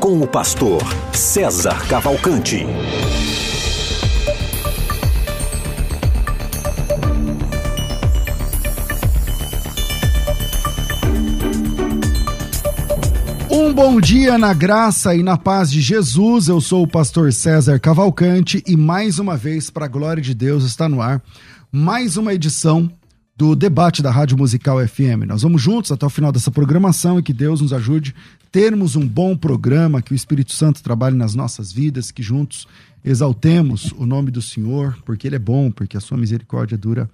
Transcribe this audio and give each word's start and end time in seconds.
com 0.00 0.18
o 0.18 0.26
pastor 0.26 0.80
César 1.12 1.86
Cavalcante. 1.86 2.64
Um 13.50 13.74
bom 13.74 14.00
dia 14.00 14.38
na 14.38 14.54
graça 14.54 15.14
e 15.14 15.22
na 15.22 15.36
paz 15.36 15.70
de 15.70 15.82
Jesus. 15.82 16.48
Eu 16.48 16.62
sou 16.62 16.84
o 16.84 16.88
pastor 16.88 17.30
César 17.30 17.78
Cavalcante 17.78 18.64
e 18.66 18.78
mais 18.78 19.18
uma 19.18 19.36
vez, 19.36 19.68
para 19.68 19.84
a 19.84 19.88
glória 19.88 20.22
de 20.22 20.34
Deus, 20.34 20.64
está 20.64 20.88
no 20.88 21.02
ar 21.02 21.22
mais 21.70 22.16
uma 22.16 22.32
edição 22.32 22.90
do 23.36 23.54
debate 23.54 24.02
da 24.02 24.10
Rádio 24.10 24.38
Musical 24.38 24.86
FM. 24.86 25.26
Nós 25.26 25.42
vamos 25.42 25.60
juntos 25.60 25.92
até 25.92 26.06
o 26.06 26.10
final 26.10 26.32
dessa 26.32 26.50
programação 26.50 27.18
e 27.18 27.22
que 27.22 27.34
Deus 27.34 27.60
nos 27.60 27.74
ajude 27.74 28.14
termos 28.50 28.96
um 28.96 29.06
bom 29.06 29.36
programa, 29.36 30.02
que 30.02 30.12
o 30.12 30.14
Espírito 30.14 30.52
Santo 30.52 30.82
trabalhe 30.82 31.16
nas 31.16 31.34
nossas 31.34 31.72
vidas, 31.72 32.10
que 32.10 32.22
juntos 32.22 32.66
exaltemos 33.04 33.92
o 33.92 34.04
nome 34.04 34.30
do 34.30 34.42
Senhor, 34.42 34.98
porque 35.04 35.26
Ele 35.26 35.36
é 35.36 35.40
bom, 35.40 35.70
porque 35.70 35.96
a 35.96 36.00
sua 36.00 36.18
misericórdia 36.18 36.76
dura 36.76 37.08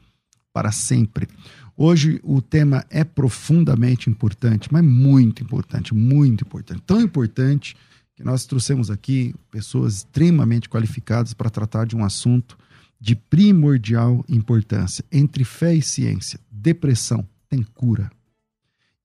para 0.53 0.73
sempre. 0.73 1.29
Hoje 1.77 2.19
o 2.25 2.41
tema 2.41 2.85
é 2.89 3.05
profundamente 3.05 4.09
importante, 4.09 4.69
mas 4.73 4.83
muito 4.83 5.43
importante, 5.43 5.95
muito 5.95 6.43
importante. 6.45 6.83
Tão 6.87 7.01
importante 7.01 7.77
que 8.15 8.25
nós 8.25 8.47
trouxemos 8.47 8.91
aqui 8.91 9.35
pessoas 9.51 9.97
extremamente 9.97 10.71
qualificadas 10.71 11.35
para 11.35 11.51
tratar 11.51 11.87
de 11.87 11.95
um 11.95 12.03
assunto 12.03 12.57
de 12.99 13.15
primordial 13.15 14.25
importância. 14.27 15.05
Entre 15.13 15.45
fé 15.45 15.75
e 15.75 15.83
ciência, 15.83 16.41
depressão 16.51 17.29
tem 17.51 17.63
cura. 17.63 18.11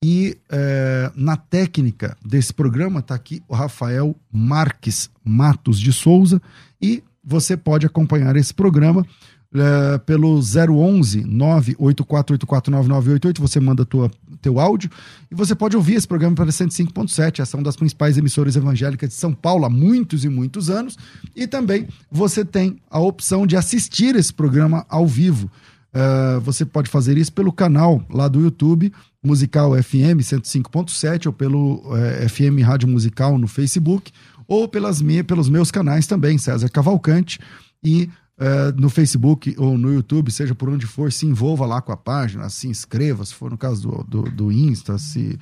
E 0.03 0.35
é, 0.49 1.11
na 1.15 1.37
técnica 1.37 2.17
desse 2.25 2.51
programa 2.51 3.01
está 3.01 3.13
aqui 3.13 3.43
o 3.47 3.53
Rafael 3.53 4.15
Marques 4.31 5.11
Matos 5.23 5.79
de 5.79 5.93
Souza 5.93 6.41
e 6.81 7.03
você 7.23 7.55
pode 7.55 7.85
acompanhar 7.85 8.35
esse 8.35 8.51
programa 8.51 9.05
é, 9.53 9.99
pelo 9.99 10.39
011 10.39 11.23
984849988. 11.23 13.39
Você 13.39 13.59
manda 13.59 13.85
tua, 13.85 14.09
teu 14.41 14.59
áudio 14.59 14.89
e 15.29 15.35
você 15.35 15.53
pode 15.53 15.77
ouvir 15.77 15.93
esse 15.93 16.07
programa 16.07 16.35
pela 16.35 16.49
105.7. 16.49 17.39
Essa 17.39 17.55
é 17.55 17.59
uma 17.59 17.63
das 17.63 17.75
principais 17.75 18.17
emissoras 18.17 18.55
evangélicas 18.55 19.09
de 19.09 19.15
São 19.15 19.35
Paulo 19.35 19.65
há 19.65 19.69
muitos 19.69 20.25
e 20.25 20.29
muitos 20.29 20.71
anos. 20.71 20.97
E 21.35 21.45
também 21.45 21.87
você 22.09 22.43
tem 22.43 22.81
a 22.89 22.99
opção 22.99 23.45
de 23.45 23.55
assistir 23.55 24.15
esse 24.15 24.33
programa 24.33 24.83
ao 24.89 25.05
vivo. 25.05 25.47
Uh, 25.93 26.39
você 26.41 26.65
pode 26.65 26.89
fazer 26.89 27.17
isso 27.17 27.33
pelo 27.33 27.51
canal 27.51 28.03
lá 28.09 28.27
do 28.27 28.39
YouTube, 28.39 28.93
Musical 29.21 29.71
FM 29.81 30.21
105.7, 30.21 31.27
ou 31.27 31.33
pelo 31.33 31.81
uh, 31.89 31.97
é, 31.97 32.29
FM 32.29 32.63
Rádio 32.63 32.87
Musical 32.87 33.37
no 33.37 33.47
Facebook, 33.47 34.11
ou 34.47 34.67
pelas 34.67 35.01
minhas, 35.01 35.25
pelos 35.25 35.49
meus 35.49 35.69
canais 35.69 36.07
também, 36.07 36.37
César 36.37 36.69
Cavalcante 36.69 37.39
e 37.83 38.09
é, 38.41 38.71
no 38.71 38.89
Facebook 38.89 39.53
ou 39.55 39.77
no 39.77 39.93
YouTube, 39.93 40.31
seja 40.31 40.55
por 40.55 40.67
onde 40.67 40.87
for, 40.87 41.11
se 41.11 41.27
envolva 41.27 41.63
lá 41.63 41.79
com 41.79 41.91
a 41.91 41.97
página, 41.97 42.49
se 42.49 42.67
inscreva, 42.67 43.23
se 43.23 43.35
for 43.35 43.51
no 43.51 43.57
caso 43.57 43.87
do, 43.87 44.03
do, 44.03 44.31
do 44.31 44.51
Insta, 44.51 44.97
se 44.97 45.37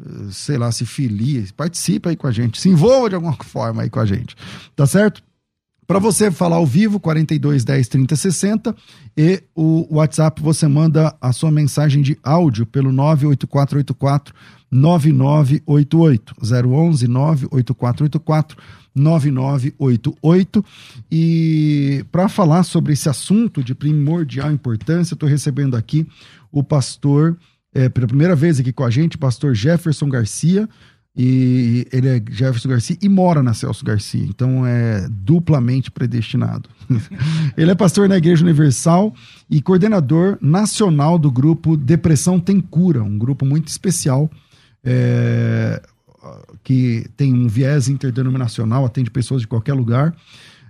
eh, 0.00 0.28
sei 0.32 0.58
lá, 0.58 0.72
se 0.72 0.84
filie, 0.84 1.46
participe 1.56 2.08
aí 2.08 2.16
com 2.16 2.26
a 2.26 2.32
gente, 2.32 2.60
se 2.60 2.68
envolva 2.68 3.08
de 3.08 3.14
alguma 3.14 3.36
forma 3.44 3.82
aí 3.82 3.90
com 3.90 4.00
a 4.00 4.04
gente, 4.04 4.34
tá 4.74 4.84
certo? 4.84 5.22
Para 5.90 5.98
você 5.98 6.30
falar 6.30 6.54
ao 6.54 6.64
vivo, 6.64 7.00
42 7.00 7.64
10 7.64 7.88
30 7.88 8.14
60 8.14 8.76
e 9.16 9.42
o 9.56 9.96
WhatsApp 9.96 10.40
você 10.40 10.68
manda 10.68 11.12
a 11.20 11.32
sua 11.32 11.50
mensagem 11.50 12.00
de 12.00 12.16
áudio 12.22 12.64
pelo 12.64 12.92
98484 12.92 14.32
9988 14.70 16.36
011 16.40 17.08
98484 17.08 18.56
9988. 18.94 20.64
E 21.10 22.04
para 22.12 22.28
falar 22.28 22.62
sobre 22.62 22.92
esse 22.92 23.08
assunto 23.08 23.60
de 23.60 23.74
primordial 23.74 24.52
importância, 24.52 25.14
estou 25.14 25.28
recebendo 25.28 25.76
aqui 25.76 26.06
o 26.52 26.62
pastor, 26.62 27.36
é, 27.74 27.88
pela 27.88 28.06
primeira 28.06 28.36
vez 28.36 28.60
aqui 28.60 28.72
com 28.72 28.84
a 28.84 28.90
gente, 28.90 29.18
pastor 29.18 29.56
Jefferson 29.56 30.08
Garcia. 30.08 30.68
E 31.16 31.88
ele 31.92 32.08
é 32.08 32.22
Jefferson 32.30 32.68
Garcia 32.68 32.96
e 33.02 33.08
mora 33.08 33.42
na 33.42 33.52
Celso 33.52 33.84
Garcia, 33.84 34.24
então 34.24 34.64
é 34.64 35.08
duplamente 35.10 35.90
predestinado. 35.90 36.68
ele 37.56 37.70
é 37.70 37.74
pastor 37.74 38.08
na 38.08 38.16
Igreja 38.16 38.44
Universal 38.44 39.12
e 39.50 39.60
coordenador 39.60 40.38
nacional 40.40 41.18
do 41.18 41.30
grupo 41.30 41.76
Depressão 41.76 42.38
Tem 42.38 42.60
Cura, 42.60 43.02
um 43.02 43.18
grupo 43.18 43.44
muito 43.44 43.66
especial 43.68 44.30
é, 44.84 45.82
que 46.62 47.06
tem 47.16 47.34
um 47.34 47.48
viés 47.48 47.88
interdenominacional, 47.88 48.84
atende 48.84 49.10
pessoas 49.10 49.42
de 49.42 49.48
qualquer 49.48 49.74
lugar 49.74 50.14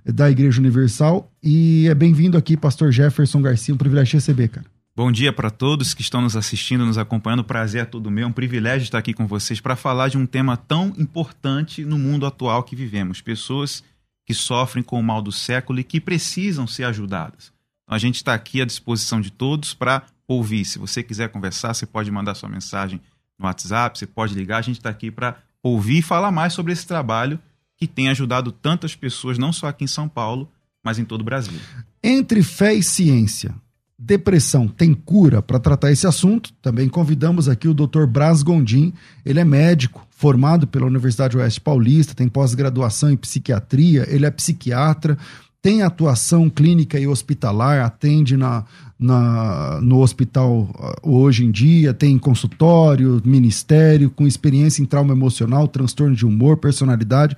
da 0.05 0.31
Igreja 0.31 0.59
Universal. 0.59 1.31
E 1.43 1.87
é 1.89 1.95
bem-vindo 1.95 2.39
aqui, 2.39 2.57
Pastor 2.57 2.91
Jefferson 2.91 3.43
Garcia, 3.43 3.75
um 3.75 3.79
privilégio 3.79 4.15
receber, 4.15 4.49
cara. 4.49 4.67
Bom 5.01 5.11
dia 5.11 5.33
para 5.33 5.49
todos 5.49 5.95
que 5.95 6.03
estão 6.03 6.21
nos 6.21 6.37
assistindo, 6.37 6.85
nos 6.85 6.99
acompanhando. 6.99 7.43
Prazer 7.43 7.81
é 7.81 7.85
todo 7.87 8.11
meu, 8.11 8.25
é 8.25 8.27
um 8.27 8.33
privilégio 8.33 8.85
estar 8.85 8.99
aqui 8.99 9.15
com 9.15 9.27
vocês 9.27 9.59
para 9.59 9.75
falar 9.75 10.09
de 10.09 10.19
um 10.19 10.27
tema 10.27 10.59
tão 10.59 10.93
importante 10.99 11.87
no 11.87 11.99
mundo 11.99 12.27
atual 12.27 12.63
que 12.63 12.77
vivemos. 12.77 13.23
Pessoas 13.23 13.83
que 14.27 14.35
sofrem 14.35 14.85
com 14.85 15.01
o 15.01 15.03
mal 15.03 15.23
do 15.23 15.33
século 15.33 15.81
e 15.81 15.85
que 15.85 16.03
precisam 16.03 16.67
ser 16.67 16.85
ajudadas. 16.85 17.51
Então, 17.83 17.97
a 17.97 17.99
gente 17.99 18.17
está 18.17 18.35
aqui 18.35 18.61
à 18.61 18.67
disposição 18.67 19.23
de 19.23 19.33
todos 19.33 19.73
para 19.73 20.03
ouvir. 20.29 20.67
Se 20.67 20.79
você 20.79 21.03
quiser 21.03 21.31
conversar, 21.31 21.73
você 21.73 21.87
pode 21.87 22.11
mandar 22.11 22.35
sua 22.35 22.51
mensagem 22.51 23.01
no 23.39 23.47
WhatsApp, 23.47 23.99
você 23.99 24.07
pode 24.07 24.35
ligar, 24.35 24.59
a 24.59 24.63
gente 24.63 24.81
está 24.81 24.91
aqui 24.91 25.11
para 25.11 25.39
ouvir 25.63 26.01
e 26.01 26.03
falar 26.03 26.31
mais 26.31 26.53
sobre 26.53 26.75
esse 26.75 26.87
trabalho 26.87 27.41
que 27.75 27.87
tem 27.87 28.11
ajudado 28.11 28.53
tantas 28.53 28.95
pessoas, 28.95 29.39
não 29.39 29.51
só 29.51 29.67
aqui 29.67 29.85
em 29.85 29.87
São 29.87 30.07
Paulo, 30.07 30.47
mas 30.85 30.99
em 30.99 31.07
todo 31.07 31.23
o 31.23 31.25
Brasil. 31.25 31.59
Entre 32.05 32.43
fé 32.43 32.75
e 32.75 32.83
ciência, 32.83 33.55
depressão 34.03 34.67
tem 34.67 34.95
cura 34.95 35.43
para 35.43 35.59
tratar 35.59 35.93
esse 35.93 36.07
assunto? 36.07 36.51
Também 36.63 36.89
convidamos 36.89 37.49
aqui 37.51 37.69
o 37.69 37.75
Dr. 37.75 38.07
Braz 38.07 38.43
Gondim, 38.43 38.95
ele 39.27 39.39
é 39.39 39.45
médico, 39.45 40.07
formado 40.11 40.67
pela 40.67 40.87
Universidade 40.87 41.37
Oeste 41.37 41.61
Paulista, 41.61 42.15
tem 42.15 42.27
pós-graduação 42.27 43.11
em 43.11 43.17
psiquiatria, 43.17 44.07
ele 44.09 44.25
é 44.25 44.31
psiquiatra, 44.31 45.19
tem 45.61 45.83
atuação 45.83 46.49
clínica 46.49 46.99
e 46.99 47.07
hospitalar, 47.07 47.85
atende 47.85 48.39
na, 48.39 48.65
na, 48.99 49.79
no 49.83 50.01
hospital 50.01 50.71
uh, 51.05 51.11
hoje 51.11 51.45
em 51.45 51.51
dia, 51.51 51.93
tem 51.93 52.19
consultório, 52.19 53.21
ministério, 53.23 54.09
com 54.09 54.27
experiência 54.27 54.83
em 54.83 54.87
trauma 54.87 55.13
emocional, 55.13 55.69
transtorno 55.69 56.17
de 56.17 56.25
humor, 56.25 56.57
personalidade, 56.57 57.37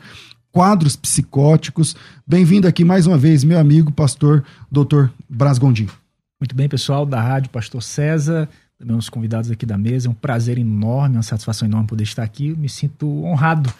quadros 0.53 0.95
psicóticos. 0.95 1.97
Bem-vindo 2.25 2.69
aqui 2.69 2.85
mais 2.85 3.09
uma 3.09 3.19
vez, 3.19 3.43
meu 3.43 3.59
amigo, 3.59 3.91
pastor 3.91 4.45
Dr. 4.71 5.07
Braz 5.29 5.59
Gondim. 5.59 5.89
Muito 6.43 6.57
bem, 6.57 6.69
pessoal 6.69 7.07
da 7.07 7.23
rádio 7.23 7.51
Pastor 7.51 7.81
César, 7.81 8.49
também 8.77 8.97
os 8.97 9.09
convidados 9.09 9.49
aqui 9.49 9.65
da 9.65 9.79
mesa. 9.79 10.09
É 10.09 10.11
um 10.11 10.15
prazer 10.15 10.59
enorme, 10.59 11.15
uma 11.15 11.23
satisfação 11.23 11.69
enorme 11.69 11.87
poder 11.87 12.03
estar 12.03 12.25
aqui. 12.25 12.53
Me 12.59 12.69
sinto 12.69 13.07
honrado 13.25 13.73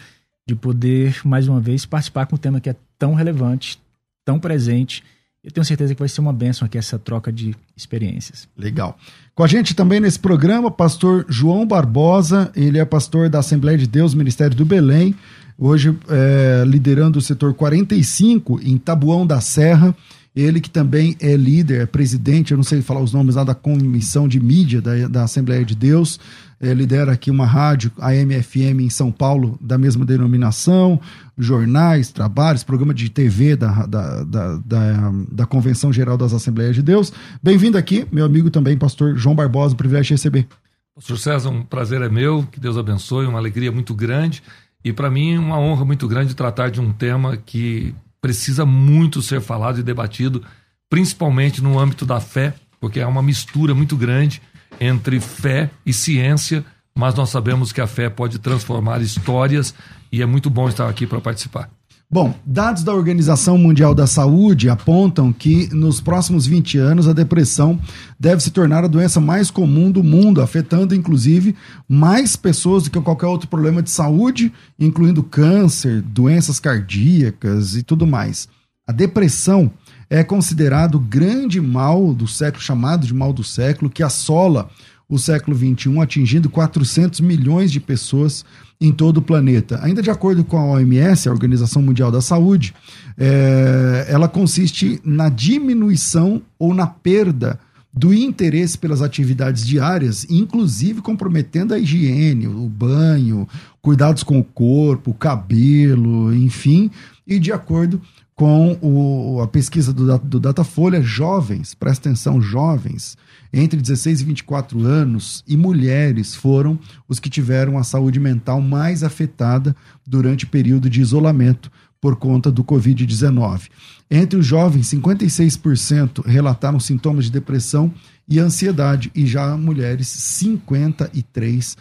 de 0.47 0.55
poder, 0.55 1.19
mais 1.25 1.45
uma 1.49 1.59
vez, 1.59 1.85
participar 1.85 2.25
com 2.25 2.37
um 2.37 2.39
tema 2.39 2.61
que 2.61 2.69
é 2.69 2.75
tão 2.97 3.15
relevante, 3.15 3.77
tão 4.23 4.39
presente. 4.39 5.03
Eu 5.43 5.51
tenho 5.51 5.65
certeza 5.65 5.93
que 5.93 5.99
vai 5.99 6.07
ser 6.07 6.21
uma 6.21 6.31
bênção 6.31 6.65
aqui 6.65 6.77
essa 6.77 6.97
troca 6.97 7.33
de 7.33 7.53
experiências. 7.75 8.47
Legal. 8.57 8.97
Com 9.35 9.43
a 9.43 9.47
gente 9.47 9.75
também 9.75 9.99
nesse 9.99 10.19
programa, 10.19 10.71
pastor 10.71 11.25
João 11.27 11.67
Barbosa, 11.67 12.49
ele 12.55 12.79
é 12.79 12.85
pastor 12.85 13.27
da 13.27 13.39
Assembleia 13.39 13.77
de 13.77 13.87
Deus, 13.87 14.13
Ministério 14.13 14.55
do 14.55 14.63
Belém, 14.63 15.13
hoje 15.59 15.93
é, 16.07 16.63
liderando 16.65 17.19
o 17.19 17.21
setor 17.21 17.53
45 17.55 18.61
em 18.63 18.77
Tabuão 18.77 19.27
da 19.27 19.41
Serra. 19.41 19.93
Ele 20.35 20.59
que 20.59 20.69
também 20.69 21.15
é 21.21 21.35
líder, 21.35 21.81
é 21.81 21.85
presidente, 21.85 22.51
eu 22.51 22.57
não 22.57 22.63
sei 22.63 22.81
falar 22.81 23.01
os 23.01 23.13
nomes 23.13 23.35
lá 23.35 23.43
da 23.43 23.53
comissão 23.53 24.27
de 24.27 24.39
mídia 24.39 24.81
da, 24.81 25.07
da 25.07 25.23
Assembleia 25.23 25.63
de 25.63 25.75
Deus, 25.75 26.19
é, 26.59 26.73
lidera 26.73 27.11
aqui 27.11 27.29
uma 27.29 27.45
rádio, 27.45 27.91
a 27.99 28.13
MFM 28.13 28.81
em 28.81 28.89
São 28.89 29.11
Paulo, 29.11 29.59
da 29.61 29.77
mesma 29.77 30.03
denominação, 30.03 30.99
jornais, 31.37 32.11
trabalhos, 32.11 32.63
programa 32.63 32.95
de 32.95 33.09
TV 33.09 33.55
da, 33.55 33.85
da, 33.85 34.23
da, 34.23 34.57
da, 34.57 35.11
da 35.31 35.45
Convenção 35.45 35.93
Geral 35.93 36.17
das 36.17 36.33
Assembleias 36.33 36.75
de 36.75 36.81
Deus. 36.81 37.13
Bem-vindo 37.41 37.77
aqui, 37.77 38.07
meu 38.11 38.25
amigo 38.25 38.49
também, 38.49 38.75
pastor 38.75 39.15
João 39.15 39.35
Barbosa, 39.35 39.75
um 39.75 39.77
privilégio 39.77 40.07
de 40.07 40.13
receber. 40.13 40.47
Pastor 40.95 41.19
César, 41.19 41.49
um 41.49 41.63
prazer 41.63 42.01
é 42.01 42.09
meu, 42.09 42.43
que 42.51 42.59
Deus 42.59 42.77
abençoe, 42.77 43.27
uma 43.27 43.39
alegria 43.39 43.71
muito 43.71 43.93
grande 43.93 44.41
e 44.83 44.91
para 44.91 45.11
mim 45.11 45.37
uma 45.37 45.59
honra 45.59 45.85
muito 45.85 46.07
grande 46.07 46.35
tratar 46.35 46.69
de 46.69 46.81
um 46.81 46.91
tema 46.91 47.37
que 47.37 47.93
precisa 48.23 48.65
muito 48.65 49.21
ser 49.21 49.41
falado 49.41 49.81
e 49.81 49.83
debatido, 49.83 50.41
principalmente 50.89 51.61
no 51.61 51.77
âmbito 51.77 52.05
da 52.05 52.21
fé, 52.21 52.53
porque 52.79 53.01
é 53.01 53.05
uma 53.05 53.21
mistura 53.21 53.75
muito 53.75 53.97
grande 53.97 54.41
entre 54.79 55.19
fé 55.19 55.69
e 55.85 55.91
ciência, 55.91 56.63
mas 56.95 57.13
nós 57.15 57.29
sabemos 57.29 57.73
que 57.73 57.81
a 57.81 57.87
fé 57.87 58.09
pode 58.09 58.39
transformar 58.39 59.01
histórias 59.01 59.75
e 60.09 60.21
é 60.21 60.25
muito 60.25 60.49
bom 60.49 60.69
estar 60.69 60.87
aqui 60.87 61.05
para 61.05 61.19
participar. 61.19 61.69
Bom, 62.13 62.35
dados 62.45 62.83
da 62.83 62.93
Organização 62.93 63.57
Mundial 63.57 63.95
da 63.95 64.05
Saúde 64.05 64.69
apontam 64.69 65.33
que 65.33 65.67
nos 65.73 65.99
próximos 65.99 66.45
20 66.45 66.77
anos 66.77 67.07
a 67.07 67.11
depressão 67.11 67.79
deve 68.19 68.39
se 68.43 68.51
tornar 68.51 68.83
a 68.83 68.87
doença 68.87 69.19
mais 69.19 69.49
comum 69.49 69.89
do 69.89 70.03
mundo, 70.03 70.39
afetando 70.39 70.93
inclusive 70.93 71.55
mais 71.89 72.35
pessoas 72.35 72.83
do 72.83 72.91
que 72.91 73.01
qualquer 73.01 73.25
outro 73.25 73.47
problema 73.47 73.81
de 73.81 73.89
saúde, 73.89 74.53
incluindo 74.79 75.23
câncer, 75.23 76.03
doenças 76.03 76.59
cardíacas 76.59 77.75
e 77.75 77.81
tudo 77.81 78.05
mais. 78.05 78.47
A 78.87 78.91
depressão 78.91 79.71
é 80.07 80.23
considerado 80.23 80.95
o 80.95 80.99
grande 80.99 81.59
mal 81.59 82.13
do 82.13 82.27
século, 82.27 82.61
chamado 82.61 83.07
de 83.07 83.13
mal 83.13 83.33
do 83.33 83.43
século, 83.43 83.89
que 83.89 84.03
assola 84.03 84.69
o 85.13 85.19
século 85.19 85.55
XXI, 85.55 85.99
atingindo 86.01 86.49
400 86.49 87.19
milhões 87.19 87.71
de 87.71 87.79
pessoas 87.79 88.43
em 88.81 88.91
todo 88.91 89.17
o 89.17 89.21
planeta. 89.21 89.79
Ainda 89.83 90.01
de 90.01 90.09
acordo 90.09 90.43
com 90.43 90.57
a 90.57 90.65
OMS, 90.65 91.29
a 91.29 91.31
Organização 91.31 91.83
Mundial 91.83 92.11
da 92.11 92.19
Saúde, 92.19 92.73
é, 93.15 94.07
ela 94.09 94.27
consiste 94.27 94.99
na 95.05 95.29
diminuição 95.29 96.41
ou 96.57 96.73
na 96.73 96.87
perda 96.87 97.59
do 97.93 98.11
interesse 98.11 98.75
pelas 98.75 99.03
atividades 99.03 99.67
diárias, 99.67 100.25
inclusive 100.27 100.99
comprometendo 100.99 101.75
a 101.75 101.79
higiene, 101.79 102.47
o 102.47 102.67
banho, 102.67 103.47
cuidados 103.83 104.23
com 104.23 104.39
o 104.39 104.43
corpo, 104.43 105.11
o 105.11 105.13
cabelo, 105.13 106.33
enfim, 106.33 106.89
e 107.27 107.37
de 107.37 107.51
acordo 107.51 108.01
com 108.35 108.79
o, 108.81 109.41
a 109.43 109.47
pesquisa 109.47 109.93
do, 109.93 110.17
do 110.17 110.39
Datafolha, 110.39 111.03
jovens, 111.03 111.75
presta 111.75 112.09
atenção, 112.09 112.41
jovens, 112.41 113.15
entre 113.53 113.79
16 113.79 114.21
e 114.21 114.25
24 114.25 114.83
anos 114.83 115.43
e 115.47 115.55
mulheres 115.55 116.33
foram 116.33 116.79
os 117.07 117.19
que 117.19 117.29
tiveram 117.29 117.77
a 117.77 117.83
saúde 117.83 118.19
mental 118.19 118.59
mais 118.59 119.03
afetada 119.03 119.75
durante 120.05 120.45
o 120.45 120.49
período 120.49 120.89
de 120.89 120.99
isolamento 120.99 121.71
por 122.01 122.15
conta 122.15 122.51
do 122.51 122.63
Covid-19. 122.63 123.69
Entre 124.09 124.37
os 124.37 124.45
jovens, 124.45 124.87
56% 124.89 126.25
relataram 126.25 126.79
sintomas 126.79 127.25
de 127.25 127.31
depressão 127.31 127.93
e 128.27 128.39
ansiedade, 128.39 129.11
e 129.15 129.25
já 129.25 129.55
mulheres, 129.55 130.07
53%. 130.07 131.77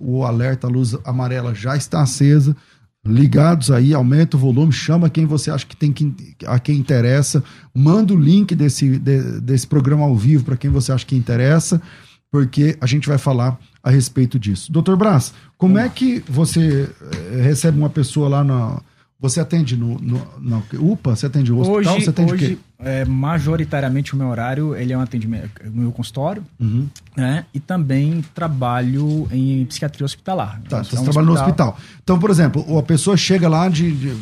O, 0.00 0.24
alerta, 0.24 0.68
luz 0.68 0.96
amarela 1.04 1.54
já 1.54 1.76
está 1.76 2.02
acesa 2.02 2.56
ligados 3.04 3.70
aí, 3.70 3.92
aumenta 3.92 4.36
o 4.36 4.40
volume, 4.40 4.72
chama 4.72 5.10
quem 5.10 5.26
você 5.26 5.50
acha 5.50 5.66
que 5.66 5.76
tem 5.76 5.92
que 5.92 6.14
a 6.46 6.58
quem 6.58 6.76
interessa, 6.76 7.42
manda 7.74 8.14
o 8.14 8.18
link 8.18 8.54
desse, 8.54 8.98
de, 8.98 9.40
desse 9.40 9.66
programa 9.66 10.04
ao 10.04 10.16
vivo 10.16 10.44
para 10.44 10.56
quem 10.56 10.70
você 10.70 10.92
acha 10.92 11.04
que 11.04 11.16
interessa, 11.16 11.82
porque 12.30 12.76
a 12.80 12.86
gente 12.86 13.08
vai 13.08 13.18
falar 13.18 13.58
a 13.82 13.90
respeito 13.90 14.38
disso. 14.38 14.70
Doutor 14.70 14.96
Brás, 14.96 15.34
como 15.58 15.78
é 15.78 15.88
que 15.88 16.22
você 16.28 16.88
eh, 17.00 17.42
recebe 17.42 17.76
uma 17.76 17.90
pessoa 17.90 18.28
lá 18.28 18.44
na 18.44 18.80
você 19.22 19.38
atende 19.40 19.76
no, 19.76 19.94
no, 20.00 20.20
na 20.40 20.60
UPA? 20.80 21.14
Você 21.14 21.26
atende 21.26 21.52
no 21.52 21.60
hospital? 21.60 21.94
Hoje, 21.94 22.04
você 22.04 22.10
atende 22.10 22.32
hoje 22.32 22.44
o 22.44 22.48
quê? 22.48 22.58
É, 22.80 23.04
majoritariamente 23.04 24.12
o 24.14 24.16
meu 24.16 24.26
horário 24.26 24.74
ele 24.74 24.92
é 24.92 24.98
um 24.98 25.00
atendimento 25.00 25.48
no 25.64 25.82
meu 25.82 25.92
consultório, 25.92 26.42
Uhum. 26.58 26.88
né? 27.16 27.46
E 27.54 27.60
também 27.60 28.22
trabalho 28.34 29.28
em 29.30 29.64
psiquiatria 29.66 30.04
hospitalar. 30.04 30.60
Tá, 30.68 30.80
Então, 30.80 30.84
você 30.84 30.96
é 30.96 31.00
um 31.00 31.04
trabalha 31.04 31.26
no 31.26 31.32
hospital. 31.34 31.78
Então, 32.02 32.18
por 32.18 32.30
exemplo, 32.30 32.76
a 32.76 32.82
pessoa 32.82 33.16
chega 33.16 33.48
lá 33.48 33.68
de, 33.68 33.92
de, 33.92 34.16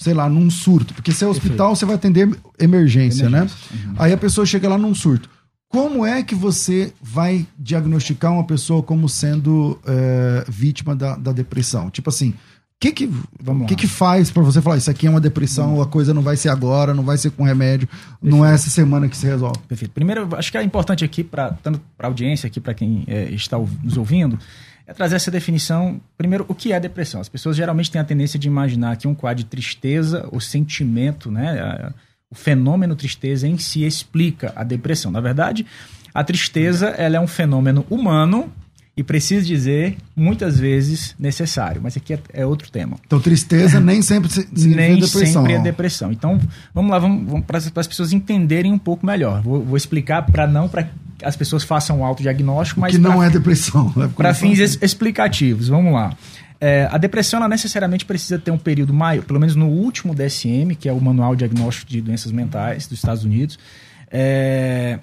sei 0.00 0.14
lá, 0.14 0.26
num 0.28 0.48
surto. 0.50 0.94
Porque 0.94 1.12
se 1.12 1.22
é 1.22 1.28
hospital, 1.28 1.76
você 1.76 1.84
vai 1.84 1.94
atender 1.94 2.26
emergência, 2.58 3.28
né? 3.28 3.40
Emergência, 3.40 3.92
Aí 3.98 4.12
a 4.14 4.16
pessoa 4.16 4.46
chega 4.46 4.68
lá 4.70 4.78
num 4.78 4.94
surto. 4.94 5.28
Como 5.68 6.06
é 6.06 6.22
que 6.22 6.34
você 6.34 6.92
vai 7.02 7.46
diagnosticar 7.58 8.32
uma 8.32 8.44
pessoa 8.44 8.82
como 8.82 9.08
sendo 9.08 9.78
é, 9.86 10.44
vítima 10.48 10.96
da, 10.96 11.16
da 11.16 11.32
depressão? 11.32 11.90
Tipo 11.90 12.08
assim, 12.08 12.32
que 12.78 12.92
que, 12.92 13.10
Vamos 13.42 13.66
que 13.66 13.74
lá. 13.74 13.78
que 13.80 13.86
faz 13.86 14.30
pra 14.30 14.42
você 14.42 14.60
falar, 14.60 14.76
isso 14.76 14.90
aqui 14.90 15.06
é 15.06 15.10
uma 15.10 15.20
depressão, 15.20 15.80
a 15.80 15.86
coisa 15.86 16.12
não 16.12 16.22
vai 16.22 16.36
ser 16.36 16.50
agora, 16.50 16.92
não 16.92 17.02
vai 17.02 17.16
ser 17.16 17.30
com 17.30 17.42
remédio, 17.42 17.88
não 18.22 18.44
é 18.44 18.52
essa 18.54 18.68
semana 18.68 19.08
que 19.08 19.16
se 19.16 19.26
resolve? 19.26 19.58
Perfeito. 19.66 19.92
Primeiro, 19.92 20.28
acho 20.36 20.50
que 20.52 20.58
é 20.58 20.62
importante 20.62 21.04
aqui, 21.04 21.24
pra, 21.24 21.52
tanto 21.62 21.80
para 21.96 22.06
a 22.06 22.10
audiência, 22.10 22.46
aqui 22.46 22.60
para 22.60 22.74
quem 22.74 23.02
é, 23.06 23.30
está 23.30 23.58
nos 23.58 23.96
ouvindo, 23.96 24.38
é 24.86 24.92
trazer 24.92 25.16
essa 25.16 25.30
definição. 25.30 26.00
Primeiro, 26.18 26.44
o 26.48 26.54
que 26.54 26.72
é 26.72 26.78
depressão? 26.78 27.20
As 27.20 27.28
pessoas 27.28 27.56
geralmente 27.56 27.90
têm 27.90 28.00
a 28.00 28.04
tendência 28.04 28.38
de 28.38 28.46
imaginar 28.46 28.96
que 28.98 29.08
um 29.08 29.14
quadro 29.14 29.42
de 29.42 29.48
tristeza, 29.50 30.28
o 30.30 30.38
sentimento, 30.40 31.30
né, 31.30 31.58
a- 31.60 31.92
o 32.30 32.34
fenômeno 32.34 32.94
tristeza 32.94 33.48
em 33.48 33.56
si 33.56 33.84
explica 33.84 34.52
a 34.54 34.62
depressão. 34.62 35.10
Na 35.10 35.20
verdade, 35.20 35.64
a 36.12 36.22
tristeza 36.22 36.88
ela 36.88 37.16
é 37.16 37.20
um 37.20 37.26
fenômeno 37.26 37.86
humano 37.88 38.52
e 38.96 39.02
preciso 39.02 39.46
dizer, 39.46 39.96
muitas 40.16 40.58
vezes 40.58 41.14
necessário. 41.18 41.80
Mas 41.82 41.96
aqui 41.96 42.14
é, 42.14 42.18
é 42.32 42.46
outro 42.46 42.70
tema 42.70 42.96
Então, 43.06 43.20
tristeza 43.20 43.78
nem 43.78 44.00
sempre 44.00 44.30
se- 44.30 44.42
significa 44.54 44.76
nem 44.76 44.94
depressão. 44.98 45.42
sempre 45.42 45.52
é 45.52 45.58
depressão. 45.58 46.10
Então, 46.12 46.40
vamos 46.74 46.90
lá, 46.90 46.98
vamos, 46.98 47.28
vamos 47.30 47.44
para 47.46 47.58
as 47.58 47.86
pessoas 47.86 48.12
entenderem 48.12 48.72
um 48.72 48.78
pouco 48.78 49.04
melhor. 49.04 49.42
Vou, 49.42 49.62
vou 49.62 49.76
explicar 49.76 50.22
para 50.22 50.46
não 50.46 50.68
para 50.68 50.88
as 51.22 51.36
pessoas 51.36 51.62
façam 51.64 52.00
um 52.00 52.04
autodiagnóstico, 52.04 52.80
mas 52.80 52.92
que 52.94 52.98
não 52.98 53.16
pra- 53.18 53.26
é 53.26 53.30
depressão. 53.30 53.92
é 54.02 54.08
para 54.08 54.32
fins 54.34 54.58
explicativos. 54.82 55.68
Vamos 55.68 55.92
lá. 55.92 56.14
É, 56.58 56.88
a 56.90 56.96
depressão 56.96 57.38
ela 57.40 57.48
necessariamente 57.50 58.06
precisa 58.06 58.38
ter 58.38 58.50
um 58.50 58.56
período 58.56 58.94
maior, 58.94 59.22
pelo 59.24 59.38
menos 59.38 59.54
no 59.54 59.66
último 59.66 60.14
DSM, 60.14 60.74
que 60.74 60.88
é 60.88 60.92
o 60.92 60.98
Manual 60.98 61.36
Diagnóstico 61.36 61.90
de 61.90 62.00
Doenças 62.00 62.32
Mentais 62.32 62.86
dos 62.86 62.98
Estados 62.98 63.24
Unidos. 63.24 63.58
É, 64.10 64.98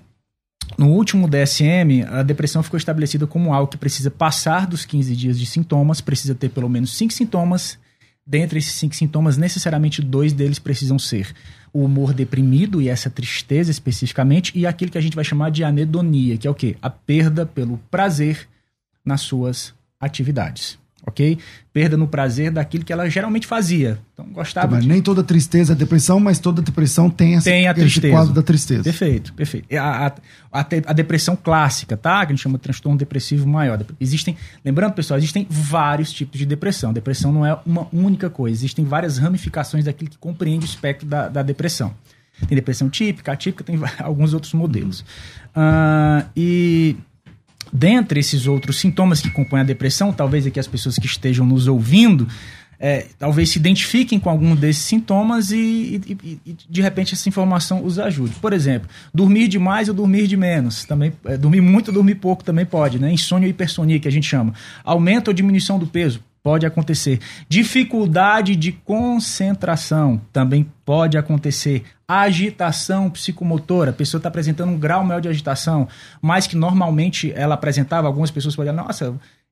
no 0.77 0.87
último 0.87 1.27
DSM, 1.27 2.03
a 2.09 2.23
depressão 2.23 2.63
ficou 2.63 2.77
estabelecida 2.77 3.27
como 3.27 3.53
algo 3.53 3.71
que 3.71 3.77
precisa 3.77 4.09
passar 4.09 4.65
dos 4.65 4.85
15 4.85 5.15
dias 5.15 5.39
de 5.39 5.45
sintomas, 5.45 6.01
precisa 6.01 6.33
ter 6.33 6.49
pelo 6.49 6.69
menos 6.69 6.95
5 6.95 7.13
sintomas. 7.13 7.77
Dentre 8.25 8.57
esses 8.57 8.73
cinco 8.75 8.95
sintomas, 8.95 9.35
necessariamente 9.35 10.01
dois 10.01 10.31
deles 10.31 10.57
precisam 10.57 10.97
ser 10.97 11.35
o 11.73 11.83
humor 11.83 12.13
deprimido 12.13 12.81
e 12.81 12.87
essa 12.87 13.09
tristeza 13.09 13.69
especificamente, 13.69 14.57
e 14.57 14.65
aquilo 14.65 14.91
que 14.91 14.97
a 14.97 15.01
gente 15.01 15.15
vai 15.15 15.25
chamar 15.25 15.51
de 15.51 15.63
anedonia, 15.63 16.37
que 16.37 16.47
é 16.47 16.49
o 16.49 16.55
quê? 16.55 16.77
A 16.81 16.89
perda 16.89 17.45
pelo 17.45 17.77
prazer 17.91 18.47
nas 19.03 19.21
suas 19.21 19.73
atividades, 19.99 20.79
ok? 21.05 21.37
Perda 21.71 21.97
no 21.97 22.07
prazer 22.07 22.51
daquilo 22.51 22.83
que 22.85 22.93
ela 22.93 23.09
geralmente 23.09 23.45
fazia. 23.45 23.99
Então, 24.13 24.25
gostava 24.27 24.75
Mas 24.75 24.83
de... 24.83 24.89
nem 24.89 25.01
toda 25.01 25.23
tristeza 25.23 25.73
é 25.73 25.75
depressão, 25.75 26.19
mas 26.19 26.39
toda 26.39 26.61
depressão 26.61 27.09
tem, 27.09 27.35
essa, 27.35 27.49
Tem 27.49 27.67
a 27.67 27.71
esse 27.71 27.81
tristeza. 27.81 28.13
quadro 28.13 28.33
da 28.33 28.41
tristeza. 28.41 28.83
Perfeito, 28.83 29.33
perfeito. 29.33 29.67
A, 29.75 30.07
a, 30.07 30.59
a, 30.59 30.65
a 30.87 30.93
depressão 30.93 31.35
clássica, 31.35 31.97
tá? 31.97 32.25
Que 32.25 32.31
a 32.31 32.35
gente 32.35 32.43
chama 32.43 32.57
de 32.57 32.63
transtorno 32.63 32.97
depressivo 32.97 33.47
maior. 33.47 33.83
Existem, 33.99 34.37
lembrando, 34.63 34.93
pessoal, 34.93 35.17
existem 35.17 35.45
vários 35.49 36.11
tipos 36.11 36.37
de 36.39 36.45
depressão. 36.45 36.93
Depressão 36.93 37.31
não 37.31 37.45
é 37.45 37.57
uma 37.65 37.87
única 37.91 38.29
coisa. 38.29 38.55
Existem 38.55 38.85
várias 38.85 39.17
ramificações 39.17 39.85
daquilo 39.85 40.09
que 40.09 40.17
compreende 40.17 40.65
o 40.65 40.67
espectro 40.67 41.07
da, 41.07 41.27
da 41.27 41.41
depressão. 41.41 41.93
Tem 42.47 42.55
depressão 42.55 42.89
típica, 42.89 43.31
atípica, 43.31 43.63
tem 43.63 43.79
alguns 43.99 44.33
outros 44.33 44.53
modelos. 44.53 45.03
Ah, 45.55 46.25
e 46.35 46.95
dentre 47.73 48.19
esses 48.19 48.45
outros 48.45 48.77
sintomas 48.79 49.19
que 49.19 49.31
compõem 49.31 49.61
a 49.61 49.63
depressão, 49.63 50.13
talvez 50.13 50.45
aqui 50.45 50.59
as 50.59 50.67
pessoas 50.67 50.95
que 50.97 51.07
estejam 51.07 51.43
nos 51.45 51.67
ouvindo, 51.67 52.27
é, 52.79 53.07
talvez 53.17 53.49
se 53.49 53.57
identifiquem 53.57 54.19
com 54.19 54.29
algum 54.29 54.55
desses 54.55 54.83
sintomas 54.83 55.51
e, 55.51 55.55
e- 55.57 56.17
e- 56.23 56.39
e, 56.45 56.55
de 56.69 56.81
repente 56.81 57.13
essa 57.13 57.27
informação 57.29 57.83
os 57.83 57.97
ajude. 57.97 58.33
Por 58.41 58.51
exemplo, 58.53 58.89
dormir 59.13 59.47
demais 59.47 59.87
ou 59.89 59.95
dormir 59.95 60.27
de 60.27 60.35
menos, 60.37 60.83
também 60.83 61.13
é, 61.25 61.37
dormir 61.37 61.61
muito 61.61 61.87
ou 61.87 61.93
dormir 61.93 62.15
pouco 62.15 62.43
também 62.43 62.65
pode, 62.65 62.99
né? 62.99 63.11
Insônia 63.11 63.47
ou 63.47 63.49
hipersonia 63.49 63.99
que 63.99 64.07
a 64.07 64.11
gente 64.11 64.27
chama. 64.27 64.53
Aumento 64.83 65.29
ou 65.29 65.33
diminuição 65.33 65.79
do 65.79 65.87
peso 65.87 66.19
pode 66.43 66.65
acontecer. 66.65 67.19
Dificuldade 67.47 68.55
de 68.55 68.73
concentração 68.73 70.21
também 70.33 70.69
pode 70.85 71.17
acontecer. 71.17 71.83
Agitação 72.05 73.09
psicomotora, 73.09 73.91
a 73.91 73.93
pessoa 73.93 74.19
está 74.19 74.27
apresentando 74.27 74.69
um 74.69 74.77
grau 74.77 75.03
maior 75.05 75.21
de 75.21 75.29
agitação, 75.29 75.87
mais 76.21 76.45
que 76.45 76.57
normalmente 76.57 77.31
ela 77.33 77.55
apresentava. 77.55 78.07
Algumas 78.07 78.29
pessoas 78.29 78.55
podem 78.55 78.73
nossa, 78.73 79.05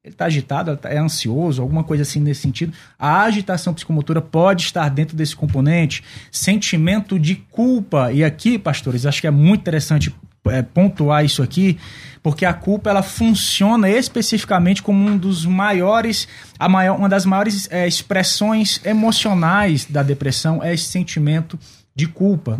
ele 0.03 0.13
está 0.13 0.25
agitado, 0.25 0.75
tá- 0.75 0.89
é 0.89 0.97
ansioso, 0.97 1.61
alguma 1.61 1.83
coisa 1.83 2.03
assim 2.03 2.19
nesse 2.19 2.41
sentido. 2.41 2.73
A 2.99 3.21
agitação 3.23 3.73
psicomotora 3.73 4.21
pode 4.21 4.63
estar 4.63 4.89
dentro 4.89 5.15
desse 5.15 5.35
componente. 5.35 6.03
Sentimento 6.31 7.17
de 7.17 7.35
culpa. 7.35 8.11
E 8.11 8.23
aqui, 8.23 8.59
pastores, 8.59 9.05
acho 9.05 9.21
que 9.21 9.27
é 9.27 9.31
muito 9.31 9.61
interessante 9.61 10.13
é, 10.47 10.61
pontuar 10.61 11.23
isso 11.23 11.43
aqui, 11.43 11.77
porque 12.23 12.45
a 12.45 12.53
culpa 12.53 12.89
ela 12.89 13.03
funciona 13.03 13.89
especificamente 13.89 14.81
como 14.81 15.07
um 15.07 15.17
dos 15.17 15.45
maiores, 15.45 16.27
a 16.57 16.67
maior, 16.67 16.97
uma 16.97 17.09
das 17.09 17.25
maiores 17.25 17.67
é, 17.71 17.87
expressões 17.87 18.81
emocionais 18.83 19.85
da 19.85 20.01
depressão 20.01 20.63
é 20.63 20.73
esse 20.73 20.85
sentimento 20.85 21.59
de 21.95 22.07
culpa, 22.07 22.59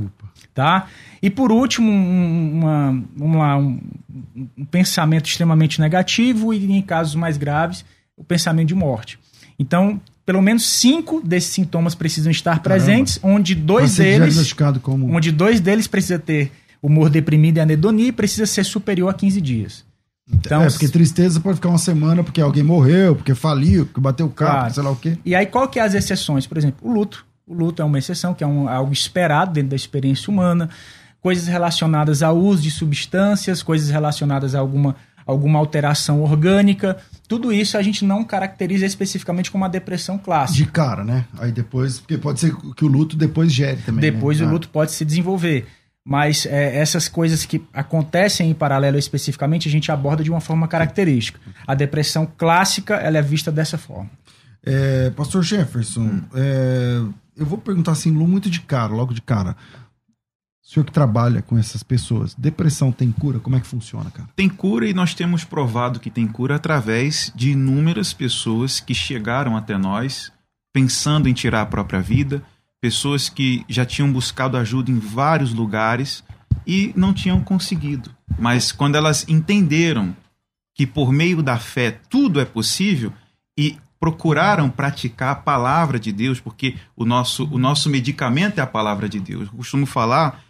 tá? 0.54 0.88
E 1.22 1.30
por 1.30 1.52
último, 1.52 1.92
um, 1.92 2.60
uma, 2.60 3.04
vamos 3.16 3.38
lá, 3.38 3.58
um, 3.58 3.80
um 4.58 4.66
pensamento 4.66 5.28
extremamente 5.28 5.80
negativo 5.80 6.54
e 6.54 6.72
em 6.72 6.82
casos 6.82 7.16
mais 7.16 7.38
graves, 7.38 7.86
o 8.18 8.24
pensamento 8.24 8.68
de 8.68 8.76
morte. 8.76 9.20
Então, 9.58 10.02
pelo 10.26 10.42
menos 10.42 10.66
cinco 10.66 11.22
desses 11.22 11.52
sintomas 11.52 11.94
precisam 11.96 12.32
estar 12.32 12.62
presentes, 12.62 13.20
onde 13.22 13.54
dois 13.54 13.92
ser 13.92 14.20
deles, 14.20 14.54
como. 14.82 15.14
onde 15.16 15.32
dois 15.32 15.60
deles 15.60 15.88
precisa 15.88 16.18
ter 16.18 16.52
humor 16.82 17.10
deprimido 17.10 17.58
e 17.58 17.60
anedonia 17.60 18.12
precisa 18.12 18.46
ser 18.46 18.64
superior 18.64 19.10
a 19.10 19.14
15 19.14 19.40
dias. 19.42 19.86
Então, 20.34 20.62
é, 20.64 20.70
porque 20.70 20.88
tristeza 20.88 21.40
pode 21.40 21.56
ficar 21.56 21.70
uma 21.70 21.78
semana 21.78 22.24
porque 22.24 22.40
alguém 22.40 22.64
morreu, 22.64 23.16
porque 23.16 23.36
faliu, 23.36 23.86
porque 23.86 24.00
bateu 24.00 24.26
o 24.28 24.30
carro, 24.30 24.52
Claro. 24.60 24.74
sei 24.74 24.84
lá 24.84 24.90
o 24.92 24.96
quê. 24.96 25.18
E 25.26 25.36
aí, 25.36 25.46
qual 25.46 25.68
que 25.68 25.78
é 25.80 25.84
as 25.84 25.94
exceções? 25.94 26.48
Por 26.48 26.58
exemplo, 26.58 26.78
o 26.90 26.94
luto. 26.94 27.26
O 27.46 27.54
luto 27.54 27.82
é 27.82 27.86
uma 27.86 28.00
exceção, 28.00 28.34
que 28.34 28.44
é 28.44 28.48
um- 28.48 28.70
algo 28.70 28.94
esperado 28.94 29.52
dentro 29.54 29.72
da 29.72 29.76
experiência 29.76 30.32
humana. 30.32 30.70
Coisas 31.20 31.48
relacionadas 31.48 32.24
ao 32.24 32.38
uso 32.38 32.62
de 32.64 32.72
substâncias, 32.72 33.62
coisas 33.62 33.90
relacionadas 33.90 34.56
a 34.56 34.60
alguma, 34.60 34.96
alguma 35.26 35.60
alteração 35.60 36.22
orgânica. 36.22 36.98
Tudo 37.28 37.52
isso 37.52 37.78
a 37.78 37.82
gente 37.82 38.06
não 38.06 38.24
caracteriza 38.24 38.86
especificamente 38.86 39.52
como 39.52 39.64
uma 39.64 39.70
depressão 39.70 40.18
clássica. 40.18 40.58
De 40.64 40.72
cara, 40.72 41.04
né? 41.04 41.26
Aí 41.40 41.52
depois, 41.52 42.00
porque 42.00 42.18
pode 42.18 42.40
ser 42.40 42.56
que 42.76 42.86
o 42.86 42.88
luto 42.88 43.18
depois 43.18 43.52
gere 43.52 43.82
também. 43.86 44.02
Depois 44.02 44.40
né? 44.40 44.46
o 44.46 44.50
Ah. 44.50 44.52
luto 44.52 44.70
pode 44.70 44.92
se 44.94 45.04
desenvolver. 45.04 45.68
Mas 46.04 46.46
é, 46.48 46.78
essas 46.78 47.08
coisas 47.08 47.46
que 47.46 47.64
acontecem 47.72 48.50
em 48.50 48.54
paralelo 48.54 48.98
especificamente, 48.98 49.68
a 49.68 49.72
gente 49.72 49.92
aborda 49.92 50.24
de 50.24 50.32
uma 50.32 50.42
forma 50.42 50.68
característica. 50.68 51.40
A 51.68 51.76
depressão 51.76 52.26
clássica, 52.26 52.96
ela 52.96 53.20
é 53.20 53.22
vista 53.22 53.52
dessa 53.52 53.78
forma. 53.78 54.10
É, 54.64 55.10
Pastor 55.12 55.44
Jefferson, 55.44 56.02
Hum. 56.02 56.24
é, 56.34 57.02
eu 57.38 57.46
vou 57.46 57.58
perguntar 57.58 57.92
assim, 57.92 58.12
muito 58.12 58.50
de 58.50 58.62
cara, 58.62 58.94
logo 58.94 59.14
de 59.14 59.22
cara. 59.22 59.56
O 60.64 60.74
senhor 60.74 60.86
que 60.86 60.92
trabalha 60.92 61.42
com 61.42 61.58
essas 61.58 61.84
pessoas, 61.84 62.34
depressão 62.36 62.92
tem 62.92 63.12
cura? 63.12 63.40
Como 63.40 63.56
é 63.56 63.60
que 63.60 63.68
funciona, 63.68 64.10
cara? 64.10 64.30
Tem 64.36 64.48
cura 64.48 64.88
e 64.88 64.94
nós 64.94 65.14
temos 65.14 65.44
provado 65.44 66.00
que 66.00 66.10
tem 66.10 66.28
cura 66.28 66.56
através 66.56 67.32
de 67.36 67.52
inúmeras 67.52 68.14
pessoas 68.14 68.80
que 68.80 68.94
chegaram 68.94 69.58
até 69.58 69.78
nós 69.78 70.32
pensando 70.74 71.28
em 71.28 71.34
tirar 71.34 71.62
a 71.62 71.66
própria 71.66 72.00
vida, 72.00 72.42
pessoas 72.82 73.30
que 73.30 73.64
já 73.70 73.86
tinham 73.86 74.12
buscado 74.12 74.58
ajuda 74.58 74.90
em 74.90 74.98
vários 74.98 75.54
lugares 75.54 76.24
e 76.66 76.92
não 76.96 77.14
tinham 77.14 77.42
conseguido. 77.42 78.14
Mas 78.40 78.72
quando 78.72 78.96
elas 78.96 79.26
entenderam 79.30 80.16
que 80.74 80.88
por 80.88 81.12
meio 81.14 81.44
da 81.44 81.58
fé 81.60 81.92
tudo 82.10 82.42
é 82.42 82.46
possível 82.46 83.14
e 83.58 83.78
procuraram 84.00 84.68
praticar 84.68 85.32
a 85.34 85.36
palavra 85.36 86.00
de 86.00 86.12
Deus, 86.12 86.40
porque 86.40 86.76
o 86.96 87.06
nosso, 87.06 87.48
o 87.52 87.60
nosso 87.60 87.88
medicamento 87.88 88.58
é 88.58 88.62
a 88.62 88.68
palavra 88.68 89.08
de 89.08 89.20
Deus. 89.20 89.48
Eu 89.48 89.58
costumo 89.58 89.86
falar 89.86 90.44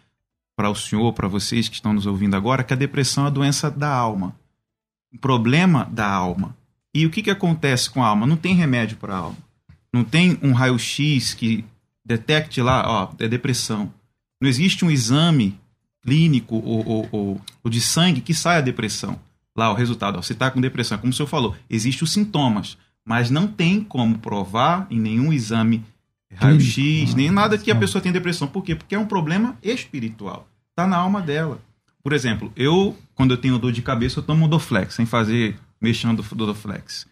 para 0.56 0.70
o 0.70 0.74
senhor, 0.74 1.12
para 1.12 1.28
vocês 1.28 1.68
que 1.68 1.74
estão 1.74 1.92
nos 1.92 2.06
ouvindo 2.06 2.34
agora, 2.34 2.64
que 2.64 2.72
a 2.72 2.76
depressão 2.76 3.24
é 3.24 3.26
a 3.26 3.30
doença 3.30 3.70
da 3.70 3.92
alma. 3.92 4.34
Um 5.12 5.18
problema 5.18 5.86
da 5.92 6.08
alma. 6.08 6.56
E 6.94 7.04
o 7.04 7.10
que, 7.10 7.22
que 7.22 7.30
acontece 7.30 7.90
com 7.90 8.02
a 8.02 8.08
alma? 8.08 8.26
Não 8.26 8.36
tem 8.36 8.54
remédio 8.54 8.96
para 8.96 9.14
a 9.14 9.18
alma. 9.18 9.38
Não 9.92 10.02
tem 10.02 10.38
um 10.42 10.52
raio-x 10.52 11.34
que 11.34 11.64
detecte 12.04 12.60
lá, 12.60 12.84
ó, 12.86 13.14
é 13.18 13.28
depressão. 13.28 13.92
Não 14.40 14.48
existe 14.48 14.84
um 14.84 14.90
exame 14.90 15.58
clínico 16.02 16.56
ou, 16.56 16.86
ou, 16.86 17.08
ou, 17.12 17.40
ou 17.62 17.70
de 17.70 17.80
sangue 17.80 18.20
que 18.20 18.34
saia 18.34 18.58
a 18.58 18.62
depressão. 18.62 19.18
Lá, 19.56 19.70
o 19.70 19.74
resultado, 19.74 20.18
ó, 20.18 20.22
você 20.22 20.32
está 20.32 20.50
com 20.50 20.60
depressão. 20.60 20.98
Como 20.98 21.12
o 21.12 21.14
senhor 21.14 21.28
falou, 21.28 21.54
existem 21.68 22.04
os 22.04 22.12
sintomas, 22.12 22.76
mas 23.04 23.30
não 23.30 23.46
tem 23.46 23.82
como 23.82 24.18
provar 24.18 24.86
em 24.90 24.98
nenhum 24.98 25.32
exame 25.32 25.84
raio-x, 26.34 27.14
nem 27.14 27.30
nada 27.30 27.58
que 27.58 27.70
a 27.70 27.76
pessoa 27.76 28.00
tem 28.00 28.10
depressão. 28.10 28.48
Por 28.48 28.64
quê? 28.64 28.74
Porque 28.74 28.94
é 28.94 28.98
um 28.98 29.06
problema 29.06 29.56
espiritual. 29.62 30.48
Está 30.70 30.86
na 30.86 30.96
alma 30.96 31.20
dela. 31.20 31.60
Por 32.02 32.12
exemplo, 32.12 32.50
eu, 32.56 32.96
quando 33.14 33.32
eu 33.32 33.36
tenho 33.36 33.58
dor 33.58 33.70
de 33.70 33.82
cabeça, 33.82 34.18
eu 34.18 34.22
tomo 34.22 34.48
Doflex, 34.48 34.94
sem 34.94 35.06
fazer 35.06 35.56
mexendo 35.80 36.22
do 36.22 36.46
Doflex. 36.46 37.06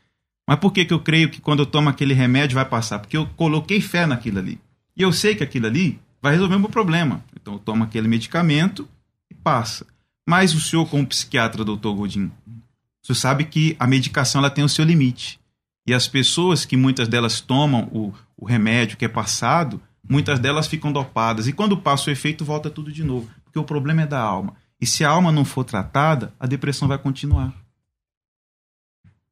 Mas 0.49 0.59
por 0.59 0.73
que, 0.73 0.85
que 0.85 0.93
eu 0.93 1.01
creio 1.01 1.31
que 1.31 1.41
quando 1.41 1.61
eu 1.61 1.67
tomo 1.67 1.89
aquele 1.89 2.15
remédio 2.15 2.57
vai 2.57 2.65
passar? 2.65 2.99
Porque 2.99 3.17
eu 3.17 3.27
coloquei 3.37 3.81
fé 3.81 4.07
naquilo 4.07 4.39
ali. 4.39 4.59
E 5.00 5.02
eu 5.02 5.14
sei 5.14 5.35
que 5.35 5.42
aquilo 5.42 5.66
ali 5.66 5.99
vai 6.21 6.33
resolver 6.33 6.57
o 6.57 6.61
meu 6.61 6.69
problema. 6.69 7.25
Então 7.35 7.54
eu 7.54 7.59
tomo 7.59 7.85
aquele 7.85 8.07
medicamento 8.07 8.87
e 9.30 9.35
passa. 9.35 9.87
Mas 10.28 10.52
o 10.52 10.61
senhor, 10.61 10.87
como 10.90 11.07
psiquiatra, 11.07 11.64
doutor 11.64 11.95
Godin, 11.95 12.26
o 12.26 13.07
senhor 13.07 13.16
sabe 13.16 13.47
que 13.47 13.75
a 13.78 13.87
medicação 13.87 14.42
ela 14.42 14.50
tem 14.50 14.62
o 14.62 14.69
seu 14.69 14.85
limite. 14.85 15.40
E 15.87 15.95
as 15.95 16.07
pessoas 16.07 16.66
que 16.66 16.76
muitas 16.76 17.09
delas 17.09 17.40
tomam 17.40 17.88
o, 17.90 18.12
o 18.37 18.45
remédio 18.45 18.99
que 18.99 19.07
é 19.07 19.09
passado, 19.09 19.80
muitas 20.07 20.38
delas 20.38 20.66
ficam 20.66 20.92
dopadas. 20.92 21.49
E 21.49 21.52
quando 21.54 21.78
passa 21.78 22.11
o 22.11 22.12
efeito, 22.12 22.45
volta 22.45 22.69
tudo 22.69 22.92
de 22.92 23.02
novo. 23.02 23.30
Porque 23.42 23.59
o 23.59 23.64
problema 23.64 24.02
é 24.02 24.07
da 24.07 24.21
alma. 24.21 24.54
E 24.78 24.85
se 24.85 25.02
a 25.02 25.09
alma 25.09 25.33
não 25.33 25.47
for 25.47 25.64
tratada, 25.64 26.35
a 26.38 26.47
depressão 26.47 26.87
vai 26.87 26.99
continuar. 26.99 27.54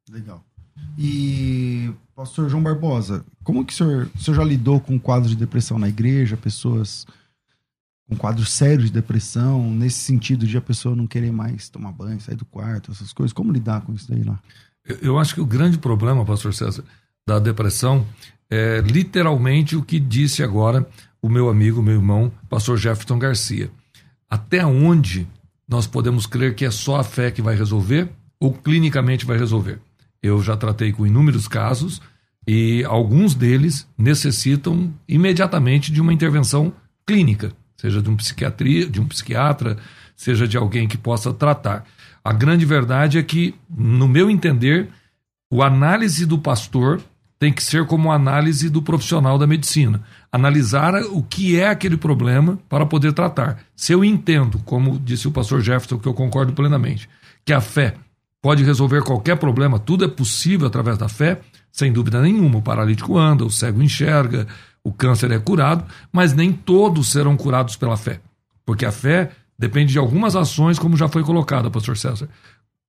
Legal. 0.08 0.42
E, 0.96 1.92
pastor 2.18 2.48
João 2.50 2.60
Barbosa, 2.60 3.24
como 3.44 3.64
que 3.64 3.72
o 3.72 3.76
senhor, 3.76 4.10
o 4.12 4.18
senhor 4.20 4.36
já 4.38 4.42
lidou 4.42 4.80
com 4.80 4.98
quadros 4.98 5.30
de 5.30 5.36
depressão 5.36 5.78
na 5.78 5.88
igreja, 5.88 6.36
pessoas 6.36 7.06
com 8.08 8.16
quadros 8.16 8.50
sérios 8.50 8.86
de 8.86 8.92
depressão, 8.92 9.70
nesse 9.70 9.98
sentido 9.98 10.44
de 10.44 10.56
a 10.56 10.60
pessoa 10.60 10.96
não 10.96 11.06
querer 11.06 11.30
mais 11.30 11.68
tomar 11.68 11.92
banho, 11.92 12.20
sair 12.20 12.34
do 12.34 12.44
quarto, 12.44 12.90
essas 12.90 13.12
coisas? 13.12 13.32
Como 13.32 13.52
lidar 13.52 13.82
com 13.82 13.92
isso 13.94 14.10
daí 14.10 14.24
lá? 14.24 14.36
Eu, 14.84 14.96
eu 14.96 15.18
acho 15.18 15.32
que 15.32 15.40
o 15.40 15.46
grande 15.46 15.78
problema, 15.78 16.24
pastor 16.24 16.52
César, 16.52 16.82
da 17.24 17.38
depressão 17.38 18.04
é 18.50 18.80
literalmente 18.80 19.76
o 19.76 19.82
que 19.84 20.00
disse 20.00 20.42
agora 20.42 20.84
o 21.22 21.28
meu 21.28 21.48
amigo, 21.48 21.80
meu 21.80 21.94
irmão, 21.94 22.32
pastor 22.48 22.76
Jefferson 22.78 23.20
Garcia. 23.20 23.70
Até 24.28 24.66
onde 24.66 25.28
nós 25.68 25.86
podemos 25.86 26.26
crer 26.26 26.56
que 26.56 26.64
é 26.64 26.70
só 26.72 26.96
a 26.96 27.04
fé 27.04 27.30
que 27.30 27.40
vai 27.40 27.54
resolver 27.54 28.10
ou 28.40 28.52
clinicamente 28.52 29.24
vai 29.24 29.38
resolver? 29.38 29.80
Eu 30.22 30.42
já 30.42 30.56
tratei 30.56 30.92
com 30.92 31.06
inúmeros 31.06 31.46
casos 31.46 32.00
e 32.46 32.84
alguns 32.84 33.34
deles 33.34 33.86
necessitam 33.96 34.92
imediatamente 35.06 35.92
de 35.92 36.00
uma 36.00 36.12
intervenção 36.12 36.72
clínica, 37.06 37.52
seja 37.76 38.00
de 38.02 38.08
um 38.08 38.16
psiquiatria, 38.16 38.86
de 38.86 39.00
um 39.00 39.06
psiquiatra, 39.06 39.76
seja 40.16 40.48
de 40.48 40.56
alguém 40.56 40.88
que 40.88 40.98
possa 40.98 41.32
tratar. 41.32 41.84
A 42.24 42.32
grande 42.32 42.64
verdade 42.64 43.18
é 43.18 43.22
que, 43.22 43.54
no 43.70 44.08
meu 44.08 44.30
entender, 44.30 44.88
o 45.50 45.62
análise 45.62 46.26
do 46.26 46.38
pastor 46.38 47.00
tem 47.38 47.52
que 47.52 47.62
ser 47.62 47.86
como 47.86 48.10
a 48.10 48.16
análise 48.16 48.68
do 48.68 48.82
profissional 48.82 49.38
da 49.38 49.46
medicina. 49.46 50.02
Analisar 50.30 50.94
o 51.04 51.22
que 51.22 51.58
é 51.58 51.68
aquele 51.68 51.96
problema 51.96 52.58
para 52.68 52.84
poder 52.84 53.12
tratar. 53.12 53.60
Se 53.76 53.92
eu 53.92 54.04
entendo, 54.04 54.58
como 54.64 54.98
disse 54.98 55.28
o 55.28 55.30
pastor 55.30 55.60
Jefferson, 55.60 55.98
que 55.98 56.08
eu 56.08 56.14
concordo 56.14 56.52
plenamente, 56.52 57.08
que 57.44 57.52
a 57.52 57.60
fé 57.60 57.94
pode 58.40 58.64
resolver 58.64 59.02
qualquer 59.02 59.36
problema, 59.36 59.78
tudo 59.78 60.04
é 60.04 60.08
possível 60.08 60.66
através 60.66 60.96
da 60.96 61.08
fé, 61.08 61.40
sem 61.70 61.92
dúvida 61.92 62.20
nenhuma. 62.20 62.58
O 62.58 62.62
paralítico 62.62 63.18
anda, 63.18 63.44
o 63.44 63.50
cego 63.50 63.82
enxerga, 63.82 64.46
o 64.82 64.92
câncer 64.92 65.30
é 65.30 65.38
curado, 65.38 65.84
mas 66.12 66.32
nem 66.32 66.52
todos 66.52 67.08
serão 67.08 67.36
curados 67.36 67.76
pela 67.76 67.96
fé. 67.96 68.20
Porque 68.64 68.86
a 68.86 68.92
fé 68.92 69.30
depende 69.58 69.92
de 69.92 69.98
algumas 69.98 70.36
ações, 70.36 70.78
como 70.78 70.96
já 70.96 71.08
foi 71.08 71.22
colocado, 71.22 71.70
pastor 71.70 71.96
César. 71.96 72.28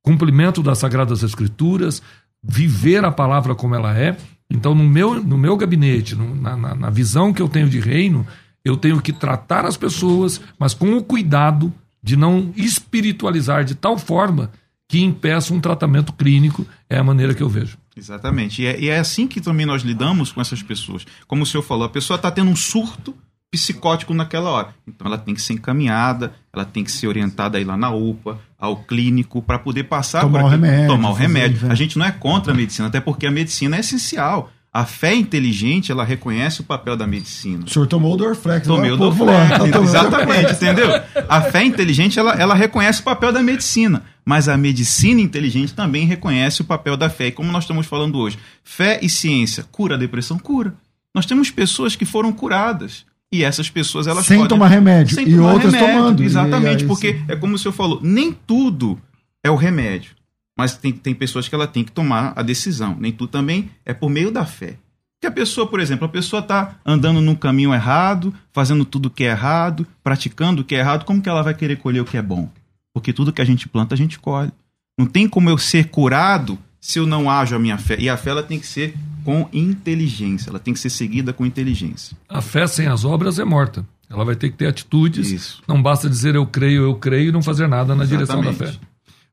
Cumprimento 0.01 0.61
das 0.61 0.77
Sagradas 0.77 1.23
Escrituras, 1.23 2.01
viver 2.41 3.03
a 3.03 3.11
palavra 3.11 3.55
como 3.55 3.75
ela 3.75 3.97
é. 3.97 4.15
Então, 4.49 4.73
no 4.73 4.83
meu, 4.83 5.21
no 5.23 5.37
meu 5.37 5.57
gabinete, 5.57 6.15
no, 6.15 6.35
na, 6.35 6.55
na, 6.55 6.75
na 6.75 6.89
visão 6.89 7.33
que 7.33 7.41
eu 7.41 7.49
tenho 7.49 7.69
de 7.69 7.79
reino, 7.79 8.25
eu 8.63 8.77
tenho 8.77 9.01
que 9.01 9.11
tratar 9.11 9.65
as 9.65 9.77
pessoas, 9.77 10.41
mas 10.57 10.73
com 10.73 10.95
o 10.95 11.03
cuidado 11.03 11.73
de 12.01 12.15
não 12.15 12.53
espiritualizar 12.55 13.63
de 13.63 13.75
tal 13.75 13.97
forma 13.97 14.51
que 14.89 14.99
impeça 15.01 15.53
um 15.53 15.61
tratamento 15.61 16.11
clínico, 16.11 16.65
é 16.89 16.97
a 16.97 17.03
maneira 17.03 17.33
que 17.35 17.43
eu 17.43 17.47
vejo. 17.47 17.77
Exatamente. 17.95 18.63
E 18.63 18.65
é, 18.65 18.79
e 18.79 18.89
é 18.89 18.97
assim 18.97 19.27
que 19.27 19.39
também 19.39 19.65
nós 19.65 19.83
lidamos 19.83 20.31
com 20.31 20.41
essas 20.41 20.63
pessoas. 20.63 21.05
Como 21.27 21.43
o 21.43 21.45
senhor 21.45 21.61
falou, 21.63 21.83
a 21.85 21.89
pessoa 21.89 22.15
está 22.15 22.31
tendo 22.31 22.49
um 22.49 22.55
surto 22.55 23.15
psicótico 23.51 24.13
naquela 24.13 24.49
hora. 24.49 24.69
Então 24.87 25.05
ela 25.07 25.17
tem 25.17 25.35
que 25.35 25.41
ser 25.41 25.53
encaminhada, 25.53 26.33
ela 26.51 26.65
tem 26.65 26.83
que 26.83 26.91
ser 26.91 27.07
orientada 27.07 27.57
a 27.57 27.61
ir 27.61 27.65
lá 27.65 27.77
na 27.77 27.91
UPA, 27.91 28.39
ao 28.57 28.77
clínico, 28.83 29.41
para 29.43 29.59
poder 29.59 29.83
passar 29.83 30.21
Tomar 30.21 30.39
por 30.39 30.45
o 30.45 30.47
aquilo. 30.47 30.63
remédio, 30.65 30.87
Tomar 30.87 31.09
o 31.09 31.13
remédio. 31.13 31.67
né? 31.67 31.71
A 31.71 31.75
gente 31.75 31.97
não 31.97 32.05
é 32.05 32.11
contra 32.11 32.51
a 32.51 32.55
medicina, 32.55 32.87
até 32.87 32.99
porque 32.99 33.27
a 33.27 33.31
medicina 33.31 33.77
é 33.77 33.79
essencial. 33.81 34.51
A 34.71 34.85
fé 34.85 35.15
inteligente, 35.15 35.91
ela 35.91 36.03
reconhece 36.03 36.61
o 36.61 36.63
papel 36.63 36.95
da 36.95 37.07
medicina. 37.07 37.63
O 37.65 37.69
senhor 37.69 37.87
tomou 37.87 38.13
o 38.13 38.17
Dorflex. 38.17 38.67
Tomei 38.67 38.91
agora 38.91 39.09
o 39.09 39.13
o 39.13 39.25
tá 39.25 39.57
Dorflex, 39.57 39.57
tomando. 39.57 39.83
exatamente, 39.83 40.51
entendeu? 40.53 40.89
A 41.27 41.41
fé 41.41 41.63
inteligente, 41.63 42.19
ela, 42.19 42.33
ela 42.33 42.53
reconhece 42.53 43.01
o 43.01 43.03
papel 43.03 43.31
da 43.33 43.41
medicina, 43.41 44.03
mas 44.29 44.47
a 44.47 44.55
medicina 44.55 45.19
inteligente 45.19 45.73
também 45.73 46.05
reconhece 46.05 46.61
o 46.61 46.63
papel 46.63 46.95
da 46.95 47.09
fé. 47.09 47.25
E 47.25 47.31
como 47.31 47.51
nós 47.51 47.63
estamos 47.63 47.87
falando 47.87 48.19
hoje, 48.19 48.37
fé 48.63 48.99
e 49.01 49.09
ciência, 49.09 49.65
cura 49.71 49.95
a 49.95 49.97
depressão? 49.97 50.37
Cura. 50.37 50.75
Nós 51.15 51.25
temos 51.25 51.49
pessoas 51.49 51.95
que 51.95 52.05
foram 52.05 52.31
curadas. 52.31 53.07
E 53.31 53.43
essas 53.43 53.71
pessoas, 53.71 54.05
elas 54.05 54.27
Sem 54.27 54.37
podem... 54.37 54.49
tomar 54.49 54.67
remédio. 54.67 55.15
Sem 55.15 55.27
E 55.27 55.35
tomar 55.35 55.53
outras 55.53 55.73
remédio, 55.73 55.95
tomando. 55.95 56.21
E 56.21 56.25
Exatamente, 56.27 56.83
aí, 56.83 56.87
porque 56.87 57.13
sim. 57.13 57.25
é 57.27 57.35
como 57.35 57.55
o 57.55 57.57
senhor 57.57 57.73
falou, 57.73 57.99
nem 58.03 58.31
tudo 58.31 59.01
é 59.43 59.49
o 59.49 59.55
remédio. 59.55 60.11
Mas 60.55 60.77
tem, 60.77 60.91
tem 60.91 61.15
pessoas 61.15 61.47
que 61.47 61.55
ela 61.55 61.65
tem 61.65 61.83
que 61.83 61.91
tomar 61.91 62.33
a 62.35 62.43
decisão. 62.43 62.95
Nem 62.99 63.11
tudo 63.11 63.31
também 63.31 63.71
é 63.83 63.95
por 63.95 64.11
meio 64.11 64.29
da 64.29 64.45
fé. 64.45 64.75
Porque 65.19 65.25
a 65.25 65.31
pessoa, 65.31 65.65
por 65.65 65.79
exemplo, 65.79 66.05
a 66.05 66.09
pessoa 66.09 66.39
está 66.39 66.75
andando 66.85 67.19
num 67.19 67.33
caminho 67.33 67.73
errado, 67.73 68.31
fazendo 68.53 68.85
tudo 68.85 69.09
que 69.09 69.23
é 69.23 69.31
errado, 69.31 69.87
praticando 70.03 70.61
o 70.61 70.63
que 70.63 70.75
é 70.75 70.79
errado, 70.81 71.03
como 71.03 71.19
que 71.19 71.27
ela 71.27 71.41
vai 71.41 71.55
querer 71.55 71.77
colher 71.77 72.01
o 72.01 72.05
que 72.05 72.15
é 72.15 72.21
bom? 72.21 72.47
Porque 72.93 73.13
tudo 73.13 73.33
que 73.33 73.41
a 73.41 73.45
gente 73.45 73.67
planta, 73.67 73.93
a 73.93 73.97
gente 73.97 74.19
colhe. 74.19 74.51
Não 74.97 75.05
tem 75.05 75.27
como 75.29 75.49
eu 75.49 75.57
ser 75.57 75.89
curado 75.89 76.57
se 76.81 76.99
eu 76.99 77.05
não 77.05 77.29
ajo 77.29 77.55
a 77.55 77.59
minha 77.59 77.77
fé? 77.77 77.97
E 77.99 78.09
a 78.09 78.17
fé 78.17 78.31
ela 78.31 78.43
tem 78.43 78.59
que 78.59 78.67
ser 78.67 78.95
com 79.23 79.47
inteligência, 79.53 80.49
ela 80.49 80.59
tem 80.59 80.73
que 80.73 80.79
ser 80.79 80.89
seguida 80.89 81.33
com 81.33 81.45
inteligência. 81.45 82.17
A 82.27 82.41
fé 82.41 82.65
sem 82.67 82.87
as 82.87 83.05
obras 83.05 83.39
é 83.39 83.45
morta. 83.45 83.85
Ela 84.09 84.25
vai 84.25 84.35
ter 84.35 84.49
que 84.49 84.57
ter 84.57 84.67
atitudes. 84.67 85.31
Isso. 85.31 85.61
Não 85.67 85.81
basta 85.81 86.09
dizer 86.09 86.35
eu 86.35 86.45
creio, 86.45 86.83
eu 86.83 86.95
creio 86.95 87.29
e 87.29 87.31
não 87.31 87.43
fazer 87.43 87.67
nada 87.67 87.95
na 87.95 88.05
direção 88.05 88.41
da 88.41 88.51
fé. 88.53 88.65
Exatamente. 88.65 88.89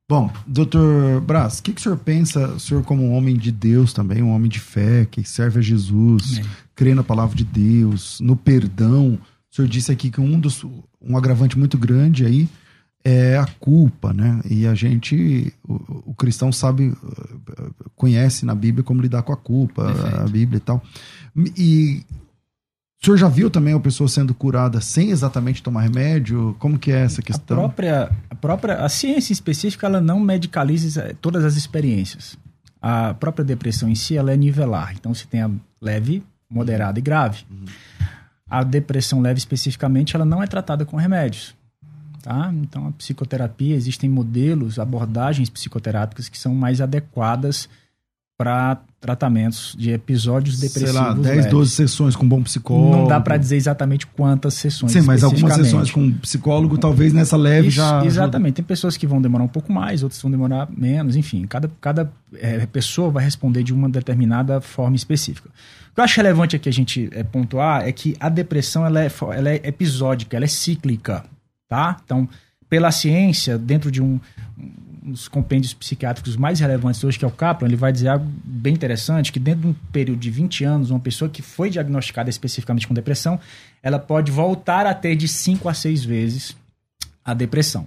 Bom, 0.08 0.30
doutor 0.46 1.20
Braz, 1.22 1.58
o 1.58 1.62
que, 1.64 1.72
que 1.72 1.80
o 1.80 1.82
senhor 1.82 1.98
pensa, 1.98 2.46
o 2.50 2.60
senhor 2.60 2.84
como 2.84 3.02
um 3.02 3.12
homem 3.14 3.36
de 3.36 3.50
Deus 3.50 3.92
também, 3.92 4.22
um 4.22 4.30
homem 4.30 4.48
de 4.48 4.60
fé, 4.60 5.04
que 5.04 5.25
serve 5.25 5.58
a 5.58 5.62
Jesus, 5.62 6.40
crê 6.76 6.94
na 6.94 7.02
palavra 7.02 7.34
de 7.34 7.42
Deus, 7.42 8.20
no 8.20 8.36
perdão. 8.36 9.18
O 9.50 9.56
senhor 9.56 9.66
disse 9.66 9.90
aqui 9.90 10.08
que 10.08 10.20
um 10.20 10.38
dos 10.38 10.62
um 11.00 11.16
agravante 11.16 11.58
muito 11.58 11.76
grande 11.76 12.25
aí 12.25 12.48
é 13.08 13.38
a 13.38 13.46
culpa, 13.60 14.12
né? 14.12 14.40
E 14.50 14.66
a 14.66 14.75
gente, 14.75 15.52
o, 15.62 16.10
o 16.10 16.14
cristão 16.14 16.50
sabe, 16.50 16.92
eh, 16.92 17.62
conhece 17.94 18.44
na 18.44 18.52
Bíblia 18.52 18.82
como 18.82 19.00
lidar 19.00 19.22
com 19.22 19.32
a 19.32 19.36
culpa, 19.36 19.84
Perfeito. 19.84 20.20
a 20.20 20.25
Bíblia 20.25 20.56
e 20.56 20.60
tal. 20.60 20.82
E 21.56 22.02
o 23.00 23.04
senhor 23.04 23.16
já 23.16 23.28
viu 23.28 23.48
também 23.48 23.75
a 23.75 23.78
pessoa 23.78 24.08
sendo 24.08 24.34
curada 24.34 24.80
sem 24.80 25.10
exatamente 25.10 25.62
tomar 25.62 25.82
remédio? 25.82 26.56
Como 26.58 26.76
que 26.76 26.90
é 26.90 27.02
essa 27.04 27.20
A 27.20 27.25
questão? 27.25 27.56
própria, 27.58 28.10
a 28.28 28.34
própria 28.34 28.75
a 28.84 28.88
ciência 28.88 29.32
específica 29.32 29.86
ela 29.86 30.00
não 30.00 30.18
medicaliza 30.18 31.14
todas 31.20 31.44
as 31.44 31.54
experiências. 31.56 32.36
A 32.82 33.14
própria 33.14 33.44
depressão 33.44 33.88
em 33.88 33.94
si 33.94 34.16
ela 34.16 34.32
é 34.32 34.36
nivelar. 34.36 34.92
Então 34.98 35.14
se 35.14 35.28
tem 35.28 35.42
a 35.42 35.50
leve, 35.80 36.25
moderada 36.50 36.98
e 36.98 37.02
grave. 37.02 37.44
A 38.50 38.64
depressão 38.64 39.20
leve 39.20 39.38
especificamente 39.38 40.16
ela 40.16 40.25
não 40.25 40.42
é 40.42 40.46
tratada 40.48 40.84
com 40.84 40.96
remédios. 40.96 41.54
Tá? 42.26 42.52
Então 42.61 42.88
a 42.88 42.90
psicoterapia 42.90 43.76
existem 43.76 44.11
modelos, 44.11 44.80
abordagens 44.80 45.49
psicoterápicas 45.49 46.28
que 46.28 46.37
são 46.37 46.52
mais 46.52 46.80
adequadas 46.80 47.68
para 48.37 48.80
tratamentos 49.00 49.76
de 49.78 49.92
episódios 49.92 50.59
Sei 50.59 50.68
depressivos 50.68 50.95
lá, 51.00 51.14
10, 51.14 51.25
leves. 51.25 51.47
12 51.52 51.71
sessões 51.71 52.16
com 52.16 52.26
um 52.26 52.28
bom 52.28 52.42
psicólogo. 52.42 52.97
Não 52.97 53.06
dá 53.06 53.21
para 53.21 53.37
dizer 53.37 53.54
exatamente 53.54 54.09
quantas 54.09 54.54
sessões. 54.54 54.90
Sim, 54.90 55.02
mas 55.02 55.23
algumas 55.23 55.54
sessões 55.54 55.88
com 55.92 56.00
um 56.00 56.12
psicólogo, 56.14 56.76
talvez 56.76 57.12
nessa 57.12 57.37
leve 57.37 57.68
Isso, 57.68 57.76
já. 57.76 58.04
Exatamente. 58.04 58.54
Tem 58.54 58.64
pessoas 58.64 58.97
que 58.97 59.06
vão 59.06 59.23
demorar 59.23 59.45
um 59.45 59.49
pouco 59.49 59.73
mais, 59.73 60.02
outras 60.02 60.21
vão 60.21 60.28
demorar 60.28 60.68
menos, 60.76 61.14
enfim. 61.14 61.47
Cada, 61.47 61.71
cada 61.80 62.12
eh, 62.35 62.66
pessoa 62.66 63.09
vai 63.09 63.23
responder 63.23 63.62
de 63.62 63.73
uma 63.73 63.88
determinada 63.88 64.61
forma 64.61 64.97
específica. 64.97 65.49
O 65.92 65.95
que 65.95 66.00
eu 66.00 66.04
acho 66.04 66.16
relevante 66.16 66.56
aqui 66.56 66.68
a 66.68 66.73
gente 66.73 67.09
eh, 67.12 67.23
pontuar 67.23 67.87
é 67.87 67.92
que 67.92 68.16
a 68.18 68.28
depressão 68.28 68.85
ela 68.85 69.00
é, 69.00 69.12
ela 69.33 69.50
é 69.50 69.61
episódica, 69.62 70.37
ela 70.37 70.45
é 70.45 70.49
cíclica. 70.49 71.25
Tá? 71.68 71.96
Então, 72.04 72.28
pela 72.68 72.90
ciência, 72.90 73.56
dentro 73.58 73.90
de 73.90 74.02
um, 74.02 74.20
um 75.06 75.11
dos 75.12 75.28
compêndios 75.28 75.73
psiquiátricos 75.73 76.37
mais 76.37 76.58
relevantes 76.58 77.02
hoje, 77.04 77.18
que 77.18 77.25
é 77.25 77.28
o 77.28 77.30
Kaplan, 77.30 77.68
ele 77.68 77.76
vai 77.76 77.92
dizer 77.92 78.08
algo 78.08 78.26
bem 78.44 78.75
interessante, 78.75 79.32
que 79.32 79.38
dentro 79.38 79.62
de 79.62 79.66
um 79.68 79.75
período 79.92 80.18
de 80.18 80.30
20 80.30 80.64
anos, 80.64 80.90
uma 80.90 81.00
pessoa 81.00 81.28
que 81.28 81.42
foi 81.42 81.70
diagnosticada 81.70 82.28
especificamente 82.28 82.88
com 82.88 82.94
depressão, 82.94 83.38
ela 83.82 83.99
pode 83.99 84.32
voltar 84.32 84.85
a 84.87 84.94
ter 84.94 85.14
de 85.14 85.28
5 85.28 85.68
a 85.68 85.75
6 85.75 86.04
vezes 86.04 86.56
a 87.25 87.35
depressão. 87.35 87.87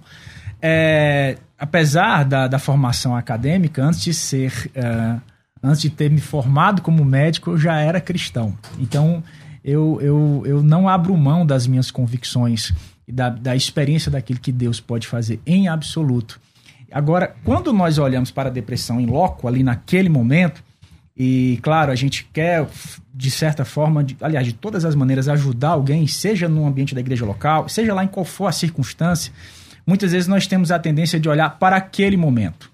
É, 0.62 1.36
apesar 1.58 2.24
da, 2.24 2.48
da 2.48 2.58
formação 2.58 3.16
acadêmica, 3.16 3.82
antes 3.82 4.02
de 4.02 4.14
ser, 4.14 4.70
é, 4.74 5.16
antes 5.62 5.80
de 5.80 5.90
ter 5.90 6.10
me 6.10 6.20
formado 6.20 6.82
como 6.82 7.04
médico, 7.04 7.50
eu 7.50 7.58
já 7.58 7.80
era 7.80 8.00
cristão. 8.00 8.56
Então, 8.78 9.22
eu, 9.64 9.98
eu, 10.00 10.42
eu 10.46 10.62
não 10.62 10.88
abro 10.88 11.16
mão 11.16 11.44
das 11.44 11.66
minhas 11.66 11.90
convicções 11.90 12.72
e 13.10 13.12
da, 13.12 13.28
da 13.28 13.56
experiência 13.56 14.08
daquilo 14.10 14.38
que 14.38 14.52
Deus 14.52 14.78
pode 14.80 15.06
fazer 15.08 15.40
em 15.44 15.66
absoluto. 15.66 16.40
Agora, 16.92 17.34
quando 17.44 17.72
nós 17.72 17.98
olhamos 17.98 18.30
para 18.30 18.48
a 18.48 18.52
depressão 18.52 19.00
em 19.00 19.06
loco, 19.06 19.48
ali 19.48 19.62
naquele 19.64 20.08
momento, 20.08 20.62
e 21.16 21.58
claro, 21.62 21.90
a 21.90 21.94
gente 21.96 22.24
quer, 22.32 22.66
de 23.12 23.30
certa 23.30 23.64
forma, 23.64 24.02
de- 24.04 24.16
aliás, 24.20 24.46
de 24.46 24.52
todas 24.52 24.84
as 24.84 24.94
maneiras, 24.94 25.28
ajudar 25.28 25.70
alguém, 25.70 26.06
seja 26.06 26.48
no 26.48 26.64
ambiente 26.66 26.94
da 26.94 27.00
igreja 27.00 27.24
local, 27.26 27.68
seja 27.68 27.92
lá 27.92 28.04
em 28.04 28.08
qual 28.08 28.24
for 28.24 28.46
a 28.46 28.52
circunstância, 28.52 29.32
muitas 29.86 30.12
vezes 30.12 30.28
nós 30.28 30.46
temos 30.46 30.70
a 30.70 30.78
tendência 30.78 31.18
de 31.20 31.28
olhar 31.28 31.58
para 31.58 31.76
aquele 31.76 32.16
momento. 32.16 32.70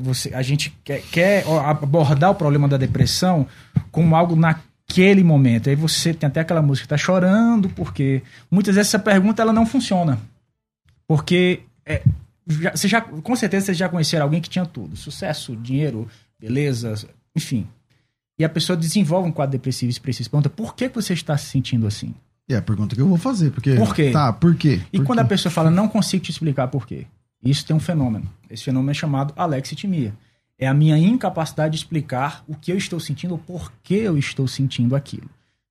Você- 0.00 0.32
a 0.32 0.40
gente 0.42 0.70
quer, 0.82 1.02
quer 1.02 1.44
abordar 1.66 2.30
o 2.30 2.34
problema 2.34 2.66
da 2.66 2.76
depressão 2.78 3.46
como 3.90 4.16
algo 4.16 4.34
naquele 4.96 5.22
momento. 5.22 5.68
Aí 5.68 5.76
você 5.76 6.14
tem 6.14 6.26
até 6.26 6.40
aquela 6.40 6.62
música 6.62 6.86
está 6.86 6.96
chorando, 6.96 7.68
porque 7.70 8.22
muitas 8.50 8.74
vezes 8.74 8.88
essa 8.88 8.98
pergunta 8.98 9.42
ela 9.42 9.52
não 9.52 9.66
funciona. 9.66 10.18
Porque 11.06 11.60
é, 11.84 12.02
já- 12.48 12.74
você 12.74 12.88
já, 12.88 13.00
com 13.00 13.36
certeza 13.36 13.66
vocês 13.66 13.78
já 13.78 13.88
conheceram 13.88 14.24
alguém 14.24 14.40
que 14.40 14.48
tinha 14.48 14.64
tudo: 14.66 14.96
sucesso, 14.96 15.54
dinheiro, 15.56 16.08
beleza, 16.40 17.08
enfim. 17.36 17.66
E 18.38 18.44
a 18.44 18.48
pessoa 18.48 18.76
desenvolve 18.76 19.28
um 19.28 19.32
quadro 19.32 19.52
depressivo 19.52 19.90
expressivo. 19.90 20.24
Você 20.24 20.30
Pergunta, 20.30 20.50
por 20.50 20.74
que 20.74 20.88
que 20.88 20.94
você 20.94 21.14
está 21.14 21.36
se 21.38 21.46
sentindo 21.46 21.86
assim? 21.86 22.14
É 22.48 22.56
a 22.56 22.62
pergunta 22.62 22.94
que 22.94 23.00
eu 23.00 23.08
vou 23.08 23.16
fazer. 23.18 23.50
Porque, 23.50 23.74
Por 23.74 23.94
quê? 23.94 24.10
Tá, 24.12 24.32
por 24.32 24.54
quê? 24.54 24.80
E 24.92 24.98
Por 24.98 25.06
quando 25.06 25.18
quê? 25.18 25.24
a 25.24 25.28
pessoa 25.28 25.50
fala, 25.50 25.70
não 25.70 25.88
consigo 25.88 26.22
te 26.24 26.30
explicar 26.30 26.68
por 26.68 26.86
quê, 26.86 27.06
isso 27.42 27.64
tem 27.66 27.74
um 27.74 27.80
fenômeno. 27.80 28.30
Esse 28.48 28.62
fenômeno 28.64 28.90
é 28.90 28.94
chamado 28.94 29.32
alexitimia. 29.36 30.14
É 30.58 30.66
a 30.66 30.74
minha 30.74 30.96
incapacidade 30.98 31.72
de 31.72 31.78
explicar 31.78 32.42
o 32.48 32.54
que 32.54 32.72
eu 32.72 32.76
estou 32.78 32.98
sentindo 32.98 33.32
ou 33.32 33.38
por 33.38 33.72
que 33.82 33.94
eu 33.94 34.16
estou 34.16 34.48
sentindo 34.48 34.96
aquilo. 34.96 35.28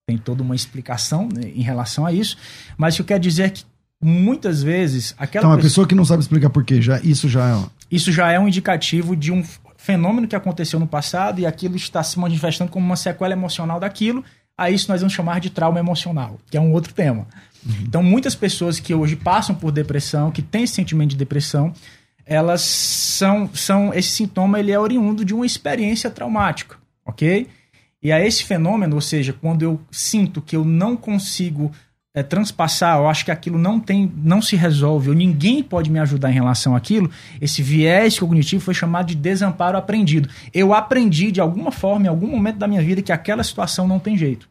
Tem 0.08 0.18
toda 0.18 0.44
uma 0.44 0.56
explicação 0.56 1.28
né, 1.34 1.50
em 1.56 1.62
relação 1.64 2.06
a 2.06 2.14
isso, 2.14 2.38
mas 2.78 2.94
o 2.94 2.98
que 2.98 3.02
eu 3.02 3.06
quero 3.08 3.20
dizer 3.24 3.44
é 3.44 3.50
que 3.50 3.64
muitas 4.02 4.62
vezes 4.62 5.16
aquela 5.18 5.44
Então, 5.46 5.52
a 5.52 5.56
pessoa- 5.56 5.70
pessoa 5.70 5.88
que 5.88 5.96
não 5.96 6.06
sabe 6.06 6.22
explicar 6.22 6.50
por 6.52 6.64
quê, 6.64 6.80
já, 6.82 7.00
isso 7.02 7.28
já 7.28 7.50
é. 7.50 7.64
isso 7.90 8.12
já 8.12 8.32
é 8.32 8.40
um 8.40 8.48
indicativo 8.48 9.16
de 9.16 9.32
um 9.32 9.44
fenômeno 9.78 10.28
que 10.28 10.36
aconteceu 10.36 10.80
no 10.80 10.86
passado 10.88 11.40
e 11.40 11.46
aquilo 11.46 11.76
está 11.76 12.04
se 12.04 12.20
manifestando 12.20 12.70
como 12.72 12.86
uma 12.86 12.96
sequela 12.96 13.34
emocional 13.34 13.80
daquilo. 13.80 14.24
A 14.58 14.70
isso 14.70 14.90
nós 14.92 15.02
vamos 15.02 15.14
chamar 15.14 15.40
de 15.40 15.50
trauma 15.50 15.80
emocional, 15.80 16.40
que 16.50 16.56
é 16.58 16.62
um 16.62 16.72
outro 16.72 16.94
tema. 16.94 17.28
Então, 17.82 18.02
muitas 18.04 18.36
pessoas 18.36 18.80
que 18.80 18.94
hoje 18.94 19.16
passam 19.16 19.56
por 19.56 19.72
depressão, 19.72 20.30
que 20.32 20.42
têm 20.44 20.64
esse 20.64 20.74
sentimento 20.76 21.10
de 21.10 21.16
depressão, 21.18 21.74
elas 22.26 22.62
são, 22.62 23.50
são 23.54 23.94
esse 23.94 24.10
sintoma 24.10 24.60
ele 24.60 24.72
é 24.72 24.80
oriundo 24.80 25.24
de 25.24 25.34
uma 25.34 25.46
experiência 25.46 26.10
traumática, 26.10 26.78
ok? 27.06 27.48
E 28.02 28.12
a 28.12 28.24
esse 28.24 28.44
fenômeno, 28.44 28.96
ou 28.96 29.02
seja, 29.02 29.34
quando 29.34 29.62
eu 29.62 29.80
sinto 29.92 30.42
que 30.42 30.56
eu 30.56 30.64
não 30.64 30.96
consigo 30.96 31.72
é, 32.14 32.24
transpassar, 32.24 32.98
eu 32.98 33.08
acho 33.08 33.26
que 33.26 33.32
aquilo 33.32 33.60
não 33.60 33.80
tem, 33.80 34.12
não 34.16 34.42
se 34.42 34.56
resolve, 34.56 35.10
ou 35.10 35.16
ninguém 35.16 35.62
pode 35.62 35.92
me 35.92 36.00
ajudar 36.00 36.32
em 36.32 36.34
relação 36.34 36.76
àquilo, 36.76 37.12
esse 37.42 37.62
viés 37.62 38.18
cognitivo 38.18 38.64
foi 38.64 38.74
chamado 38.74 39.08
de 39.08 39.16
desamparo 39.16 39.78
aprendido. 39.78 40.30
Eu 40.54 40.74
aprendi 40.74 41.32
de 41.32 41.42
alguma 41.42 41.72
forma, 41.72 42.06
em 42.06 42.10
algum 42.10 42.28
momento 42.28 42.58
da 42.58 42.68
minha 42.68 42.82
vida, 42.82 43.02
que 43.02 43.12
aquela 43.12 43.44
situação 43.44 43.88
não 43.88 44.00
tem 44.00 44.18
jeito. 44.18 44.48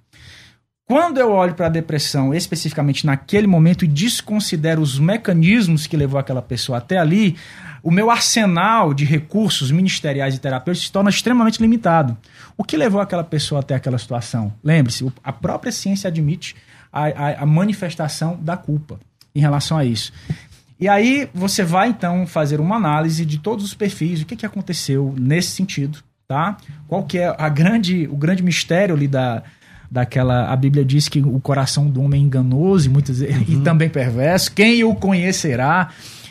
Quando 0.86 1.16
eu 1.18 1.32
olho 1.32 1.54
para 1.54 1.66
a 1.66 1.70
depressão, 1.70 2.34
especificamente 2.34 3.06
naquele 3.06 3.46
momento, 3.46 3.86
e 3.86 3.88
desconsidero 3.88 4.82
os 4.82 4.98
mecanismos 4.98 5.86
que 5.86 5.96
levou 5.96 6.20
aquela 6.20 6.42
pessoa 6.42 6.76
até 6.76 6.98
ali, 6.98 7.36
o 7.82 7.90
meu 7.90 8.10
arsenal 8.10 8.92
de 8.92 9.02
recursos 9.06 9.70
ministeriais 9.70 10.34
e 10.34 10.38
terapêuticos 10.38 10.86
se 10.88 10.92
torna 10.92 11.08
extremamente 11.08 11.58
limitado. 11.60 12.16
O 12.56 12.62
que 12.62 12.76
levou 12.76 13.00
aquela 13.00 13.24
pessoa 13.24 13.60
até 13.60 13.74
aquela 13.74 13.96
situação? 13.96 14.52
Lembre-se, 14.62 15.10
a 15.22 15.32
própria 15.32 15.72
ciência 15.72 16.08
admite 16.08 16.54
a, 16.92 17.04
a- 17.06 17.42
a 17.42 17.46
manifestação 17.46 18.38
da 18.42 18.56
culpa 18.56 19.00
em 19.34 19.40
relação 19.40 19.78
a 19.78 19.84
isso. 19.86 20.12
E 20.78 20.86
aí 20.86 21.30
você 21.32 21.62
vai 21.64 21.88
então 21.88 22.26
fazer 22.26 22.60
uma 22.60 22.76
análise 22.76 23.24
de 23.24 23.38
todos 23.38 23.64
os 23.64 23.72
perfis, 23.72 24.20
o 24.20 24.26
que, 24.26 24.36
que 24.36 24.44
aconteceu 24.44 25.14
nesse 25.18 25.52
sentido, 25.52 26.00
tá? 26.28 26.58
Qual 26.86 27.04
que 27.04 27.18
é 27.18 27.34
a 27.38 27.48
grande, 27.48 28.06
o 28.12 28.16
grande 28.16 28.42
mistério 28.42 28.94
ali 28.94 29.08
da, 29.08 29.42
daquela 29.90 30.50
a 30.52 30.56
Bíblia 30.56 30.84
diz 30.84 31.08
que 31.08 31.20
o 31.20 31.40
coração 31.40 31.86
do 31.88 32.02
homem 32.02 32.22
é 32.22 32.24
enganoso 32.24 32.88
e 32.88 32.92
muitas 32.92 33.18
vezes- 33.20 33.48
e 33.48 33.56
também 33.60 33.88
perverso. 33.88 34.52
Quem 34.52 34.82
o 34.84 34.94
conhecerá? 34.94 35.90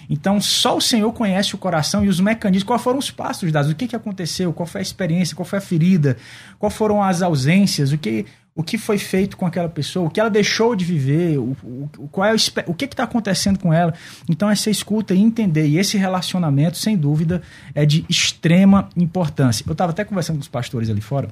Então, 0.10 0.40
só 0.42 0.78
o 0.78 0.82
Senhor 0.82 1.12
conhece 1.14 1.56
o 1.56 1.58
coração 1.58 2.04
e 2.04 2.10
os 2.10 2.20
mecanismos. 2.20 2.64
Quais 2.68 2.82
foram 2.82 3.00
os 3.00 3.10
passos 3.10 3.52
dados? 3.52 3.72
O 3.72 3.76
que, 3.76 3.88
que 3.88 3.96
aconteceu? 3.96 4.52
Qual 4.52 4.68
foi 4.68 4.80
a 4.80 4.82
experiência? 4.82 5.36
Qual 5.36 5.46
foi 5.46 5.60
a 5.60 5.62
ferida? 5.62 6.18
Quais 6.60 6.76
foram 6.76 7.02
as 7.02 7.22
ausências? 7.22 7.94
O 7.94 7.98
que, 7.98 8.26
o 8.54 8.62
que 8.62 8.78
foi 8.78 8.98
feito 8.98 9.38
com 9.38 9.46
aquela 9.46 9.70
pessoa? 9.70 10.08
O 10.08 10.10
que 10.10 10.20
ela 10.20 10.30
deixou 10.30 10.76
de 10.76 10.84
viver? 10.84 11.38
O, 11.40 11.56
o, 11.64 12.08
qual 12.12 12.28
é 12.28 12.34
o, 12.34 12.38
o 12.68 12.74
que 12.74 12.86
está 12.86 13.04
acontecendo 13.06 13.58
com 13.58 13.74
ela? 13.74 13.94
Então, 14.30 14.50
essa 14.50 14.70
escuta 14.70 15.14
e 15.16 15.22
entender. 15.22 15.68
E 15.68 15.78
esse 15.80 15.98
relacionamento, 15.98 16.78
sem 16.78 16.98
dúvida, 16.98 17.42
é 17.74 17.86
de 17.86 18.06
extrema 18.10 18.90
importância. 18.98 19.64
Eu 19.66 19.72
estava 19.72 19.94
até 19.94 20.04
conversando 20.04 20.36
com 20.36 20.42
os 20.42 20.50
pastores 20.50 20.90
ali 20.90 21.02
fora. 21.02 21.30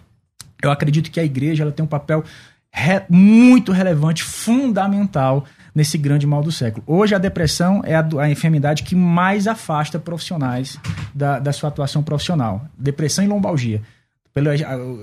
Eu 0.62 0.72
acredito 0.72 1.10
que 1.12 1.20
a 1.20 1.24
igreja 1.24 1.64
ela 1.64 1.72
tem 1.72 1.84
um 1.84 1.88
papel 1.88 2.24
re- 2.72 3.04
muito 3.10 3.72
relevante, 3.72 4.24
fundamental 4.24 5.46
nesse 5.74 5.98
grande 5.98 6.28
mal 6.28 6.44
do 6.44 6.52
século. 6.52 6.84
Hoje 6.86 7.16
a 7.16 7.18
depressão 7.18 7.82
é 7.86 7.96
a, 7.96 8.08
a 8.20 8.30
enfermidade 8.30 8.84
que 8.84 8.96
mais 8.96 9.48
afasta 9.48 9.98
profissionais 9.98 10.78
da, 11.16 11.40
da 11.40 11.54
sua 11.54 11.70
atuação 11.70 12.04
profissional. 12.04 12.66
Depressão 12.78 13.24
e 13.24 13.28
lombalgia. 13.28 13.82
Pelo, 14.34 14.50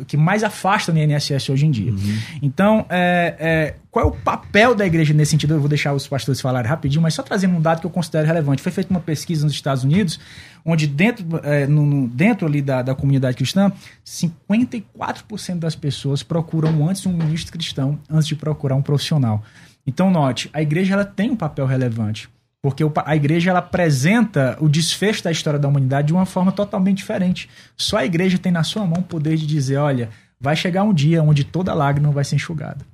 que 0.07 0.17
mais 0.17 0.43
afasta 0.43 0.93
no 0.93 0.99
INSS 0.99 1.51
hoje 1.51 1.67
em 1.67 1.71
dia. 1.71 1.93
Uhum. 1.93 2.19
Então, 2.41 2.87
é, 2.89 3.37
é, 3.39 3.75
qual 3.91 4.07
é 4.07 4.09
o 4.09 4.13
papel 4.13 4.75
da 4.75 4.87
igreja 4.87 5.13
nesse 5.13 5.33
sentido? 5.33 5.55
Eu 5.55 5.61
vou 5.61 5.69
deixar 5.69 5.93
os 5.93 6.09
pastores 6.09 6.41
falarem 6.41 6.69
rapidinho, 6.69 7.03
mas 7.03 7.15
só 7.15 7.23
trazendo 7.23 7.55
um 7.55 7.61
dado 7.61 7.81
que 7.81 7.87
eu 7.87 7.91
considero 7.91 8.27
relevante. 8.27 8.63
Foi 8.63 8.73
feita 8.73 8.91
uma 8.91 9.01
pesquisa 9.01 9.45
nos 9.45 9.53
Estados 9.53 9.85
Unidos, 9.85 10.19
onde 10.65 10.87
dentro, 10.87 11.25
é, 11.43 11.67
no, 11.67 12.09
dentro 12.09 12.47
ali 12.47 12.63
da, 12.63 12.81
da 12.81 12.95
comunidade 12.95 13.37
cristã, 13.37 13.71
54% 14.05 15.59
das 15.59 15.75
pessoas 15.75 16.23
procuram 16.23 16.89
antes 16.89 17.05
um 17.05 17.13
ministro 17.13 17.53
cristão, 17.53 17.99
antes 18.11 18.27
de 18.27 18.35
procurar 18.35 18.77
um 18.77 18.83
profissional. 18.83 19.43
Então, 19.87 20.11
note, 20.11 20.49
a 20.53 20.63
igreja 20.63 20.95
ela 20.95 21.05
tem 21.05 21.31
um 21.31 21.37
papel 21.37 21.67
relevante. 21.67 22.29
Porque 22.71 22.85
a 23.05 23.17
igreja 23.17 23.51
ela 23.51 23.61
apresenta 23.61 24.57
o 24.61 24.69
desfecho 24.69 25.25
da 25.25 25.31
história 25.31 25.59
da 25.59 25.69
humanidade 25.69 26.09
de 26.09 26.13
uma 26.13 26.27
forma 26.27 26.53
totalmente 26.53 26.99
diferente. 26.99 27.49
Só 27.77 27.99
a 27.99 28.05
igreja 28.05 28.39
tem 28.39 28.53
na 28.53 28.63
sua 28.63 28.85
mão 28.85 29.01
o 29.01 29.05
poder 29.05 29.37
de 29.37 29.47
dizer: 29.47 29.79
olha, 29.79 30.11
vai 30.41 30.55
chegar 30.55 30.83
um 30.85 30.93
dia 30.93 31.23
onde 31.23 31.45
toda 31.45 31.73
lágrima 31.73 32.11
vai 32.11 32.25
ser 32.25 32.37
enxugada. 32.37 32.85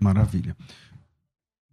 Maravilha. 0.00 0.54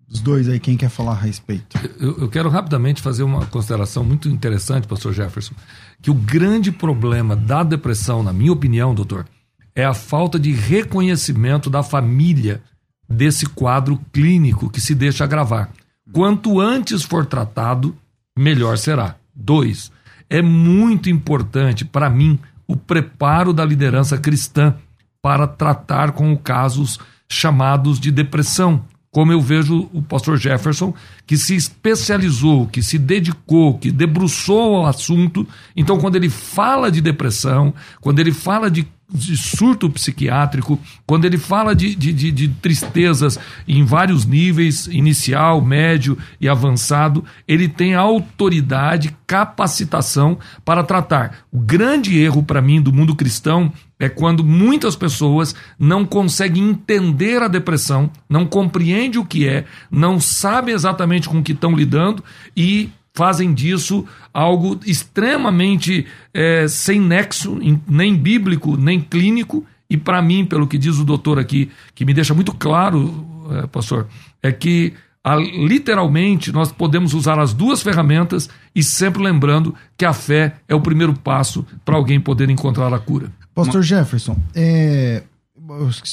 Os 0.10 0.19
dois 0.19 0.47
aí, 0.47 0.60
quem 0.60 0.76
quer 0.76 0.89
falar 0.89 1.13
a 1.13 1.19
respeito? 1.21 1.78
Eu, 2.00 2.17
eu, 2.19 2.30
quero 2.30 2.50
rapidamente 2.50 3.02
fazer 3.02 3.24
uma 3.24 3.45
consideração 3.45 4.04
muito 4.04 4.28
interessante, 4.28 4.88
pastor 4.88 5.13
Jefferson, 5.13 5.54
que 6.02 6.12
o 6.12 6.13
grande 6.13 6.71
problema 6.71 7.36
da 7.36 7.63
depressão, 7.63 8.21
na 8.21 8.34
minha 8.34 8.52
opinião, 8.52 8.93
doutor, 8.93 9.26
é 9.74 9.86
a 9.86 9.93
falta 9.93 10.38
de 10.38 10.52
reconhecimento 10.52 11.69
da 11.69 11.82
família 11.82 12.62
desse 13.08 13.45
quadro 13.45 14.00
clínico 14.12 14.69
que 14.69 14.82
se 14.82 14.93
deixa 14.93 15.24
agravar. 15.24 15.71
Quanto 16.12 16.60
antes 16.60 17.04
for 17.04 17.26
tratado, 17.26 17.96
melhor 18.38 18.78
será. 18.78 19.16
Dois, 19.34 19.92
é 20.30 20.42
muito 20.42 21.10
importante 21.10 21.86
para 21.86 22.10
mim 22.10 22.40
o 22.68 22.76
preparo 22.76 23.52
da 23.54 23.66
liderança 23.66 24.18
cristã 24.18 24.76
para 25.22 25.46
tratar 25.46 26.14
com 26.14 26.36
casos 26.38 26.98
chamados 27.30 28.00
de 28.00 28.12
depressão. 28.12 28.84
Como 29.12 29.32
eu 29.32 29.42
vejo 29.42 29.90
o 29.92 30.02
pastor 30.02 30.38
Jefferson, 30.38 30.94
que 31.28 31.38
se 31.38 31.54
especializou, 31.54 32.66
que 32.68 32.82
se 32.82 32.98
dedicou, 32.98 33.78
que 33.78 33.92
debruçou 33.92 34.78
ao 34.78 34.86
assunto. 34.86 35.46
Então, 35.76 36.00
quando 36.00 36.16
ele 36.16 36.30
fala 36.30 36.90
de 36.90 37.02
depressão, 37.02 37.74
quando 38.00 38.20
ele 38.20 38.32
fala 38.32 38.72
de 38.72 38.88
de 39.12 39.36
surto 39.36 39.89
psiquiátrico, 39.89 40.80
quando 41.06 41.26
ele 41.26 41.38
fala 41.38 41.76
de, 41.76 41.93
de, 41.95 42.13
de, 42.13 42.32
de, 42.32 42.47
tristezas 42.47 43.38
em 43.67 43.84
vários 43.84 44.26
níveis, 44.26 44.88
inicial, 44.88 45.62
médio 45.62 46.17
e 46.39 46.47
avançado, 46.47 47.24
ele 47.47 47.67
tem 47.67 47.93
autoridade, 47.93 49.15
capacitação 49.28 50.39
para 50.63 50.84
tratar. 50.84 51.45
O 51.52 51.60
grande 51.60 52.17
erro 52.17 52.41
para 52.41 52.62
mim 52.62 52.82
do 52.82 52.93
mundo 52.93 53.15
cristão 53.15 53.71
é 54.00 54.10
quando 54.10 54.43
muitas 54.43 54.95
pessoas 54.95 55.54
não 55.78 56.06
conseguem 56.06 56.69
entender 56.69 57.41
a 57.41 57.47
depressão, 57.47 58.10
não 58.30 58.45
compreendem 58.45 59.19
o 59.19 59.26
que 59.26 59.47
é, 59.47 59.65
não 59.91 60.19
sabem 60.19 60.74
exatamente 60.74 61.30
com 61.30 61.39
o 61.39 61.43
que 61.43 61.52
estão 61.52 61.76
lidando 61.76 62.24
e 62.56 62.89
fazem 63.13 63.54
disso 63.54 64.06
algo 64.34 64.80
extremamente 64.86 66.06
é, 66.34 66.67
sem 66.67 67.00
nexo, 67.00 67.60
nem 67.88 68.15
bíblico, 68.15 68.78
nem 68.78 69.00
clínico. 69.00 69.65
E 69.89 69.97
para 69.97 70.21
mim, 70.21 70.45
pelo 70.45 70.67
que 70.67 70.78
diz 70.78 70.97
o 70.97 71.04
doutor 71.04 71.38
aqui, 71.38 71.69
que 71.93 72.06
me 72.06 72.13
deixa 72.13 72.34
muito 72.34 72.54
claro, 72.54 73.26
é, 73.52 73.67
pastor, 73.67 74.08
é 74.41 74.52
que 74.52 74.93
a, 75.24 75.36
literalmente 75.36 76.52
nós 76.52 76.71
podemos 76.71 77.13
usar 77.13 77.39
as 77.39 77.54
duas 77.54 77.82
ferramentas 77.82 78.50
e 78.74 78.82
sempre 78.82 79.21
lembrando 79.21 79.76
que 79.97 80.06
a 80.06 80.13
fé 80.13 80.56
é 80.67 80.74
o 80.74 80.82
primeiro 80.82 81.13
passo 81.13 81.65
para 81.84 81.95
alguém 81.95 82.19
poder 82.19 82.50
encontrar 82.50 82.93
a 82.93 83.00
cura. 83.00 83.32
Pastor 83.54 83.84
Jefferson, 83.84 84.38
é, 84.56 85.24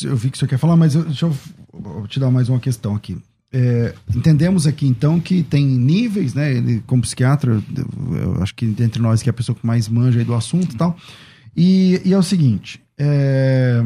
eu 0.05 0.17
vi 0.17 0.31
que 0.31 0.37
o 0.37 0.39
senhor 0.39 0.49
quer 0.49 0.59
falar, 0.59 0.77
mas 0.77 0.95
eu, 0.95 1.05
deixa 1.05 1.27
eu 1.27 2.07
te 2.09 2.19
dar 2.19 2.31
mais 2.31 2.49
uma 2.49 2.59
questão 2.59 2.95
aqui. 2.95 3.17
É, 3.51 3.95
entendemos 4.15 4.67
aqui 4.67 4.87
então 4.87 5.19
que 5.19 5.43
tem 5.43 5.65
níveis, 5.65 6.35
né? 6.35 6.53
Ele, 6.53 6.83
como 6.87 7.03
psiquiatra, 7.03 7.63
eu 8.21 8.43
acho 8.43 8.55
que 8.55 8.67
entre 8.67 9.01
nós 9.01 9.23
que 9.23 9.29
é 9.29 9.33
a 9.33 9.35
pessoa 9.35 9.57
que 9.57 9.67
mais 9.67 9.89
manja 9.89 10.25
do 10.25 10.35
assunto 10.35 10.75
e 10.75 10.77
tal. 10.77 10.97
E, 11.57 12.01
e 12.05 12.13
é 12.13 12.19
o 12.19 12.23
seguinte: 12.23 12.81
é, 12.99 13.83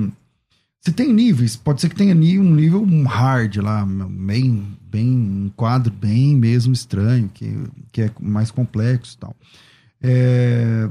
se 0.81 0.90
tem 0.92 1.12
níveis, 1.12 1.55
pode 1.55 1.81
ser 1.81 1.88
que 1.88 1.94
tenha 1.94 2.12
um 2.12 2.55
nível 2.55 2.85
hard 3.05 3.57
lá, 3.59 3.87
bem, 3.87 4.66
bem 4.90 5.09
um 5.09 5.51
quadro 5.55 5.92
bem 5.92 6.35
mesmo 6.35 6.72
estranho, 6.72 7.31
que, 7.33 7.57
que 7.92 8.03
é 8.03 8.11
mais 8.20 8.51
complexo 8.51 9.14
e 9.14 9.18
tal. 9.18 9.37
É, 10.03 10.88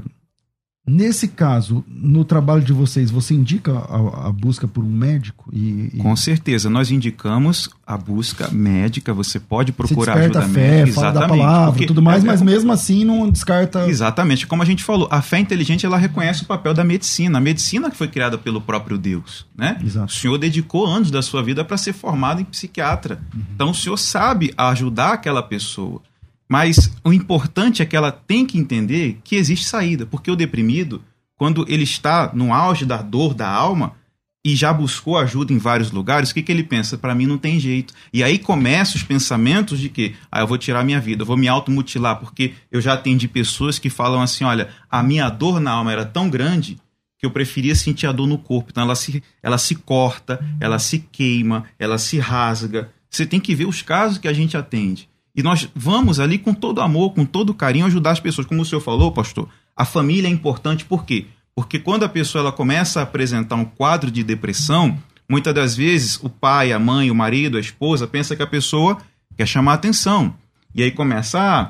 Nesse 0.84 1.28
caso, 1.28 1.84
no 1.86 2.24
trabalho 2.24 2.60
de 2.60 2.72
vocês, 2.72 3.08
você 3.08 3.34
indica 3.34 3.72
a, 3.72 4.26
a 4.26 4.32
busca 4.32 4.66
por 4.66 4.82
um 4.82 4.90
médico? 4.90 5.48
E, 5.52 5.90
e... 5.94 5.98
Com 5.98 6.16
certeza, 6.16 6.68
nós 6.68 6.90
indicamos 6.90 7.70
a 7.86 7.96
busca 7.96 8.48
médica. 8.50 9.14
Você 9.14 9.38
pode 9.38 9.70
procurar 9.70 10.14
você 10.14 10.18
ajuda 10.24 10.40
a 10.40 10.48
fé, 10.48 10.78
médica. 10.78 11.00
Fala 11.00 11.12
da 11.12 11.28
palavra, 11.28 11.86
tudo 11.86 12.02
mais, 12.02 12.24
é, 12.24 12.26
mas 12.26 12.42
mesmo 12.42 12.72
assim 12.72 13.04
não 13.04 13.30
descarta. 13.30 13.88
Exatamente, 13.88 14.44
como 14.44 14.60
a 14.64 14.66
gente 14.66 14.82
falou, 14.82 15.06
a 15.08 15.22
fé 15.22 15.38
inteligente 15.38 15.86
ela 15.86 15.96
reconhece 15.96 16.42
o 16.42 16.46
papel 16.46 16.74
da 16.74 16.82
medicina. 16.82 17.38
A 17.38 17.40
medicina 17.40 17.88
que 17.88 17.96
foi 17.96 18.08
criada 18.08 18.36
pelo 18.36 18.60
próprio 18.60 18.98
Deus, 18.98 19.46
né? 19.56 19.78
Exato. 19.84 20.12
O 20.12 20.16
senhor 20.16 20.36
dedicou 20.36 20.84
anos 20.84 21.12
da 21.12 21.22
sua 21.22 21.44
vida 21.44 21.64
para 21.64 21.76
ser 21.76 21.92
formado 21.92 22.40
em 22.40 22.44
psiquiatra. 22.44 23.20
Uhum. 23.32 23.42
Então 23.54 23.70
o 23.70 23.74
senhor 23.74 23.96
sabe 23.96 24.52
ajudar 24.56 25.12
aquela 25.12 25.44
pessoa. 25.44 26.02
Mas 26.52 26.92
o 27.02 27.14
importante 27.14 27.80
é 27.80 27.86
que 27.86 27.96
ela 27.96 28.12
tem 28.12 28.44
que 28.44 28.58
entender 28.58 29.18
que 29.24 29.36
existe 29.36 29.64
saída, 29.64 30.04
porque 30.04 30.30
o 30.30 30.36
deprimido, 30.36 31.02
quando 31.34 31.64
ele 31.66 31.82
está 31.82 32.30
no 32.34 32.52
auge 32.52 32.84
da 32.84 33.00
dor 33.00 33.32
da 33.32 33.48
alma 33.48 33.94
e 34.44 34.54
já 34.54 34.70
buscou 34.70 35.16
ajuda 35.16 35.50
em 35.50 35.56
vários 35.56 35.90
lugares, 35.90 36.28
o 36.28 36.34
que, 36.34 36.42
que 36.42 36.52
ele 36.52 36.62
pensa? 36.62 36.98
Para 36.98 37.14
mim 37.14 37.24
não 37.24 37.38
tem 37.38 37.58
jeito. 37.58 37.94
E 38.12 38.22
aí 38.22 38.38
começam 38.38 38.96
os 38.96 39.02
pensamentos 39.02 39.80
de 39.80 39.88
que, 39.88 40.14
ah, 40.30 40.40
eu 40.40 40.46
vou 40.46 40.58
tirar 40.58 40.84
minha 40.84 41.00
vida, 41.00 41.22
eu 41.22 41.26
vou 41.26 41.38
me 41.38 41.48
automutilar, 41.48 42.20
porque 42.20 42.52
eu 42.70 42.82
já 42.82 42.92
atendi 42.92 43.26
pessoas 43.28 43.78
que 43.78 43.88
falam 43.88 44.20
assim: 44.20 44.44
olha, 44.44 44.68
a 44.90 45.02
minha 45.02 45.30
dor 45.30 45.58
na 45.58 45.70
alma 45.70 45.90
era 45.90 46.04
tão 46.04 46.28
grande 46.28 46.78
que 47.18 47.24
eu 47.24 47.30
preferia 47.30 47.74
sentir 47.74 48.06
a 48.06 48.12
dor 48.12 48.26
no 48.26 48.36
corpo. 48.36 48.68
Então 48.72 48.82
ela 48.82 48.94
se, 48.94 49.22
ela 49.42 49.56
se 49.56 49.74
corta, 49.74 50.38
ela 50.60 50.78
se 50.78 50.98
queima, 50.98 51.64
ela 51.78 51.96
se 51.96 52.18
rasga. 52.18 52.92
Você 53.08 53.24
tem 53.24 53.40
que 53.40 53.54
ver 53.54 53.64
os 53.64 53.80
casos 53.80 54.18
que 54.18 54.28
a 54.28 54.34
gente 54.34 54.54
atende. 54.54 55.10
E 55.34 55.42
nós 55.42 55.68
vamos 55.74 56.20
ali 56.20 56.38
com 56.38 56.52
todo 56.52 56.80
amor, 56.80 57.14
com 57.14 57.24
todo 57.24 57.54
carinho 57.54 57.86
ajudar 57.86 58.10
as 58.10 58.20
pessoas. 58.20 58.46
Como 58.46 58.62
o 58.62 58.64
senhor 58.64 58.80
falou, 58.80 59.12
pastor, 59.12 59.48
a 59.74 59.84
família 59.84 60.28
é 60.28 60.30
importante 60.30 60.84
por 60.84 61.04
quê? 61.04 61.26
Porque 61.54 61.78
quando 61.78 62.04
a 62.04 62.08
pessoa 62.08 62.42
ela 62.42 62.52
começa 62.52 63.00
a 63.00 63.02
apresentar 63.02 63.56
um 63.56 63.64
quadro 63.64 64.10
de 64.10 64.22
depressão, 64.22 64.98
muitas 65.28 65.54
das 65.54 65.76
vezes 65.76 66.18
o 66.22 66.28
pai, 66.28 66.72
a 66.72 66.78
mãe, 66.78 67.10
o 67.10 67.14
marido, 67.14 67.56
a 67.56 67.60
esposa 67.60 68.06
pensa 68.06 68.36
que 68.36 68.42
a 68.42 68.46
pessoa 68.46 68.98
quer 69.36 69.46
chamar 69.46 69.74
atenção. 69.74 70.34
E 70.74 70.82
aí 70.82 70.90
começa, 70.90 71.40
ah, 71.40 71.64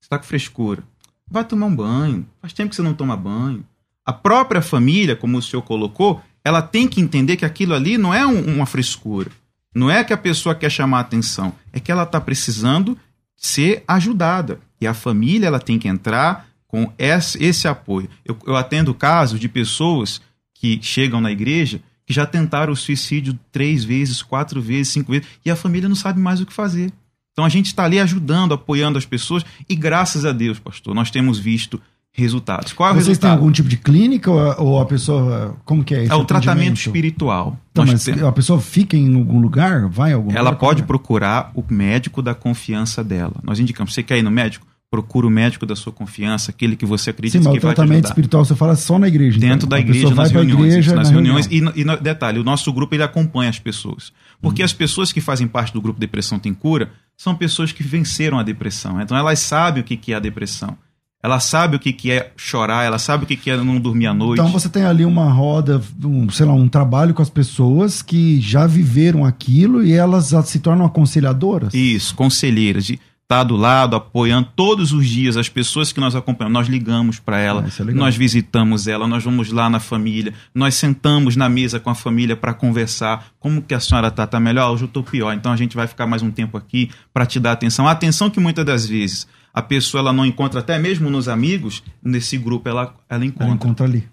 você 0.00 0.06
está 0.06 0.18
com 0.18 0.24
frescura. 0.24 0.82
Vai 1.30 1.44
tomar 1.44 1.66
um 1.66 1.76
banho. 1.76 2.26
Faz 2.40 2.52
tempo 2.52 2.70
que 2.70 2.76
você 2.76 2.82
não 2.82 2.94
toma 2.94 3.16
banho. 3.16 3.64
A 4.04 4.12
própria 4.12 4.60
família, 4.60 5.14
como 5.14 5.38
o 5.38 5.42
senhor 5.42 5.62
colocou, 5.62 6.20
ela 6.44 6.60
tem 6.60 6.88
que 6.88 7.00
entender 7.00 7.36
que 7.36 7.44
aquilo 7.44 7.74
ali 7.74 7.96
não 7.96 8.12
é 8.12 8.26
um, 8.26 8.56
uma 8.56 8.66
frescura. 8.66 9.30
Não 9.74 9.90
é 9.90 10.02
que 10.02 10.12
a 10.12 10.18
pessoa 10.18 10.54
quer 10.54 10.70
chamar 10.70 11.00
atenção, 11.00 11.54
é 11.72 11.78
que 11.78 11.92
ela 11.92 12.02
está 12.02 12.20
precisando 12.20 12.98
ser 13.36 13.84
ajudada. 13.86 14.60
E 14.80 14.86
a 14.86 14.94
família 14.94 15.46
ela 15.46 15.60
tem 15.60 15.78
que 15.78 15.88
entrar 15.88 16.48
com 16.66 16.92
esse, 16.98 17.42
esse 17.42 17.68
apoio. 17.68 18.08
Eu, 18.24 18.36
eu 18.46 18.56
atendo 18.56 18.94
casos 18.94 19.38
de 19.38 19.48
pessoas 19.48 20.20
que 20.54 20.80
chegam 20.82 21.20
na 21.20 21.30
igreja 21.30 21.80
que 22.10 22.14
já 22.14 22.26
tentaram 22.26 22.72
o 22.72 22.76
suicídio 22.76 23.38
três 23.52 23.84
vezes, 23.84 24.20
quatro 24.20 24.60
vezes, 24.60 24.92
cinco 24.92 25.12
vezes, 25.12 25.28
e 25.44 25.50
a 25.50 25.54
família 25.54 25.88
não 25.88 25.94
sabe 25.94 26.18
mais 26.18 26.40
o 26.40 26.46
que 26.46 26.52
fazer. 26.52 26.92
Então 27.30 27.44
a 27.44 27.48
gente 27.48 27.66
está 27.66 27.84
ali 27.84 28.00
ajudando, 28.00 28.52
apoiando 28.52 28.98
as 28.98 29.06
pessoas, 29.06 29.44
e 29.68 29.76
graças 29.76 30.24
a 30.24 30.32
Deus, 30.32 30.58
pastor, 30.58 30.92
nós 30.92 31.08
temos 31.08 31.38
visto 31.38 31.80
resultados. 32.12 32.72
Qual 32.72 32.88
é 32.88 32.92
o 32.92 32.94
Vocês 32.94 33.08
resultado? 33.08 33.30
têm 33.30 33.38
algum 33.38 33.52
tipo 33.52 33.68
de 33.68 33.76
clínica 33.76 34.30
ou, 34.30 34.66
ou 34.66 34.80
a 34.80 34.86
pessoa. 34.86 35.56
Como 35.64 35.84
que 35.84 35.94
é 35.94 36.04
isso? 36.04 36.12
É 36.12 36.16
o 36.16 36.24
tratamento 36.24 36.76
espiritual. 36.76 37.58
Então, 37.70 37.86
mas 37.86 38.04
temos... 38.04 38.22
a 38.22 38.32
pessoa 38.32 38.60
fica 38.60 38.96
em 38.96 39.14
algum 39.14 39.40
lugar? 39.40 39.88
Vai 39.88 40.12
algum 40.12 40.30
Ela 40.30 40.50
lugar, 40.50 40.58
pode 40.58 40.82
procurar 40.82 41.50
o 41.54 41.64
médico 41.68 42.20
da 42.20 42.34
confiança 42.34 43.02
dela. 43.04 43.36
Nós 43.42 43.58
indicamos. 43.58 43.94
Você 43.94 44.02
quer 44.02 44.18
ir 44.18 44.22
no 44.22 44.30
médico? 44.30 44.66
Procura 44.90 45.24
o 45.24 45.30
médico 45.30 45.64
da 45.64 45.76
sua 45.76 45.92
confiança, 45.92 46.50
aquele 46.50 46.74
que 46.74 46.84
você 46.84 47.10
acredita 47.10 47.38
Sim, 47.38 47.44
mas 47.44 47.52
que 47.52 47.58
o 47.58 47.60
tratamento 47.60 48.06
espiritual 48.06 48.44
você 48.44 48.56
fala 48.56 48.74
só 48.74 48.98
na 48.98 49.06
igreja. 49.06 49.38
Dentro 49.38 49.66
então. 49.66 49.68
da 49.68 49.78
igreja, 49.78 50.12
nas 50.12 50.32
reuniões. 50.32 50.72
Igreja, 50.72 50.96
nas 50.96 51.10
reuniões. 51.10 51.46
Reunião. 51.46 51.72
E, 51.76 51.80
e, 51.82 52.02
detalhe, 52.02 52.40
o 52.40 52.44
nosso 52.44 52.72
grupo 52.72 52.92
ele 52.92 53.04
acompanha 53.04 53.48
as 53.48 53.60
pessoas. 53.60 54.12
Porque 54.42 54.62
hum. 54.62 54.64
as 54.64 54.72
pessoas 54.72 55.12
que 55.12 55.20
fazem 55.20 55.46
parte 55.46 55.72
do 55.72 55.80
grupo 55.80 56.00
Depressão 56.00 56.40
Tem 56.40 56.52
Cura 56.52 56.90
são 57.16 57.36
pessoas 57.36 57.70
que 57.70 57.84
venceram 57.84 58.36
a 58.36 58.42
depressão. 58.42 59.00
Então 59.00 59.16
elas 59.16 59.38
sabem 59.38 59.80
o 59.80 59.86
que 59.86 60.12
é 60.12 60.16
a 60.16 60.20
depressão. 60.20 60.76
Ela 61.22 61.38
sabe 61.38 61.76
o 61.76 61.78
que, 61.78 61.92
que 61.92 62.10
é 62.10 62.32
chorar, 62.34 62.84
ela 62.84 62.98
sabe 62.98 63.24
o 63.24 63.26
que, 63.26 63.36
que 63.36 63.50
é 63.50 63.56
não 63.56 63.78
dormir 63.78 64.06
à 64.06 64.14
noite. 64.14 64.40
Então 64.40 64.50
você 64.50 64.70
tem 64.70 64.84
ali 64.84 65.04
uma 65.04 65.30
roda, 65.30 65.82
um, 66.02 66.30
sei 66.30 66.46
lá, 66.46 66.54
um 66.54 66.66
trabalho 66.66 67.12
com 67.12 67.20
as 67.20 67.28
pessoas 67.28 68.00
que 68.00 68.40
já 68.40 68.66
viveram 68.66 69.24
aquilo 69.24 69.84
e 69.84 69.92
elas 69.92 70.32
se 70.46 70.60
tornam 70.60 70.86
aconselhadoras? 70.86 71.74
Isso, 71.74 72.14
conselheiras. 72.14 72.86
De, 72.86 72.98
tá 73.30 73.44
do 73.44 73.54
lado, 73.54 73.94
apoiando 73.94 74.48
todos 74.56 74.92
os 74.92 75.06
dias 75.06 75.36
as 75.36 75.48
pessoas 75.48 75.92
que 75.92 76.00
nós 76.00 76.16
acompanhamos. 76.16 76.58
Nós 76.58 76.68
ligamos 76.68 77.20
para 77.20 77.38
ela, 77.38 77.64
Ah, 77.64 77.82
é 77.82 77.92
nós 77.92 78.16
visitamos 78.16 78.88
ela, 78.88 79.06
nós 79.06 79.22
vamos 79.22 79.52
lá 79.52 79.70
na 79.70 79.78
família, 79.78 80.32
nós 80.52 80.74
sentamos 80.74 81.36
na 81.36 81.48
mesa 81.48 81.78
com 81.78 81.90
a 81.90 81.94
família 81.94 82.34
para 82.34 82.52
conversar. 82.52 83.26
Como 83.38 83.62
que 83.62 83.72
a 83.72 83.78
senhora 83.78 84.10
tá? 84.10 84.26
Tá 84.26 84.40
melhor? 84.40 84.72
Hoje 84.72 84.84
eu 84.84 84.88
tô 84.88 85.02
pior. 85.02 85.32
Então 85.32 85.52
a 85.52 85.56
gente 85.56 85.76
vai 85.76 85.86
ficar 85.86 86.06
mais 86.06 86.22
um 86.22 86.30
tempo 86.32 86.56
aqui 86.56 86.90
para 87.12 87.24
te 87.24 87.38
dar 87.38 87.52
atenção. 87.52 87.86
A 87.86 87.92
atenção 87.92 88.30
que 88.30 88.40
muitas 88.40 88.64
das 88.64 88.86
vezes 88.86 89.28
a 89.52 89.62
pessoa 89.62 90.00
ela 90.00 90.12
não 90.12 90.24
encontra 90.24 90.60
até 90.60 90.78
mesmo 90.78 91.10
nos 91.10 91.28
amigos, 91.28 91.82
nesse 92.02 92.36
grupo 92.38 92.68
ela, 92.68 92.82
ela 92.82 92.94
Ela 93.08 93.24
encontra. 93.24 93.54
encontra 93.54 93.86
ali. 93.86 94.08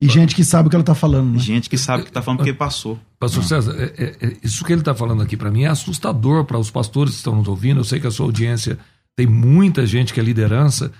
E 0.00 0.08
gente 0.08 0.34
que 0.34 0.44
sabe 0.44 0.66
o 0.66 0.70
que 0.70 0.76
ela 0.76 0.84
tá 0.84 0.94
falando, 0.94 1.32
né? 1.32 1.38
Gente 1.38 1.70
que 1.70 1.78
sabe 1.78 2.02
que 2.04 2.12
tá 2.12 2.20
falando 2.20 2.38
porque 2.38 2.52
passou. 2.52 2.98
Pastor 3.18 3.42
César, 3.44 3.74
é- 3.78 3.94
é- 3.96 4.16
é- 4.26 4.36
isso 4.42 4.62
que 4.62 4.70
ele 4.72 4.82
está 4.82 4.94
falando 4.94 5.22
aqui 5.22 5.36
para 5.38 5.50
mim 5.50 5.62
é 5.62 5.68
assustador 5.68 6.44
para 6.44 6.58
os 6.58 6.70
pastores 6.70 7.12
que 7.12 7.16
estão 7.18 7.34
nos 7.36 7.48
ouvindo. 7.48 7.80
Eu 7.80 7.84
sei 7.84 7.98
que 7.98 8.06
a 8.06 8.10
sua 8.10 8.26
audiência 8.26 8.78
tem 9.16 9.26
muita 9.26 9.86
gente 9.86 10.12
que 10.12 10.20
é 10.20 10.22
liderança. 10.22 10.92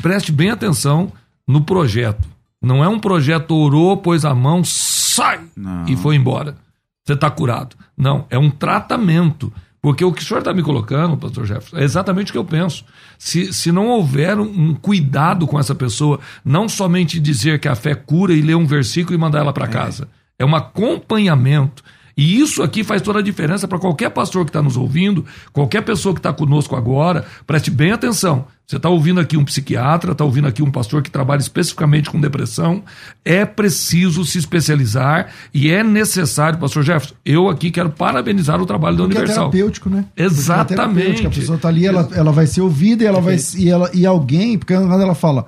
Preste 0.00 0.30
bem 0.30 0.50
atenção 0.50 1.12
no 1.48 1.62
projeto. 1.62 2.28
Não 2.62 2.84
é 2.84 2.88
um 2.88 3.00
projeto 3.00 3.52
orou, 3.56 3.96
pôs 3.96 4.24
a 4.24 4.32
mão, 4.34 4.62
sai 4.62 5.40
Não. 5.56 5.84
e 5.88 5.96
foi 5.96 6.14
embora. 6.14 6.56
Você 7.04 7.14
está 7.14 7.28
curado. 7.28 7.74
Não, 7.96 8.24
é 8.30 8.38
um 8.38 8.50
tratamento. 8.50 9.52
Porque 9.80 10.04
o 10.04 10.12
que 10.12 10.22
o 10.22 10.24
senhor 10.24 10.40
está 10.40 10.52
me 10.52 10.62
colocando, 10.62 11.16
pastor 11.16 11.46
Jefferson, 11.46 11.76
é 11.78 11.84
exatamente 11.84 12.30
o 12.30 12.32
que 12.32 12.38
eu 12.38 12.44
penso. 12.44 12.84
Se, 13.16 13.52
se 13.52 13.70
não 13.70 13.88
houver 13.88 14.38
um, 14.38 14.70
um 14.70 14.74
cuidado 14.74 15.46
com 15.46 15.58
essa 15.58 15.74
pessoa, 15.74 16.18
não 16.44 16.68
somente 16.68 17.20
dizer 17.20 17.60
que 17.60 17.68
a 17.68 17.76
fé 17.76 17.94
cura 17.94 18.32
e 18.32 18.42
ler 18.42 18.56
um 18.56 18.66
versículo 18.66 19.14
e 19.14 19.18
mandar 19.18 19.40
ela 19.40 19.52
para 19.52 19.68
casa. 19.68 20.08
É 20.38 20.44
um 20.44 20.54
acompanhamento. 20.54 21.82
E 22.18 22.40
isso 22.40 22.64
aqui 22.64 22.82
faz 22.82 23.00
toda 23.00 23.20
a 23.20 23.22
diferença 23.22 23.68
para 23.68 23.78
qualquer 23.78 24.10
pastor 24.10 24.44
que 24.44 24.48
está 24.48 24.60
nos 24.60 24.76
ouvindo, 24.76 25.24
qualquer 25.52 25.82
pessoa 25.82 26.12
que 26.12 26.18
está 26.18 26.32
conosco 26.32 26.74
agora. 26.74 27.24
Preste 27.46 27.70
bem 27.70 27.92
atenção. 27.92 28.44
Você 28.66 28.76
está 28.76 28.88
ouvindo 28.88 29.20
aqui 29.20 29.36
um 29.36 29.44
psiquiatra, 29.44 30.10
está 30.10 30.24
ouvindo 30.24 30.48
aqui 30.48 30.60
um 30.60 30.70
pastor 30.70 31.00
que 31.00 31.12
trabalha 31.12 31.38
especificamente 31.38 32.10
com 32.10 32.20
depressão. 32.20 32.82
É 33.24 33.44
preciso 33.46 34.24
se 34.24 34.36
especializar 34.36 35.28
e 35.54 35.70
é 35.70 35.84
necessário, 35.84 36.58
pastor 36.58 36.82
Jefferson. 36.82 37.14
Eu 37.24 37.48
aqui 37.48 37.70
quero 37.70 37.88
parabenizar 37.90 38.60
o 38.60 38.66
trabalho 38.66 38.96
da 38.96 39.04
Porque 39.04 39.16
é 39.16 39.20
Universal. 39.20 39.50
terapêutico, 39.50 39.88
né? 39.88 40.04
É 40.16 40.24
Exatamente. 40.24 40.74
terapêutico, 40.74 41.28
A 41.28 41.30
pessoa 41.30 41.56
tá 41.56 41.68
ali, 41.68 41.86
ela, 41.86 42.08
ela 42.12 42.32
vai 42.32 42.48
ser 42.48 42.62
ouvida 42.62 43.04
e 43.04 43.06
ela 43.06 43.20
vai 43.20 43.36
e, 43.56 43.70
ela, 43.70 43.90
e 43.94 44.04
alguém, 44.04 44.58
porque 44.58 44.74
quando 44.74 45.00
ela 45.00 45.14
fala, 45.14 45.46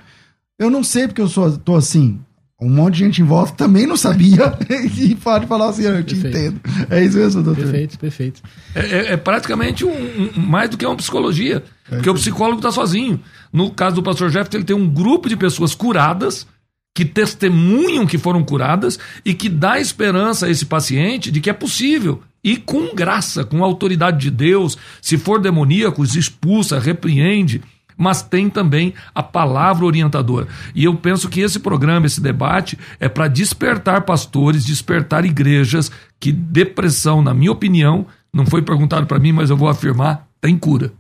eu 0.57 0.71
não 0.71 0.85
sei 0.85 1.09
porque 1.09 1.21
eu 1.21 1.29
sou, 1.29 1.59
tô 1.59 1.75
assim. 1.75 2.21
Um 2.61 2.69
monte 2.69 2.95
de 2.95 2.99
gente 3.05 3.23
em 3.23 3.25
volta 3.25 3.53
também 3.55 3.87
não 3.87 3.97
sabia 3.97 4.53
e 4.99 5.15
pode 5.15 5.47
falar 5.47 5.71
assim, 5.71 5.85
eu 5.85 6.05
te 6.05 6.15
Perfeito. 6.15 6.37
entendo. 6.37 6.61
É 6.91 7.03
isso 7.05 7.17
mesmo, 7.17 7.43
doutor. 7.43 7.63
Perfeito, 7.63 7.99
perfeito. 7.99 8.43
É, 8.75 8.81
é- 8.81 9.13
é 9.13 9.17
praticamente 9.17 9.85
um, 9.85 9.91
um- 9.91 10.31
mais 10.41 10.69
do 10.69 10.77
que 10.77 10.85
uma 10.85 10.97
psicologia. 10.97 11.63
Porque 11.89 12.11
o 12.11 12.15
psicólogo 12.15 12.59
está 12.59 12.71
sozinho. 12.71 13.19
No 13.53 13.71
caso 13.71 13.97
do 13.97 14.03
pastor 14.03 14.29
Jefferson, 14.31 14.59
ele 14.59 14.65
tem 14.65 14.77
um 14.77 14.89
grupo 14.89 15.29
de 15.29 15.37
pessoas 15.37 15.75
curadas 15.75 16.47
que 16.95 17.05
testemunham 17.05 18.07
que 18.07 18.19
foram 18.19 18.43
curadas 18.45 18.99
e 19.25 19.33
que 19.33 19.49
dá 19.49 19.81
esperança 19.81 20.47
a 20.47 20.51
esse 20.51 20.67
paciente 20.67 21.31
de 21.31 21.41
que 21.41 21.49
é 21.49 21.53
possível. 21.53 22.21
E 22.45 22.57
com 22.57 22.95
graça, 22.95 23.45
com 23.45 23.63
autoridade 23.65 24.19
de 24.19 24.31
Deus, 24.31 24.77
se 25.01 25.17
for 25.19 25.41
demoníaco, 25.41 26.03
os 26.03 26.15
expulsa, 26.17 26.79
repreende, 26.79 27.63
mas 28.01 28.23
tem 28.23 28.49
também 28.49 28.95
a 29.15 29.23
palavra 29.23 29.85
orientadora. 29.85 30.49
E 30.75 30.85
eu 30.85 30.95
penso 30.95 31.29
que 31.29 31.41
esse 31.41 31.61
programa, 31.61 32.07
esse 32.07 32.19
debate, 32.19 32.79
é 32.99 33.11
para 33.11 33.29
despertar 33.29 34.01
pastores, 34.07 34.65
despertar 34.65 35.27
igrejas 35.27 35.93
que 36.19 36.33
depressão, 36.33 37.21
na 37.21 37.35
minha 37.35 37.53
opinião, 37.53 38.07
não 38.33 38.47
foi 38.47 38.63
perguntado 38.63 39.07
para 39.07 39.19
mim, 39.19 39.33
mas 39.33 39.51
eu 39.51 39.57
vou 39.57 39.69
afirmar, 39.69 40.27
tem 40.41 40.57
cura. 40.57 40.91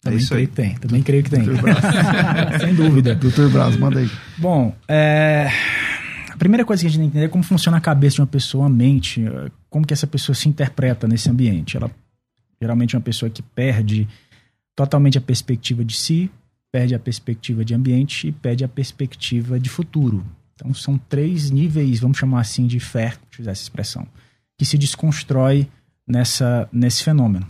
Também 0.00 0.20
isso 0.20 0.28
creio 0.28 0.42
aí. 0.42 0.46
que 0.46 0.54
tem, 0.54 0.74
também 0.76 1.02
creio 1.02 1.24
que 1.24 1.30
tem. 1.30 1.42
Sem 2.60 2.72
dúvida. 2.72 3.16
Doutor 3.16 3.50
Braz, 3.50 3.76
manda 3.76 3.98
aí. 3.98 4.08
Bom, 4.38 4.76
é, 4.86 5.50
a 6.30 6.36
primeira 6.36 6.64
coisa 6.64 6.82
que 6.82 6.86
a 6.86 6.90
gente 6.90 7.00
tem 7.00 7.10
que 7.10 7.16
entender 7.16 7.26
é 7.26 7.28
como 7.28 7.42
funciona 7.42 7.78
a 7.78 7.80
cabeça 7.80 8.16
de 8.16 8.20
uma 8.20 8.28
pessoa, 8.28 8.66
a 8.66 8.68
mente, 8.68 9.24
como 9.68 9.84
que 9.84 9.92
essa 9.92 10.06
pessoa 10.06 10.36
se 10.36 10.48
interpreta 10.48 11.08
nesse 11.08 11.28
ambiente. 11.28 11.76
Ela 11.76 11.90
geralmente 12.60 12.94
é 12.94 12.98
uma 12.98 13.04
pessoa 13.04 13.28
que 13.28 13.42
perde 13.42 14.06
totalmente 14.76 15.16
a 15.18 15.20
perspectiva 15.20 15.84
de 15.84 15.96
si, 15.96 16.30
perde 16.74 16.92
a 16.92 16.98
perspectiva 16.98 17.64
de 17.64 17.72
ambiente 17.72 18.26
e 18.26 18.32
perde 18.32 18.64
a 18.64 18.68
perspectiva 18.68 19.60
de 19.60 19.70
futuro. 19.70 20.26
Então 20.56 20.74
são 20.74 20.98
três 20.98 21.48
níveis, 21.48 22.00
vamos 22.00 22.18
chamar 22.18 22.40
assim, 22.40 22.66
de 22.66 22.80
fé, 22.80 23.10
deixa 23.10 23.38
eu 23.38 23.42
usar 23.42 23.52
essa 23.52 23.62
expressão, 23.62 24.08
que 24.58 24.64
se 24.64 24.76
desconstrói 24.76 25.68
nessa, 26.04 26.68
nesse 26.72 27.04
fenômeno, 27.04 27.46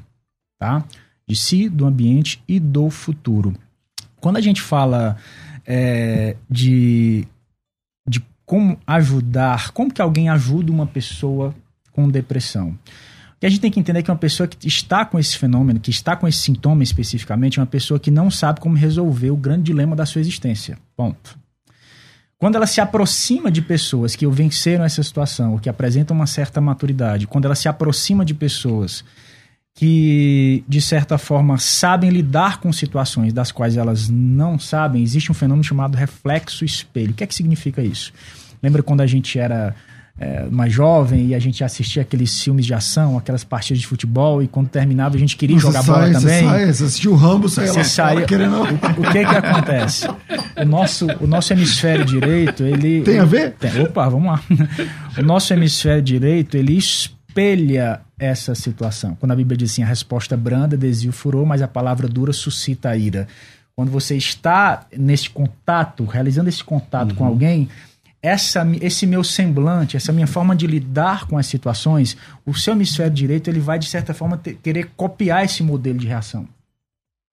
tá? 0.59 0.85
De 1.27 1.35
si, 1.35 1.71
do 1.71 1.87
ambiente 1.87 2.43
e 2.47 2.61
do 2.61 2.91
futuro. 2.91 3.55
Quando 4.21 4.37
a 4.37 4.43
gente 4.43 4.61
fala 4.61 5.17
é, 5.67 6.37
de, 6.51 7.27
de 8.07 8.23
como 8.45 8.79
ajudar, 8.87 9.71
como 9.71 9.91
que 9.91 10.03
alguém 10.03 10.29
ajuda 10.29 10.71
uma 10.71 10.87
pessoa 10.87 11.55
com 11.93 12.11
depressão. 12.11 12.79
O 13.37 13.41
que 13.41 13.47
a 13.47 13.49
gente 13.49 13.61
tem 13.61 13.71
que 13.71 13.81
entender 13.81 13.99
é 13.99 14.03
que 14.03 14.11
uma 14.11 14.17
pessoa 14.17 14.47
que 14.47 14.67
está 14.67 15.05
com 15.05 15.19
esse 15.19 15.37
fenômeno, 15.37 15.81
que 15.81 15.91
está 15.91 16.17
com 16.17 16.27
esse 16.27 16.39
sintoma 16.39 16.83
especificamente, 16.83 17.59
é 17.59 17.63
uma 17.63 17.67
pessoa 17.67 18.01
que 18.01 18.11
não 18.11 18.31
sabe 18.31 18.61
como 18.61 18.77
resolver 18.77 19.31
o 19.31 19.37
grande 19.37 19.65
dilema 19.65 19.95
da 19.95 20.07
sua 20.07 20.21
existência. 20.21 20.79
Ponto. 20.97 21.39
Quando 22.39 22.57
ela 22.57 22.67
se 22.67 22.81
aproxima 22.81 23.51
de 23.51 23.63
pessoas 23.63 24.15
que 24.15 24.27
venceram 24.27 24.85
essa 24.85 25.03
situação, 25.03 25.53
ou 25.53 25.59
que 25.59 25.69
apresentam 25.69 26.17
uma 26.17 26.27
certa 26.27 26.61
maturidade, 26.61 27.27
quando 27.27 27.47
ela 27.47 27.55
se 27.55 27.69
aproxima 27.69 28.25
de 28.25 28.35
pessoas 28.35 29.05
que, 29.75 30.63
de 30.69 30.81
certa 30.81 31.19
forma, 31.19 31.59
sabem 31.59 32.11
lidar 32.11 32.61
com 32.61 32.73
situações 32.73 33.33
das 33.33 33.51
quais 33.51 33.77
elas 33.77 34.09
não 34.09 34.59
sabem, 34.59 35.03
existe 35.03 35.33
um 35.33 35.35
fenômeno 35.35 35.65
chamado 35.65 35.97
reflexo 35.97 36.65
espelho. 36.65 37.11
O 37.11 37.15
que 37.15 37.25
é 37.25 37.27
que 37.27 37.35
significa 37.35 37.83
isso? 37.83 38.13
Lembra 38.63 38.83
quando 38.83 39.01
a 39.01 39.07
gente 39.07 39.39
era 39.39 39.75
é, 40.19 40.45
mais 40.49 40.73
jovem 40.73 41.27
e 41.29 41.35
a 41.35 41.39
gente 41.41 41.65
assistia 41.65 42.03
aqueles 42.03 42.41
filmes 42.43 42.65
de 42.65 42.73
ação, 42.73 43.19
aquelas 43.19 43.43
partidas 43.43 43.81
de 43.81 43.87
futebol, 43.87 44.43
e 44.43 44.47
quando 44.49 44.69
terminava 44.69 45.17
a 45.17 45.19
gente 45.19 45.37
queria 45.37 45.59
jogar 45.59 45.83
Você 45.83 45.91
bola 45.91 46.03
sai, 46.05 46.13
também? 46.13 46.41
Você 46.43 46.45
sai, 46.49 46.73
você 46.73 46.85
assistiu 46.85 47.13
o 47.13 47.17
Rambo, 47.17 47.49
sai 47.49 47.67
Você 47.67 47.79
lá 47.79 47.85
sai- 47.85 48.15
fora 48.15 48.27
querendo... 48.27 48.63
O 48.63 49.11
que 49.11 49.19
que 49.25 49.37
acontece? 49.37 50.07
O 50.57 50.65
nosso, 50.65 51.07
o 51.21 51.27
nosso 51.27 51.53
hemisfério 51.53 52.05
direito, 52.05 52.63
ele... 52.63 53.03
Tem 53.03 53.19
a 53.19 53.25
ver? 53.25 53.53
Tem. 53.55 53.83
Opa, 53.83 54.09
vamos 54.09 54.27
lá. 54.33 54.41
O 55.19 55.23
nosso 55.23 55.53
hemisfério 55.53 56.03
direito, 56.03 56.57
ele 56.57 56.77
espelha 56.77 58.01
essa 58.19 58.55
situação. 58.55 59.17
Quando 59.19 59.33
a 59.33 59.37
Bíblia 59.37 59.57
diz 59.57 59.73
assim, 59.73 59.83
a 59.83 59.87
resposta 59.87 60.37
branda 60.37 60.77
desvia 60.77 61.11
o 61.11 61.13
furor, 61.13 61.45
mas 61.45 61.61
a 61.63 61.69
palavra 61.69 62.07
dura 62.09 62.33
suscita 62.33 62.91
a 62.91 62.97
ira. 62.97 63.27
Quando 63.77 63.91
você 63.91 64.17
está 64.17 64.87
nesse 64.97 65.29
contato, 65.29 66.05
realizando 66.05 66.49
esse 66.49 66.63
contato 66.63 67.11
Uhum. 67.11 67.17
com 67.17 67.25
alguém, 67.25 67.69
essa, 68.25 68.67
esse 68.81 69.07
meu 69.07 69.23
semblante, 69.23 69.97
essa 69.97 70.11
minha 70.13 70.27
forma 70.27 70.57
de 70.57 70.67
lidar 70.67 71.27
com 71.27 71.37
as 71.37 71.47
situações, 71.47 72.17
o 72.47 72.55
seu 72.55 72.73
hemisfério 72.73 73.13
direito, 73.13 73.49
ele 73.51 73.61
vai, 73.61 73.79
de 73.79 73.87
certa 73.87 74.15
forma, 74.15 74.39
ter- 74.39 74.55
querer 74.63 74.91
copiar 74.97 75.45
esse 75.45 75.63
modelo 75.63 75.99
de 75.99 76.07
reação. 76.07 76.49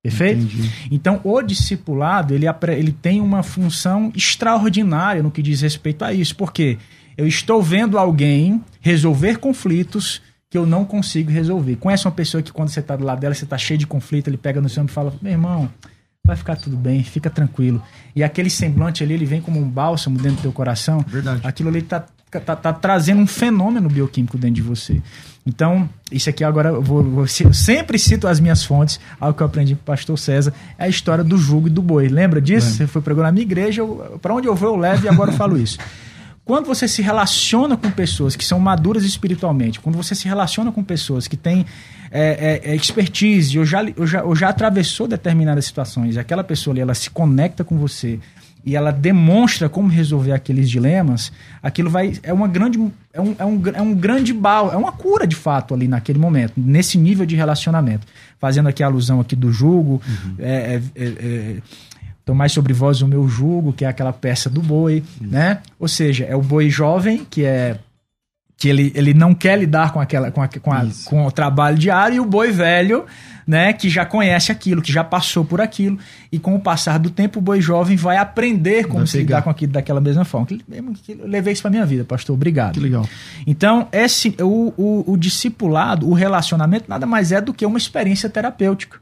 Perfeito? 0.03 0.41
Entendi. 0.41 0.71
Então, 0.91 1.21
o 1.23 1.41
discipulado, 1.41 2.33
ele, 2.33 2.45
ele 2.75 2.91
tem 2.91 3.21
uma 3.21 3.41
função 3.41 4.11
extraordinária 4.15 5.23
no 5.23 5.31
que 5.31 5.41
diz 5.41 5.61
respeito 5.61 6.03
a 6.03 6.11
isso. 6.11 6.35
Porque 6.35 6.77
eu 7.15 7.27
estou 7.27 7.61
vendo 7.61 7.97
alguém 7.97 8.61
resolver 8.81 9.37
conflitos 9.37 10.21
que 10.49 10.57
eu 10.57 10.65
não 10.65 10.83
consigo 10.83 11.31
resolver. 11.31 11.77
Conhece 11.77 12.05
uma 12.05 12.11
pessoa 12.11 12.43
que 12.43 12.51
quando 12.51 12.69
você 12.69 12.81
está 12.81 12.95
do 12.97 13.05
lado 13.05 13.19
dela, 13.21 13.33
você 13.33 13.45
está 13.45 13.57
cheio 13.57 13.77
de 13.77 13.87
conflito, 13.87 14.27
ele 14.27 14.37
pega 14.37 14.59
no 14.59 14.67
seu 14.67 14.83
e 14.83 14.87
fala, 14.87 15.13
meu 15.21 15.31
irmão, 15.31 15.69
vai 16.25 16.35
ficar 16.35 16.55
tudo 16.55 16.77
bem, 16.77 17.03
fica 17.03 17.29
tranquilo. 17.29 17.81
E 18.15 18.23
aquele 18.23 18.49
semblante 18.49 19.03
ali, 19.03 19.13
ele 19.13 19.25
vem 19.25 19.41
como 19.41 19.59
um 19.59 19.67
bálsamo 19.67 20.17
dentro 20.17 20.37
do 20.37 20.41
teu 20.43 20.51
coração. 20.51 21.03
Verdade. 21.07 21.41
Aquilo 21.43 21.69
ali 21.69 21.81
tá, 21.81 22.05
tá, 22.45 22.55
tá 22.55 22.71
trazendo 22.73 23.19
um 23.21 23.27
fenômeno 23.27 23.89
bioquímico 23.89 24.37
dentro 24.37 24.55
de 24.55 24.61
você. 24.61 25.01
Então, 25.45 25.89
isso 26.11 26.29
aqui 26.29 26.43
agora 26.43 26.69
eu 26.69 26.81
vou, 26.81 27.03
vou- 27.03 27.25
eu 27.25 27.53
sempre 27.53 27.97
cito 27.97 28.27
as 28.27 28.39
minhas 28.39 28.63
fontes, 28.63 28.99
algo 29.19 29.35
que 29.35 29.41
eu 29.41 29.47
aprendi 29.47 29.73
com 29.73 29.81
o 29.81 29.85
pastor 29.85 30.17
César, 30.19 30.53
é 30.77 30.83
a 30.85 30.87
história 30.87 31.23
do 31.23 31.35
jugo 31.37 31.67
e 31.67 31.71
do 31.71 31.81
boi. 31.81 32.07
Lembra 32.07 32.39
disso? 32.39 32.67
Lembro. 32.67 32.77
Você 32.77 32.87
foi 32.87 33.01
pregou 33.01 33.23
na 33.23 33.31
minha 33.31 33.41
igreja, 33.43 33.81
para 34.21 34.35
onde 34.35 34.47
eu 34.47 34.53
vou 34.55 34.69
eu 34.69 34.79
levo 34.79 35.05
e 35.05 35.09
agora 35.09 35.31
eu 35.31 35.35
falo 35.35 35.57
isso. 35.57 35.79
Quando 36.51 36.65
você 36.65 36.85
se 36.85 37.01
relaciona 37.01 37.77
com 37.77 37.89
pessoas 37.89 38.35
que 38.35 38.43
são 38.43 38.59
maduras 38.59 39.05
espiritualmente, 39.05 39.79
quando 39.79 39.95
você 39.95 40.13
se 40.13 40.27
relaciona 40.27 40.69
com 40.69 40.83
pessoas 40.83 41.25
que 41.25 41.37
têm 41.37 41.65
é, 42.11 42.59
é, 42.65 42.71
é, 42.71 42.75
expertise, 42.75 43.57
ou 43.57 43.63
já, 43.65 43.79
ou, 43.95 44.05
já, 44.05 44.21
ou 44.21 44.35
já 44.35 44.49
atravessou 44.49 45.07
determinadas 45.07 45.63
situações, 45.63 46.17
e 46.17 46.19
aquela 46.19 46.43
pessoa 46.43 46.73
ali, 46.73 46.81
ela 46.81 46.93
se 46.93 47.09
conecta 47.09 47.63
com 47.63 47.77
você 47.77 48.19
e 48.65 48.75
ela 48.75 48.91
demonstra 48.91 49.69
como 49.69 49.87
resolver 49.87 50.33
aqueles 50.33 50.69
dilemas, 50.69 51.31
aquilo 51.63 51.89
vai. 51.89 52.19
É 52.21 52.33
uma 52.33 52.49
grande. 52.49 52.77
É 53.13 53.21
um, 53.21 53.35
é 53.39 53.45
um, 53.45 53.61
é 53.75 53.81
um 53.81 53.93
grande 53.95 54.33
bal, 54.33 54.73
é 54.73 54.75
uma 54.75 54.91
cura 54.91 55.25
de 55.25 55.37
fato 55.37 55.73
ali 55.73 55.87
naquele 55.87 56.19
momento, 56.19 56.55
nesse 56.57 56.97
nível 56.97 57.25
de 57.25 57.33
relacionamento. 57.33 58.05
Fazendo 58.39 58.67
aqui 58.67 58.83
a 58.83 58.87
alusão 58.87 59.21
aqui 59.21 59.37
do 59.37 59.53
jugo, 59.53 60.01
é, 60.37 60.81
é, 60.95 61.01
é, 61.01 61.07
é, 61.07 61.57
Tomai 62.31 62.47
sobre 62.47 62.71
vós 62.71 63.01
o 63.01 63.07
meu 63.09 63.27
jugo, 63.27 63.73
que 63.73 63.83
é 63.83 63.89
aquela 63.89 64.13
peça 64.13 64.49
do 64.49 64.61
boi, 64.61 65.03
né? 65.19 65.59
Ou 65.77 65.85
seja, 65.85 66.23
é 66.23 66.33
o 66.33 66.41
boi 66.41 66.69
jovem, 66.69 67.27
que 67.29 67.43
é 67.43 67.77
que 68.55 68.69
ele, 68.69 68.89
ele 68.95 69.13
não 69.13 69.33
quer 69.33 69.59
lidar 69.59 69.91
com 69.91 69.99
aquela 69.99 70.31
com, 70.31 70.41
a, 70.41 70.47
com, 70.47 70.71
a, 70.71 70.87
com 71.03 71.25
o 71.25 71.31
trabalho 71.31 71.77
diário 71.77 72.15
e 72.15 72.19
o 72.21 72.25
boi 72.25 72.49
velho 72.49 73.05
né, 73.45 73.73
que 73.73 73.89
já 73.89 74.05
conhece 74.05 74.49
aquilo, 74.49 74.81
que 74.81 74.93
já 74.93 75.03
passou 75.03 75.43
por 75.43 75.59
aquilo, 75.59 75.99
e 76.31 76.39
com 76.39 76.55
o 76.55 76.59
passar 76.59 76.97
do 76.97 77.09
tempo 77.09 77.39
o 77.39 77.41
boi 77.41 77.59
jovem 77.59 77.97
vai 77.97 78.15
aprender 78.15 78.85
como 78.85 78.99
vai 78.99 79.07
se 79.07 79.17
lidar 79.17 79.41
com 79.41 79.49
aquilo 79.49 79.73
daquela 79.73 79.99
mesma 79.99 80.23
forma. 80.23 80.47
Que, 80.47 80.63
que 81.03 81.13
levei 81.15 81.51
isso 81.51 81.61
para 81.61 81.71
minha 81.71 81.85
vida, 81.85 82.05
pastor, 82.05 82.33
obrigado. 82.33 82.75
Que 82.75 82.79
legal. 82.79 83.05
Então, 83.45 83.89
esse 83.91 84.33
o, 84.39 84.73
o, 84.77 85.11
o 85.11 85.17
discipulado, 85.17 86.07
o 86.07 86.13
relacionamento 86.13 86.85
nada 86.87 87.05
mais 87.05 87.33
é 87.33 87.41
do 87.41 87.53
que 87.53 87.65
uma 87.65 87.77
experiência 87.77 88.29
terapêutica. 88.29 89.00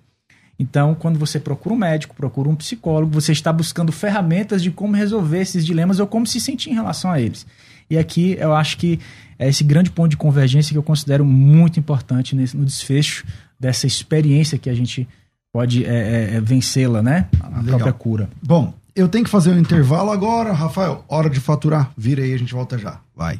Então, 0.59 0.93
quando 0.93 1.17
você 1.17 1.39
procura 1.39 1.73
um 1.73 1.77
médico, 1.77 2.13
procura 2.13 2.49
um 2.49 2.55
psicólogo, 2.55 3.13
você 3.13 3.31
está 3.31 3.51
buscando 3.53 3.93
ferramentas 3.93 4.61
de 4.61 4.69
como 4.69 4.93
resolver 4.93 5.39
esses 5.39 5.65
dilemas 5.65 5.99
ou 5.99 6.05
como 6.05 6.27
se 6.27 6.39
sentir 6.41 6.71
em 6.71 6.73
relação 6.73 7.09
a 7.09 7.21
eles. 7.21 7.47
E 7.89 7.97
aqui 7.97 8.35
eu 8.37 8.53
acho 8.53 8.77
que 8.77 8.99
é 9.39 9.47
esse 9.47 9.63
grande 9.63 9.89
ponto 9.89 10.09
de 10.09 10.17
convergência 10.17 10.73
que 10.73 10.77
eu 10.77 10.83
considero 10.83 11.23
muito 11.23 11.79
importante 11.79 12.35
nesse, 12.35 12.57
no 12.57 12.65
desfecho 12.65 13.25
dessa 13.57 13.87
experiência 13.87 14.57
que 14.57 14.69
a 14.69 14.73
gente 14.75 15.07
pode 15.51 15.85
é, 15.85 15.89
é, 16.33 16.35
é 16.35 16.41
vencê-la, 16.41 17.01
né? 17.01 17.27
A 17.39 17.47
Legal. 17.47 17.63
própria 17.63 17.93
cura. 17.93 18.29
Bom, 18.43 18.73
eu 18.93 19.07
tenho 19.07 19.23
que 19.23 19.29
fazer 19.29 19.51
um 19.51 19.57
intervalo 19.57 20.11
agora, 20.11 20.51
Rafael. 20.51 21.05
Hora 21.07 21.29
de 21.29 21.39
faturar. 21.39 21.91
Vira 21.97 22.21
aí, 22.21 22.33
a 22.33 22.37
gente 22.37 22.53
volta 22.53 22.77
já. 22.77 22.99
Vai. 23.15 23.39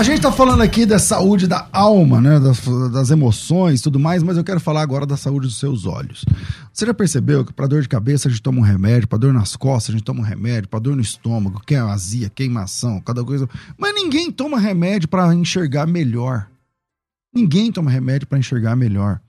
A 0.03 0.05
gente 0.05 0.21
tá 0.21 0.33
falando 0.33 0.63
aqui 0.63 0.85
da 0.85 0.99
saúde 0.99 1.47
da 1.47 1.69
alma, 1.71 2.21
né? 2.21 2.41
Das, 2.41 2.61
das 2.91 3.13
emoções 3.13 3.81
tudo 3.81 4.01
mais, 4.01 4.21
mas 4.21 4.37
eu 4.37 4.43
quero 4.43 4.59
falar 4.59 4.83
agora 4.83 5.07
da 5.07 5.17
saúde 5.17 5.47
dos 5.47 5.61
seus 5.61 5.87
olhos. 5.87 6.25
Você 6.73 6.85
já 6.85 6.93
percebeu 6.93 7.45
que 7.45 7.53
para 7.53 7.69
dor 7.69 7.83
de 7.83 7.89
cabeça 7.89 8.27
a 8.27 8.31
gente 8.33 8.43
toma 8.43 8.59
um 8.59 8.65
remédio, 8.65 9.07
para 9.07 9.19
dor 9.19 9.33
nas 9.33 9.55
costas 9.55 9.91
a 9.91 9.97
gente 9.97 10.05
toma 10.05 10.19
um 10.19 10.25
remédio, 10.25 10.69
para 10.69 10.81
dor 10.81 10.97
no 10.97 11.03
estômago, 11.03 11.63
que 11.65 11.77
é 11.77 11.79
azia, 11.79 12.29
queimação, 12.29 13.01
cada 13.01 13.23
coisa. 13.23 13.49
Mas 13.79 13.95
ninguém 13.95 14.33
toma 14.33 14.59
remédio 14.59 15.09
para 15.09 15.33
enxergar 15.33 15.87
melhor. 15.87 16.49
Ninguém 17.33 17.71
toma 17.71 17.89
remédio 17.89 18.27
para 18.27 18.41
enxergar 18.41 18.75
melhor. 18.75 19.21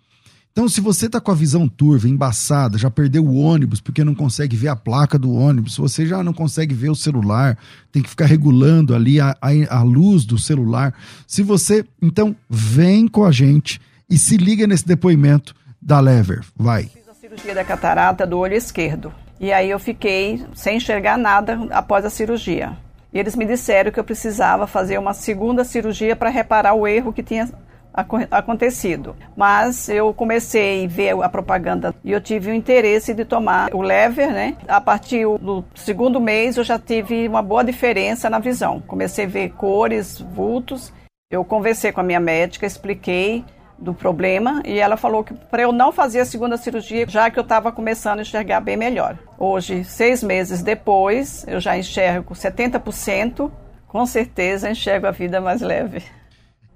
Então, 0.54 0.70
se 0.70 0.80
você 0.80 1.10
tá 1.10 1.20
com 1.20 1.32
a 1.32 1.34
visão 1.36 1.68
turva, 1.68 2.08
embaçada, 2.08 2.78
já 2.78 2.88
perdeu 2.88 3.26
o 3.26 3.38
ônibus 3.38 3.82
porque 3.82 4.04
não 4.04 4.14
consegue 4.14 4.56
ver 4.56 4.68
a 4.68 4.76
placa 4.76 5.18
do 5.18 5.34
ônibus, 5.34 5.76
você 5.76 6.06
já 6.06 6.22
não 6.24 6.32
consegue 6.32 6.76
ver 6.76 6.92
o 6.92 6.96
celular, 6.96 7.58
tem 7.92 8.04
que 8.04 8.10
ficar 8.10 8.28
regulando 8.28 8.94
ali 8.94 9.20
a, 9.20 9.36
a, 9.42 9.50
a 9.78 9.82
luz 9.82 10.26
do 10.26 10.38
celular. 10.38 10.94
Se 11.26 11.42
você. 11.42 11.84
Então, 12.00 12.36
vem 12.48 13.08
com 13.08 13.26
a 13.26 13.32
gente 13.32 13.82
e 14.08 14.16
se 14.16 14.38
liga 14.38 14.68
nesse 14.68 14.86
depoimento 14.86 15.56
da 15.82 16.00
Lever. 16.00 16.46
Vai. 16.56 16.84
Fiz 16.84 17.10
a 17.10 17.16
cirurgia 17.16 17.56
da 17.56 17.66
catarata 17.66 18.28
do 18.28 18.38
olho 18.38 18.54
esquerdo. 18.54 19.12
E 19.40 19.52
aí 19.52 19.72
eu 19.72 19.80
fiquei 19.80 20.46
sem 20.54 20.78
enxergar 20.78 21.18
nada 21.18 21.68
após 21.72 22.06
a 22.06 22.12
cirurgia. 22.12 22.78
E 23.12 23.18
eles 23.18 23.36
me 23.36 23.46
disseram 23.46 23.92
que 23.92 24.00
eu 24.00 24.04
precisava 24.04 24.68
fazer 24.68 25.00
uma 25.00 25.16
segunda 25.16 25.64
cirurgia 25.64 26.16
para 26.16 26.30
reparar 26.30 26.76
o 26.76 26.88
erro 26.88 27.12
que 27.12 27.24
tinha 27.24 27.50
acontecido. 27.94 29.16
Mas 29.36 29.88
eu 29.90 30.14
comecei 30.14 30.86
a 30.86 30.88
ver 30.88 31.22
a 31.22 31.30
propaganda 31.30 31.94
e 32.04 32.12
eu 32.12 32.20
tive 32.20 32.52
o 32.52 32.54
interesse 32.54 33.14
de 33.14 33.24
tomar 33.24 33.74
o 33.74 33.82
lever, 33.82 34.32
né? 34.32 34.58
A 34.68 34.82
partir 34.82 35.26
do 35.40 35.64
segundo 35.76 36.20
mês 36.20 36.58
eu 36.58 36.64
já 36.64 36.80
tive 36.80 37.28
uma 37.28 37.42
boa 37.42 37.64
diferença 37.64 38.30
na 38.30 38.40
visão. 38.40 38.82
Comecei 38.82 39.26
a 39.26 39.30
ver 39.30 39.50
cores, 39.54 40.20
vultos. 40.20 40.92
Eu 41.32 41.46
conversei 41.46 41.92
com 41.92 42.02
a 42.02 42.04
minha 42.04 42.20
médica, 42.20 42.66
expliquei 42.66 43.46
do 43.78 43.94
problema 43.94 44.62
e 44.66 44.80
ela 44.80 44.96
falou 44.96 45.24
que 45.24 45.34
para 45.34 45.64
eu 45.64 45.72
não 45.72 45.92
fazer 45.92 46.22
a 46.22 46.26
segunda 46.26 46.58
cirurgia, 46.58 47.06
já 47.08 47.30
que 47.30 47.38
eu 47.38 47.44
estava 47.44 47.72
começando 47.72 48.20
a 48.20 48.22
enxergar 48.22 48.62
bem 48.62 48.78
melhor. 48.78 49.18
Hoje, 49.38 49.84
seis 49.84 50.24
meses 50.24 50.64
depois, 50.64 51.46
eu 51.48 51.60
já 51.60 51.78
enxergo 51.78 52.34
70%, 52.34 53.52
com 53.88 54.06
certeza 54.06 54.70
enxergo 54.70 55.08
a 55.08 55.12
vida 55.12 55.42
mais 55.42 55.62
leve. 55.62 56.04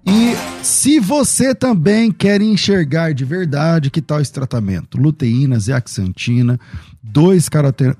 E 0.05 0.33
se 0.63 0.99
você 0.99 1.53
também 1.55 2.11
quer 2.11 2.41
enxergar 2.41 3.13
de 3.13 3.23
verdade 3.23 3.89
que 3.89 4.01
tal 4.01 4.19
esse 4.19 4.31
tratamento, 4.31 4.97
luteína, 4.97 5.59
zeaxantina, 5.59 6.59
dois 7.01 7.47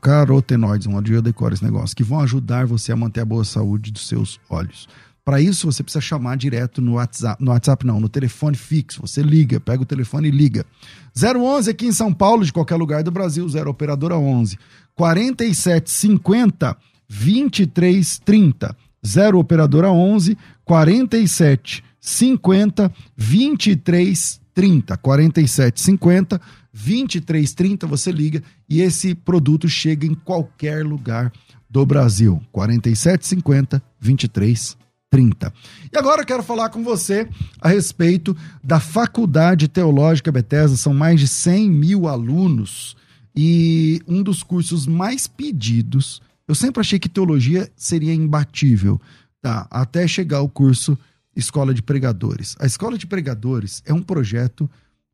carotenoides, 0.01 0.87
um 0.87 1.01
dia 1.01 1.15
eu 1.15 1.21
decoro 1.21 1.53
esse 1.53 1.63
negócio, 1.63 1.95
que 1.95 2.03
vão 2.03 2.19
ajudar 2.21 2.65
você 2.65 2.91
a 2.91 2.95
manter 2.95 3.21
a 3.21 3.25
boa 3.25 3.43
saúde 3.43 3.91
dos 3.91 4.07
seus 4.07 4.39
olhos. 4.49 4.87
Para 5.23 5.41
isso, 5.41 5.69
você 5.69 5.83
precisa 5.83 6.01
chamar 6.01 6.37
direto 6.37 6.81
no 6.81 6.93
WhatsApp, 6.93 7.43
no 7.43 7.51
WhatsApp 7.51 7.85
não, 7.85 7.99
no 7.99 8.07
telefone 8.07 8.55
fixo. 8.55 9.01
Você 9.01 9.21
liga, 9.21 9.59
pega 9.59 9.83
o 9.83 9.85
telefone 9.85 10.29
e 10.29 10.31
liga. 10.31 10.65
011 11.13 11.69
aqui 11.69 11.85
em 11.87 11.91
São 11.91 12.13
Paulo, 12.13 12.45
de 12.45 12.53
qualquer 12.53 12.77
lugar 12.77 13.03
do 13.03 13.11
Brasil, 13.11 13.47
0 13.47 13.69
operadora 13.69 14.17
11 14.17 14.57
4750 14.95 16.77
2330. 17.09 18.77
0 19.05 19.39
operadora 19.39 19.91
11 19.91 20.37
47 20.63 21.83
50 21.99 22.91
23 23.15 24.41
30. 24.53 24.97
47 24.97 25.81
50 25.81 26.41
23 26.73 27.53
30. 27.53 27.87
Você 27.87 28.11
liga 28.11 28.41
e 28.69 28.81
esse 28.81 29.13
produto 29.13 29.67
chega 29.67 30.05
em 30.05 30.13
qualquer 30.13 30.83
lugar 30.83 31.31
do 31.69 31.85
Brasil. 31.85 32.41
47 32.51 33.25
50 33.27 33.81
23 33.99 34.77
30. 35.09 35.53
E 35.93 35.97
agora 35.97 36.21
eu 36.21 36.25
quero 36.25 36.43
falar 36.43 36.69
com 36.69 36.83
você 36.83 37.27
a 37.61 37.69
respeito 37.69 38.35
da 38.63 38.79
Faculdade 38.79 39.67
Teológica 39.67 40.31
Bethesda. 40.31 40.75
São 40.75 40.93
mais 40.93 41.19
de 41.19 41.27
100 41.27 41.69
mil 41.69 42.07
alunos 42.07 42.95
e 43.35 44.01
um 44.07 44.23
dos 44.23 44.43
cursos 44.43 44.87
mais 44.87 45.27
pedidos. 45.27 46.21
Eu 46.47 46.55
sempre 46.55 46.81
achei 46.81 46.97
que 46.97 47.09
teologia 47.09 47.69
seria 47.75 48.13
imbatível, 48.13 48.99
tá? 49.41 49.67
Até 49.69 50.07
chegar 50.07 50.41
o 50.41 50.49
curso 50.49 50.97
Escola 51.37 51.73
de 51.73 51.81
Pregadores. 51.83 52.55
A 52.59 52.65
Escola 52.65 52.97
de 52.97 53.05
Pregadores 53.05 53.83
é 53.85 53.93
um 53.93 54.01
projeto 54.01 54.69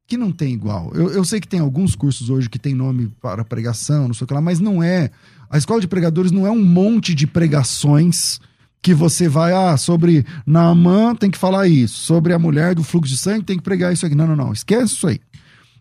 que 0.08 0.18
não 0.18 0.32
tem 0.32 0.54
igual. 0.54 0.92
Eu, 0.94 1.12
eu 1.12 1.26
sei 1.26 1.40
que 1.40 1.48
tem 1.48 1.60
alguns 1.60 1.96
cursos 1.96 2.30
hoje 2.30 2.50
que 2.50 2.60
tem 2.60 2.74
nome 2.74 3.12
para 3.22 3.44
pregação, 3.44 4.08
não 4.08 4.14
sei 4.14 4.26
o 4.26 4.28
que 4.28 4.34
lá, 4.34 4.42
mas 4.42 4.60
não 4.60 4.82
é. 4.82 5.12
A 5.50 5.58
Escola 5.58 5.82
de 5.82 5.88
Pregadores 5.88 6.32
não 6.32 6.48
é 6.48 6.52
um 6.52 6.64
monte 6.64 7.14
de 7.14 7.28
pregações 7.28 8.40
que 8.82 8.94
você 8.94 9.30
vai, 9.30 9.54
ah, 9.54 9.78
sobre 9.78 10.26
Naamã 10.46 11.16
tem 11.16 11.32
que 11.32 11.38
falar 11.38 11.68
isso, 11.68 12.00
sobre 12.00 12.34
a 12.34 12.40
mulher 12.40 12.76
do 12.76 12.84
fluxo 12.84 13.14
de 13.14 13.18
sangue 13.18 13.46
tem 13.46 13.58
que 13.58 13.64
pregar 13.64 13.94
isso 13.94 14.06
aqui. 14.06 14.16
Não, 14.16 14.28
não, 14.28 14.36
não, 14.36 14.52
esquece 14.52 14.94
isso 14.94 15.08
aí. 15.08 15.22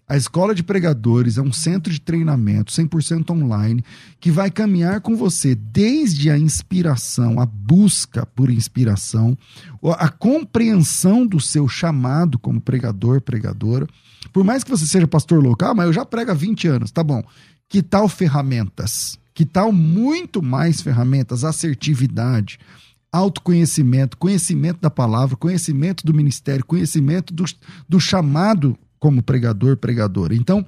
A 0.09 0.17
Escola 0.17 0.55
de 0.55 0.63
Pregadores 0.63 1.39
é 1.39 1.43
um 1.43 1.53
centro 1.53 1.93
de 1.93 2.01
treinamento 2.01 2.73
100% 2.73 3.31
online 3.31 3.85
que 4.21 4.31
vai 4.31 4.51
caminhar 4.51 5.01
com 5.01 5.17
você 5.17 5.55
desde 5.55 6.29
a 6.29 6.37
inspiração, 6.37 7.41
a 7.41 7.47
busca 7.47 8.27
por 8.27 8.51
inspiração, 8.51 9.39
a 9.97 10.09
compreensão 10.09 11.27
do 11.27 11.41
seu 11.41 11.69
chamado 11.69 12.39
como 12.39 12.61
pregador, 12.61 13.21
pregadora, 13.21 13.87
Por 14.33 14.45
mais 14.45 14.65
que 14.65 14.71
você 14.71 14.87
seja 14.87 15.07
pastor 15.07 15.43
local, 15.43 15.75
mas 15.75 15.87
eu 15.87 15.93
já 15.93 16.05
prego 16.05 16.31
há 16.31 16.35
20 16.35 16.69
anos, 16.69 16.91
tá 16.91 17.03
bom. 17.03 17.23
Que 17.69 17.83
tal 17.83 18.09
ferramentas? 18.09 19.19
Que 19.33 19.47
tal 19.47 19.73
muito 19.73 20.43
mais 20.43 20.83
ferramentas? 20.83 21.43
Assertividade, 21.43 22.59
autoconhecimento, 23.11 24.17
conhecimento 24.19 24.81
da 24.81 24.91
palavra, 24.91 25.37
conhecimento 25.37 26.05
do 26.05 26.13
ministério, 26.13 26.65
conhecimento 26.65 27.33
do, 27.33 27.45
do 27.89 27.99
chamado 27.99 28.77
como 29.03 29.21
pregador, 29.21 29.77
pregadora. 29.77 30.33
Então, 30.33 30.65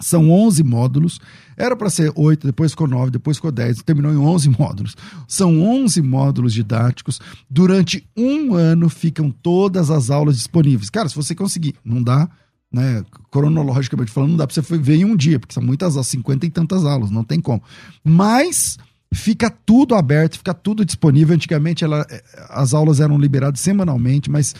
são 0.00 0.30
11 0.30 0.64
módulos. 0.64 1.20
Era 1.58 1.76
para 1.76 1.90
ser 1.90 2.10
8, 2.14 2.46
depois 2.46 2.70
ficou 2.70 2.88
9, 2.88 3.10
depois 3.10 3.36
ficou 3.36 3.52
10, 3.52 3.82
terminou 3.82 4.10
em 4.10 4.16
11 4.16 4.48
módulos. 4.58 4.96
São 5.28 5.60
11 5.60 6.00
módulos 6.00 6.54
didáticos. 6.54 7.20
Durante 7.50 8.08
um 8.16 8.54
ano 8.54 8.88
ficam 8.88 9.30
todas 9.30 9.90
as 9.90 10.08
aulas 10.08 10.36
disponíveis. 10.36 10.88
Cara, 10.88 11.06
se 11.06 11.14
você 11.14 11.34
conseguir, 11.34 11.74
não 11.84 12.02
dá, 12.02 12.26
né, 12.72 13.04
cronologicamente 13.30 14.10
falando, 14.10 14.30
não 14.30 14.38
dá 14.38 14.46
para 14.46 14.54
você 14.54 14.78
ver 14.78 14.96
em 14.96 15.04
um 15.04 15.14
dia, 15.14 15.38
porque 15.38 15.52
são 15.52 15.62
muitas 15.62 15.96
aulas, 15.96 16.08
50 16.08 16.46
e 16.46 16.50
tantas 16.50 16.82
aulas, 16.86 17.10
não 17.10 17.24
tem 17.24 17.42
como. 17.42 17.62
Mas 18.02 18.78
fica 19.12 19.50
tudo 19.50 19.94
aberto, 19.94 20.38
fica 20.38 20.54
tudo 20.54 20.82
disponível. 20.82 21.34
Antigamente 21.34 21.84
ela, 21.84 22.06
as 22.48 22.72
aulas 22.72 23.00
eram 23.00 23.18
liberadas 23.18 23.60
semanalmente, 23.60 24.30
mas 24.30 24.54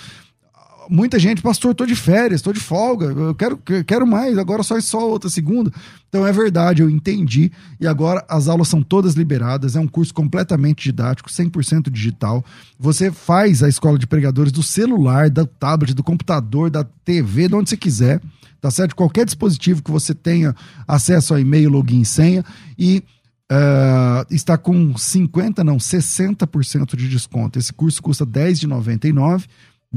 muita 0.89 1.19
gente, 1.19 1.43
pastor, 1.43 1.75
tô 1.75 1.85
de 1.85 1.95
férias, 1.95 2.43
tô 2.43 2.53
de 2.53 2.61
folga, 2.61 3.07
eu 3.07 3.35
quero, 3.35 3.57
quero 3.87 4.07
mais, 4.07 4.39
agora 4.39 4.63
só 4.63 4.77
é 4.77 4.81
só 4.81 5.09
outra 5.09 5.29
segunda. 5.29 5.73
Então 6.09 6.27
é 6.27 6.33
verdade, 6.33 6.83
eu 6.83 6.91
entendi. 6.91 7.51
E 7.81 7.87
agora 7.87 8.25
as 8.29 8.49
aulas 8.49 8.69
são 8.69 8.83
todas 8.83 9.15
liberadas, 9.15 9.77
é 9.77 9.81
um 9.81 9.89
curso 9.89 10.15
completamente 10.15 10.85
didático, 10.85 11.29
100% 11.29 11.91
digital. 11.91 12.45
Você 12.79 13.11
faz 13.11 13.63
a 13.63 13.69
escola 13.69 13.99
de 13.99 14.07
pregadores 14.07 14.53
do 14.53 14.63
celular, 14.63 15.31
da 15.31 15.45
tablet, 15.45 15.95
do 15.95 16.03
computador, 16.03 16.71
da 16.71 16.85
TV, 16.85 17.49
de 17.49 17.55
onde 17.55 17.71
você 17.71 17.77
quiser, 17.77 18.21
tá 18.61 18.71
certo? 18.71 18.97
Qualquer 18.97 19.25
dispositivo 19.25 19.83
que 19.83 19.91
você 19.91 20.15
tenha 20.15 20.55
acesso 20.87 21.35
a 21.35 21.41
e-mail, 21.41 21.71
login 21.71 22.01
e 22.01 22.07
senha. 22.07 22.45
E 22.79 23.03
Uh, 23.49 24.27
está 24.29 24.59
com 24.59 24.99
50, 24.99 25.63
não, 25.63 25.77
60% 25.77 26.97
de 26.97 27.09
desconto. 27.09 27.61
Esse 27.61 27.73
curso 27.73 28.03
custa 28.03 28.25
R$10,99 28.25 29.45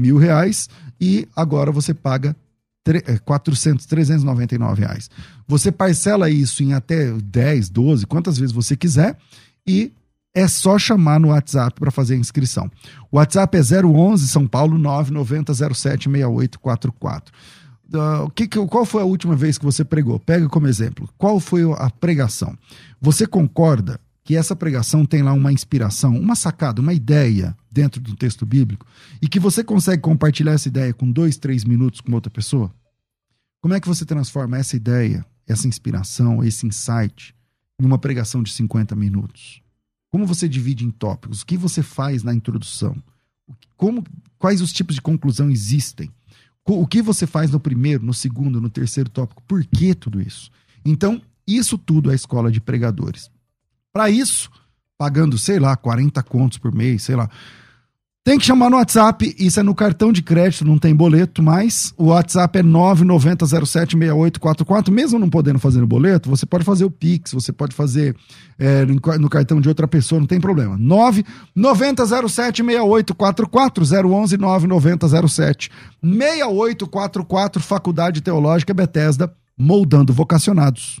mil 0.00 0.16
reais 0.16 0.68
e 1.00 1.28
agora 1.36 1.70
você 1.70 1.94
paga 1.94 2.34
400, 3.24 3.86
399 3.86 4.82
é, 4.82 4.86
reais. 4.86 5.08
Você 5.46 5.70
parcela 5.70 6.30
isso 6.30 6.62
em 6.62 6.72
até 6.72 7.12
10, 7.12 7.68
12, 7.68 8.06
quantas 8.06 8.38
vezes 8.38 8.52
você 8.52 8.74
quiser 8.76 9.18
e 9.66 9.92
é 10.34 10.48
só 10.48 10.78
chamar 10.78 11.20
no 11.20 11.28
WhatsApp 11.28 11.78
para 11.78 11.90
fazer 11.90 12.14
a 12.14 12.18
inscrição. 12.18 12.70
O 13.10 13.16
WhatsApp 13.16 13.54
é 13.56 13.60
011 13.84 14.28
São 14.28 14.46
Paulo 14.46 14.78
990076844. 14.78 17.24
Uh, 17.92 18.30
que, 18.30 18.46
que, 18.46 18.64
qual 18.66 18.84
foi 18.84 19.02
a 19.02 19.06
última 19.06 19.34
vez 19.34 19.58
que 19.58 19.64
você 19.64 19.84
pregou? 19.84 20.20
Pega 20.20 20.48
como 20.48 20.68
exemplo. 20.68 21.08
Qual 21.18 21.40
foi 21.40 21.62
a 21.76 21.90
pregação? 21.90 22.56
Você 23.00 23.26
concorda 23.26 23.98
que 24.30 24.36
essa 24.36 24.54
pregação 24.54 25.04
tem 25.04 25.24
lá 25.24 25.32
uma 25.32 25.52
inspiração, 25.52 26.16
uma 26.16 26.36
sacada, 26.36 26.80
uma 26.80 26.94
ideia 26.94 27.56
dentro 27.68 28.00
do 28.00 28.14
texto 28.14 28.46
bíblico 28.46 28.86
e 29.20 29.26
que 29.26 29.40
você 29.40 29.64
consegue 29.64 30.00
compartilhar 30.02 30.52
essa 30.52 30.68
ideia 30.68 30.94
com 30.94 31.10
dois, 31.10 31.36
três 31.36 31.64
minutos 31.64 32.00
com 32.00 32.12
outra 32.12 32.30
pessoa? 32.30 32.72
Como 33.60 33.74
é 33.74 33.80
que 33.80 33.88
você 33.88 34.04
transforma 34.04 34.56
essa 34.56 34.76
ideia, 34.76 35.26
essa 35.48 35.66
inspiração, 35.66 36.44
esse 36.44 36.64
insight 36.64 37.34
em 37.76 37.84
uma 37.84 37.98
pregação 37.98 38.40
de 38.40 38.52
50 38.52 38.94
minutos? 38.94 39.60
Como 40.12 40.24
você 40.24 40.48
divide 40.48 40.84
em 40.84 40.92
tópicos? 40.92 41.42
O 41.42 41.46
que 41.46 41.56
você 41.56 41.82
faz 41.82 42.22
na 42.22 42.32
introdução? 42.32 42.94
Como, 43.76 44.04
quais 44.38 44.60
os 44.60 44.72
tipos 44.72 44.94
de 44.94 45.02
conclusão 45.02 45.50
existem? 45.50 46.08
O 46.64 46.86
que 46.86 47.02
você 47.02 47.26
faz 47.26 47.50
no 47.50 47.58
primeiro, 47.58 48.06
no 48.06 48.14
segundo, 48.14 48.60
no 48.60 48.70
terceiro 48.70 49.10
tópico? 49.10 49.42
Por 49.42 49.64
que 49.64 49.92
tudo 49.92 50.20
isso? 50.20 50.52
Então, 50.84 51.20
isso 51.44 51.76
tudo 51.76 52.10
é 52.10 52.12
a 52.12 52.14
escola 52.14 52.48
de 52.48 52.60
pregadores. 52.60 53.28
Para 53.92 54.10
isso, 54.10 54.50
pagando, 54.98 55.38
sei 55.38 55.58
lá, 55.58 55.76
40 55.76 56.22
contos 56.22 56.58
por 56.58 56.74
mês, 56.74 57.02
sei 57.02 57.16
lá. 57.16 57.28
Tem 58.22 58.38
que 58.38 58.44
chamar 58.44 58.68
no 58.68 58.76
WhatsApp, 58.76 59.34
isso 59.38 59.58
é 59.58 59.62
no 59.62 59.74
cartão 59.74 60.12
de 60.12 60.20
crédito, 60.20 60.62
não 60.62 60.78
tem 60.78 60.94
boleto, 60.94 61.42
mas 61.42 61.94
o 61.96 62.08
WhatsApp 62.08 62.58
é 62.58 62.62
990076844. 62.62 64.90
Mesmo 64.90 65.18
não 65.18 65.30
podendo 65.30 65.58
fazer 65.58 65.80
no 65.80 65.86
boleto, 65.86 66.28
você 66.28 66.44
pode 66.44 66.62
fazer 66.62 66.84
o 66.84 66.90
Pix, 66.90 67.32
você 67.32 67.50
pode 67.50 67.74
fazer 67.74 68.14
é, 68.58 68.84
no 68.84 69.30
cartão 69.30 69.58
de 69.58 69.70
outra 69.70 69.88
pessoa, 69.88 70.20
não 70.20 70.26
tem 70.26 70.38
problema. 70.38 70.76
990076844, 71.56 74.04
011 74.04 74.36
99007 74.36 75.70
6844, 76.02 77.62
Faculdade 77.62 78.20
Teológica 78.20 78.74
Bethesda, 78.74 79.32
moldando 79.56 80.12
vocacionados. 80.12 81.00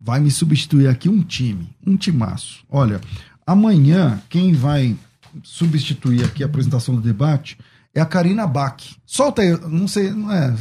vai 0.00 0.20
me 0.20 0.30
substituir 0.30 0.88
aqui 0.88 1.08
um 1.08 1.22
time, 1.22 1.68
um 1.86 1.96
timaço. 1.96 2.64
Olha, 2.70 3.00
amanhã 3.46 4.20
quem 4.28 4.52
vai 4.52 4.96
substituir 5.42 6.24
aqui 6.24 6.42
a 6.42 6.46
apresentação 6.46 6.94
do 6.94 7.00
debate 7.00 7.58
é 7.94 8.00
a 8.00 8.06
Karina 8.06 8.46
Bach. 8.46 8.82
Solta 9.04 9.42
aí, 9.42 9.58
não 9.68 9.86
sei, 9.86 10.10
não 10.10 10.32
é, 10.32 10.54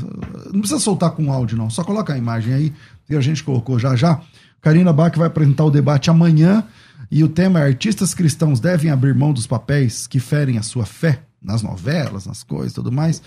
não 0.52 0.60
precisa 0.60 0.80
soltar 0.80 1.12
com 1.12 1.32
áudio 1.32 1.58
não, 1.58 1.70
só 1.70 1.84
coloca 1.84 2.14
a 2.14 2.18
imagem 2.18 2.54
aí 2.54 2.74
que 3.08 3.16
a 3.16 3.22
gente 3.22 3.44
colocou 3.44 3.80
já 3.80 3.96
já. 3.96 4.22
Karina 4.62 4.92
Bach 4.92 5.16
vai 5.16 5.28
apresentar 5.28 5.64
o 5.64 5.72
debate 5.72 6.10
amanhã 6.10 6.64
e 7.10 7.24
o 7.24 7.30
tema 7.30 7.60
é 7.60 7.64
artistas 7.64 8.14
cristãos 8.14 8.60
devem 8.60 8.92
abrir 8.92 9.16
mão 9.16 9.32
dos 9.32 9.48
papéis 9.48 10.06
que 10.06 10.20
ferem 10.20 10.58
a 10.58 10.62
sua 10.62 10.86
fé 10.86 11.24
nas 11.42 11.62
novelas, 11.62 12.26
nas 12.26 12.44
coisas, 12.44 12.74
tudo 12.74 12.92
mais. 12.92 13.22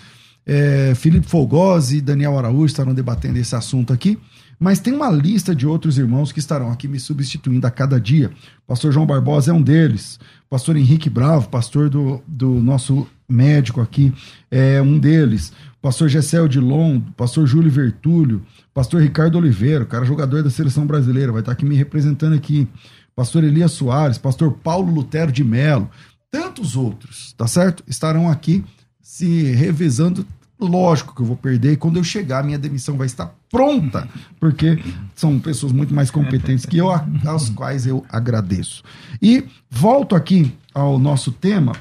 É, 0.45 0.93
Felipe 0.95 1.27
Fogosi 1.27 1.99
e 1.99 2.01
Daniel 2.01 2.37
Araújo 2.37 2.67
estarão 2.67 2.93
debatendo 2.93 3.39
esse 3.39 3.55
assunto 3.57 3.93
aqui. 3.93 4.19
Mas 4.63 4.79
tem 4.79 4.95
uma 4.95 5.11
lista 5.11 5.57
de 5.57 5.67
outros 5.67 5.99
irmãos 5.99 6.31
que 6.31 6.39
estarão 6.39 6.71
aqui 6.71 6.87
me 6.87 7.01
substituindo 7.01 7.67
a 7.67 7.71
cada 7.71 8.01
dia. 8.01 8.31
Pastor 8.65 8.93
João 8.93 9.05
Barbosa 9.05 9.51
é 9.51 9.55
um 9.55 9.61
deles. 9.61 10.21
Pastor 10.49 10.77
Henrique 10.77 11.11
Bravo, 11.11 11.49
pastor 11.49 11.91
do, 11.91 12.23
do 12.29 12.49
nosso 12.61 13.09
médico 13.29 13.81
aqui, 13.81 14.15
é 14.49 14.81
um 14.81 15.01
deles. 15.01 15.53
Pastor 15.83 16.09
Gessel 16.09 16.47
Dilon, 16.47 17.01
pastor 17.17 17.45
Júlio 17.45 17.73
Vertúlio, 17.73 18.41
pastor 18.73 19.03
Ricardo 19.03 19.37
Oliveira, 19.37 19.85
cara 19.85 20.05
jogador 20.05 20.45
da 20.45 20.51
seleção 20.51 20.87
brasileira, 20.87 21.33
vai 21.33 21.41
estar 21.41 21.51
aqui 21.51 21.65
me 21.65 21.75
representando 21.75 22.35
aqui. 22.35 22.69
Pastor 23.17 23.43
Elias 23.43 23.73
Soares, 23.73 24.17
pastor 24.17 24.53
Paulo 24.53 24.95
Lutero 24.95 25.33
de 25.33 25.43
Melo, 25.43 25.91
tantos 26.31 26.77
outros, 26.77 27.35
tá 27.37 27.49
certo? 27.49 27.83
Estarão 27.89 28.31
aqui 28.31 28.65
se 29.01 29.43
revezando 29.51 30.25
Lógico 30.65 31.15
que 31.15 31.23
eu 31.23 31.27
vou 31.27 31.37
perder 31.37 31.73
e 31.73 31.77
quando 31.77 31.97
eu 31.97 32.05
chegar, 32.05 32.45
minha 32.45 32.59
demissão 32.59 32.97
vai 32.97 33.07
estar 33.07 33.35
pronta, 33.51 34.09
porque 34.39 34.83
são 35.15 35.39
pessoas 35.39 35.73
muito 35.73 35.93
mais 35.93 36.11
competentes 36.11 36.65
que 36.65 36.79
eu, 36.79 36.91
às 36.91 37.51
quais 37.51 37.87
eu 37.87 38.05
agradeço. 38.09 38.83
E 39.21 39.45
volto 39.71 40.15
aqui 40.15 40.55
ao 40.75 40.99
nosso 40.99 41.33
tema. 41.33 41.73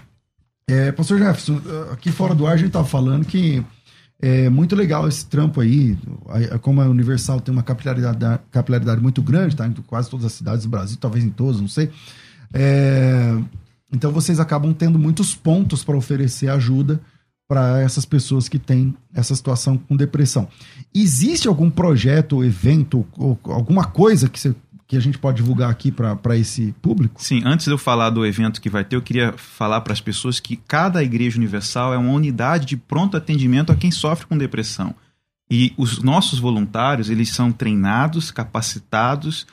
É, 0.68 0.92
Pastor 0.92 1.18
Jefferson, 1.18 1.62
aqui 1.92 2.12
fora 2.12 2.34
do 2.34 2.48
ar 2.48 2.54
a 2.54 2.58
gente 2.58 2.68
estava 2.68 2.88
falando 2.88 3.26
que 3.26 3.64
é 4.22 4.50
muito 4.50 4.76
legal 4.76 5.08
esse 5.08 5.26
trampo 5.26 5.60
aí, 5.60 5.98
como 6.62 6.80
a 6.80 6.86
Universal 6.86 7.42
tem 7.42 7.52
uma 7.52 7.64
capilaridade, 7.64 8.40
capilaridade 8.52 9.02
muito 9.02 9.22
grande, 9.22 9.56
tá? 9.56 9.68
Em 9.68 9.74
quase 9.74 10.10
todas 10.10 10.26
as 10.26 10.34
cidades 10.34 10.64
do 10.64 10.70
Brasil, 10.70 10.98
talvez 11.02 11.26
em 11.26 11.30
todas, 11.30 11.60
não 11.60 11.68
sei. 11.68 11.90
É, 12.54 13.36
então 13.92 14.12
vocês 14.12 14.40
acabam 14.40 14.74
tendo 14.74 15.00
muitos 15.00 15.34
pontos 15.34 15.84
para 15.84 15.98
oferecer 15.98 16.50
ajuda 16.50 17.02
para 17.52 17.82
essas 17.82 18.06
pessoas 18.06 18.48
que 18.48 18.58
têm 18.58 18.96
essa 19.14 19.36
situação 19.36 19.78
com 19.78 19.94
depressão. 19.94 20.48
Existe 20.96 21.50
algum 21.50 21.70
projeto, 21.70 22.46
evento, 22.46 23.06
alguma 23.44 23.84
coisa 23.84 24.30
que, 24.30 24.40
você, 24.40 24.56
que 24.88 24.96
a 24.96 25.02
gente 25.02 25.18
pode 25.18 25.36
divulgar 25.42 25.70
aqui 25.70 25.92
para 25.92 26.38
esse 26.38 26.74
público? 26.82 27.22
Sim, 27.22 27.42
antes 27.44 27.66
de 27.66 27.74
eu 27.74 27.78
falar 27.78 28.10
do 28.10 28.26
evento 28.26 28.62
que 28.62 28.70
vai 28.70 28.86
ter, 28.86 28.96
eu 28.96 29.02
queria 29.02 29.34
falar 29.36 29.82
para 29.82 29.92
as 29.92 30.00
pessoas 30.00 30.40
que 30.40 30.56
cada 30.56 31.04
Igreja 31.04 31.38
Universal 31.38 31.94
é 31.94 31.98
uma 31.98 32.14
unidade 32.14 32.66
de 32.66 32.78
pronto 32.78 33.18
atendimento 33.18 33.70
a 33.70 33.76
quem 33.76 33.92
sofre 33.92 34.28
com 34.28 34.38
depressão. 34.38 34.96
E 35.52 35.74
os 35.76 36.02
nossos 36.02 36.40
voluntários, 36.40 37.10
eles 37.10 37.32
são 37.32 37.52
treinados, 37.52 38.32
capacitados, 38.32 39.46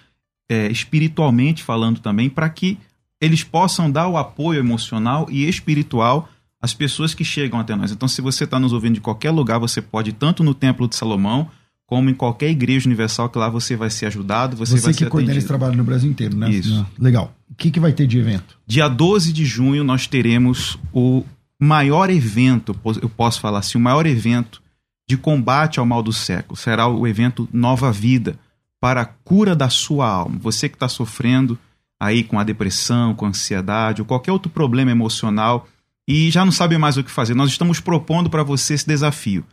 é, 0.49 0.71
espiritualmente 0.71 1.65
falando 1.65 1.99
também, 1.99 2.31
para 2.31 2.49
que 2.49 2.79
eles 3.21 3.43
possam 3.43 3.91
dar 3.91 4.07
o 4.07 4.17
apoio 4.17 4.61
emocional 4.61 5.27
e 5.29 5.49
espiritual 5.49 6.29
as 6.61 6.75
pessoas 6.75 7.15
que 7.15 7.25
chegam 7.25 7.61
até 7.61 7.75
nós. 7.77 7.93
Então, 7.93 8.09
se 8.09 8.21
você 8.21 8.45
está 8.45 8.59
nos 8.59 8.73
ouvindo 8.73 8.95
de 8.95 9.01
qualquer 9.01 9.31
lugar, 9.31 9.59
você 9.59 9.81
pode 9.81 10.13
tanto 10.13 10.43
no 10.43 10.55
Templo 10.55 10.89
de 10.89 10.97
Salomão 10.97 11.49
como 11.87 12.11
em 12.11 12.15
qualquer 12.15 12.51
igreja 12.51 12.87
universal, 12.87 13.31
que 13.31 13.39
lá 13.39 13.49
você 13.49 13.75
vai 13.75 13.89
ser 13.89 14.07
ajudado, 14.07 14.57
você, 14.57 14.77
Você 14.77 14.83
vai 14.83 14.93
que 14.93 14.99
ser 14.99 15.05
coordena 15.09 15.33
atendido. 15.33 15.39
esse 15.39 15.49
trabalho 15.49 15.75
no 15.75 15.85
Brasil 15.85 16.11
inteiro, 16.11 16.37
né? 16.37 16.51
Isso. 16.51 16.87
Legal. 16.99 17.35
O 17.51 17.55
que, 17.55 17.71
que 17.71 17.81
vai 17.81 17.93
ter 17.93 18.07
de 18.07 18.19
evento? 18.19 18.59
Dia 18.67 18.89
12 18.89 19.33
de 19.33 19.47
junho 19.47 19.83
nós 19.83 20.07
teremos 20.07 20.79
o 20.93 21.25
maior 21.59 22.11
evento, 22.11 22.77
eu 23.01 23.09
posso 23.09 23.41
falar 23.41 23.61
assim, 23.61 23.79
o 23.79 23.81
maior 23.81 24.07
evento 24.07 24.61
de 25.09 25.17
combate 25.17 25.81
ao 25.81 25.87
mal 25.87 26.03
do 26.03 26.13
século. 26.13 26.57
Será 26.59 26.87
o 26.87 27.07
evento 27.07 27.49
Nova 27.51 27.91
Vida, 27.91 28.39
para 28.79 29.01
a 29.01 29.07
cura 29.07 29.57
da 29.57 29.71
sua 29.71 30.07
alma. 30.07 30.39
Você 30.41 30.69
que 30.69 30.77
está 30.77 30.89
sofrendo 30.89 31.59
aí 31.99 32.23
com 32.23 32.39
a 32.39 32.45
depressão, 32.45 33.15
com 33.15 33.25
a 33.25 33.31
ansiedade 33.31 34.03
ou 34.03 34.07
qualquer 34.07 34.31
outro 34.31 34.51
problema 34.51 34.91
emocional 34.91 35.67
e 36.09 36.31
já 36.31 36.43
não 36.43 36.51
sabe 36.51 36.79
mais 36.79 36.97
o 36.97 37.05
que 37.05 37.11
fazer, 37.11 37.35
nós 37.35 37.51
estamos 37.51 37.81
propondo 37.81 38.31
para 38.31 38.43
você 38.43 38.73
esse 38.73 38.87
desafio. 38.87 39.45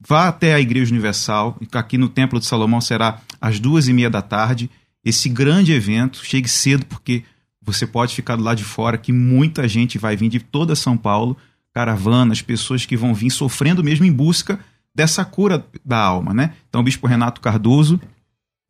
Vá 0.00 0.26
até 0.26 0.52
a 0.52 0.60
Igreja 0.60 0.90
Universal, 0.90 1.56
aqui 1.72 1.96
no 1.96 2.08
Templo 2.08 2.40
de 2.40 2.46
Salomão 2.46 2.80
será 2.80 3.20
às 3.40 3.60
duas 3.60 3.86
e 3.86 3.92
meia 3.92 4.10
da 4.10 4.20
tarde, 4.20 4.68
esse 5.04 5.28
grande 5.28 5.72
evento. 5.72 6.24
Chegue 6.24 6.48
cedo, 6.48 6.84
porque 6.86 7.22
você 7.62 7.86
pode 7.86 8.12
ficar 8.12 8.34
do 8.34 8.42
lado 8.42 8.56
de 8.58 8.64
fora, 8.64 8.98
que 8.98 9.12
muita 9.12 9.68
gente 9.68 9.98
vai 9.98 10.16
vir 10.16 10.28
de 10.28 10.40
toda 10.40 10.74
São 10.74 10.96
Paulo, 10.96 11.36
caravanas, 11.72 12.42
pessoas 12.42 12.84
que 12.84 12.96
vão 12.96 13.14
vir 13.14 13.30
sofrendo 13.30 13.84
mesmo 13.84 14.04
em 14.04 14.12
busca 14.12 14.58
dessa 14.92 15.24
cura 15.24 15.64
da 15.84 15.98
alma, 15.98 16.34
né? 16.34 16.54
Então, 16.68 16.80
o 16.80 16.84
Bispo 16.84 17.06
Renato 17.06 17.40
Cardoso, 17.40 18.00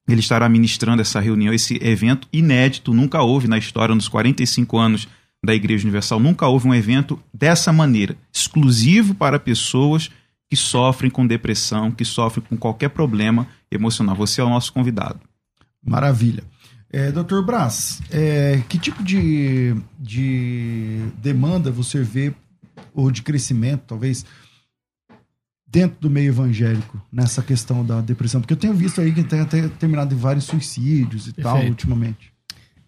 ele 0.07 0.21
estará 0.21 0.47
ministrando 0.47 1.01
essa 1.01 1.21
reunião, 1.21 1.55
esse 1.55 1.79
evento 1.83 2.29
inédito, 2.31 2.93
nunca 2.93 3.23
houve 3.23 3.49
na 3.49 3.57
história, 3.57 3.95
nos 3.95 4.09
45 4.09 4.77
anos 4.77 5.09
da 5.45 5.55
Igreja 5.55 5.85
Universal, 5.85 6.21
nunca 6.21 6.47
houve 6.47 6.69
um 6.69 6.75
evento 6.75 7.19
dessa 7.33 7.73
maneira, 7.73 8.17
exclusivo 8.33 9.15
para 9.15 9.39
pessoas 9.39 10.11
que 10.49 10.57
sofrem 10.57 11.11
com 11.11 11.27
depressão, 11.27 11.91
que 11.91 12.05
sofrem 12.05 12.45
com 12.47 12.57
qualquer 12.57 12.91
problema 12.91 13.47
emocional. 13.71 14.17
Você 14.17 14.41
é 14.41 14.45
o 14.45 14.49
nosso 14.49 14.73
convidado. 14.73 15.21
Maravilha. 15.83 16.43
É, 16.93 17.13
Doutor 17.13 17.45
Braz, 17.45 18.03
é, 18.11 18.63
que 18.69 18.77
tipo 18.77 19.03
de, 19.05 19.77
de 19.99 20.99
demanda 21.23 21.71
você 21.71 22.03
vê, 22.03 22.35
ou 22.93 23.13
de 23.13 23.23
crescimento, 23.23 23.85
talvez, 23.87 24.27
dentro 25.65 26.01
do 26.01 26.11
meio 26.11 26.31
evangélico, 26.31 27.01
nessa 27.13 27.43
questão 27.43 27.87
da 27.87 28.01
depressão? 28.01 28.41
Porque 28.41 28.55
eu 28.55 28.59
tenho 28.59 28.75
visto 28.75 29.01
aí 29.01 29.15
que 29.15 29.23
tem 29.23 29.41
até 29.41 29.69
terminado 29.69 30.13
em 30.13 30.19
vários 30.19 30.47
suicídios 30.47 31.29
e 31.29 31.33
tal, 31.33 31.53
Perfeito. 31.53 31.71
ultimamente. 31.71 32.33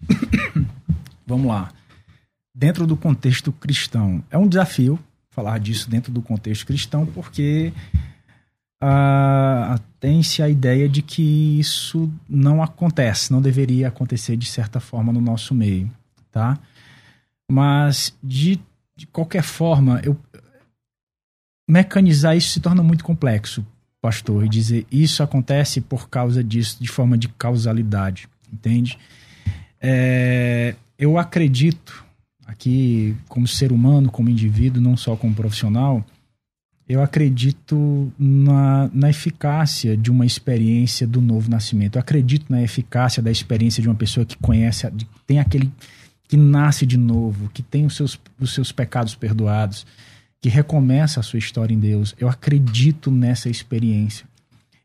Vamos 1.25 1.47
lá. 1.47 1.71
Dentro 2.55 2.87
do 2.87 2.97
contexto 2.97 3.51
cristão, 3.53 4.23
é 4.31 4.37
um 4.37 4.47
desafio 4.47 4.99
falar 5.31 5.59
disso 5.59 5.89
dentro 5.89 6.13
do 6.13 6.21
contexto 6.21 6.67
cristão, 6.67 7.07
porque 7.07 7.73
ah, 8.81 9.79
tem-se 9.99 10.43
a 10.43 10.49
ideia 10.49 10.89
de 10.89 11.01
que 11.01 11.59
isso 11.59 12.13
não 12.29 12.63
acontece, 12.63 13.33
não 13.33 13.41
deveria 13.41 13.89
acontecer 13.89 14.37
de 14.37 14.47
certa 14.47 14.81
forma 14.81 15.13
no 15.13 15.21
nosso 15.21 15.55
meio, 15.55 15.91
tá? 16.31 16.59
Mas 17.51 18.15
de, 18.23 18.61
de 18.95 19.07
qualquer 19.07 19.43
forma, 19.43 20.01
eu 20.05 20.19
mecanizar 21.69 22.37
isso 22.37 22.51
se 22.51 22.61
torna 22.61 22.83
muito 22.83 23.03
complexo, 23.03 23.65
pastor, 24.01 24.45
e 24.45 24.49
dizer 24.49 24.87
isso 24.91 25.23
acontece 25.23 25.81
por 25.81 26.11
causa 26.11 26.45
disso, 26.45 26.77
de 26.79 26.89
forma 26.89 27.17
de 27.17 27.29
causalidade, 27.29 28.29
entende? 28.53 28.99
É, 29.81 30.75
eu 30.99 31.17
acredito 31.17 32.05
aqui 32.53 33.17
como 33.29 33.49
ser 33.49 33.73
humano, 33.73 34.11
como 34.11 34.31
indivíduo, 34.31 34.83
não 34.83 34.97
só 34.97 35.17
como 35.17 35.35
profissional, 35.35 36.05
eu 36.89 37.03
acredito 37.03 38.13
na, 38.19 38.91
na 38.93 39.11
eficácia 39.11 39.97
de 39.97 40.11
uma 40.11 40.27
experiência 40.27 41.07
do 41.07 41.21
novo 41.21 41.51
nascimento. 41.51 41.97
Eu 41.97 42.01
acredito 42.01 42.47
na 42.51 42.63
eficácia 42.63 43.23
da 43.23 43.31
experiência 43.31 43.83
de 43.83 43.89
uma 43.89 43.95
pessoa 43.95 44.27
que 44.27 44.37
conhece, 44.37 44.91
tem 45.27 45.39
aquele 45.39 45.73
que 46.29 46.37
nasce 46.37 46.85
de 46.85 46.97
novo, 46.97 47.51
que 47.51 47.63
tem 47.63 47.87
os 47.87 47.97
seus, 47.97 48.19
os 48.39 48.53
seus 48.53 48.73
pecados 48.73 49.15
perdoados, 49.15 49.87
que 50.41 50.49
recomeça 50.49 51.21
a 51.21 51.23
sua 51.23 51.39
história 51.39 51.75
em 51.75 51.79
Deus. 51.79 52.15
Eu 52.19 52.29
acredito 52.29 53.11
nessa 53.11 53.49
experiência. 53.49 54.27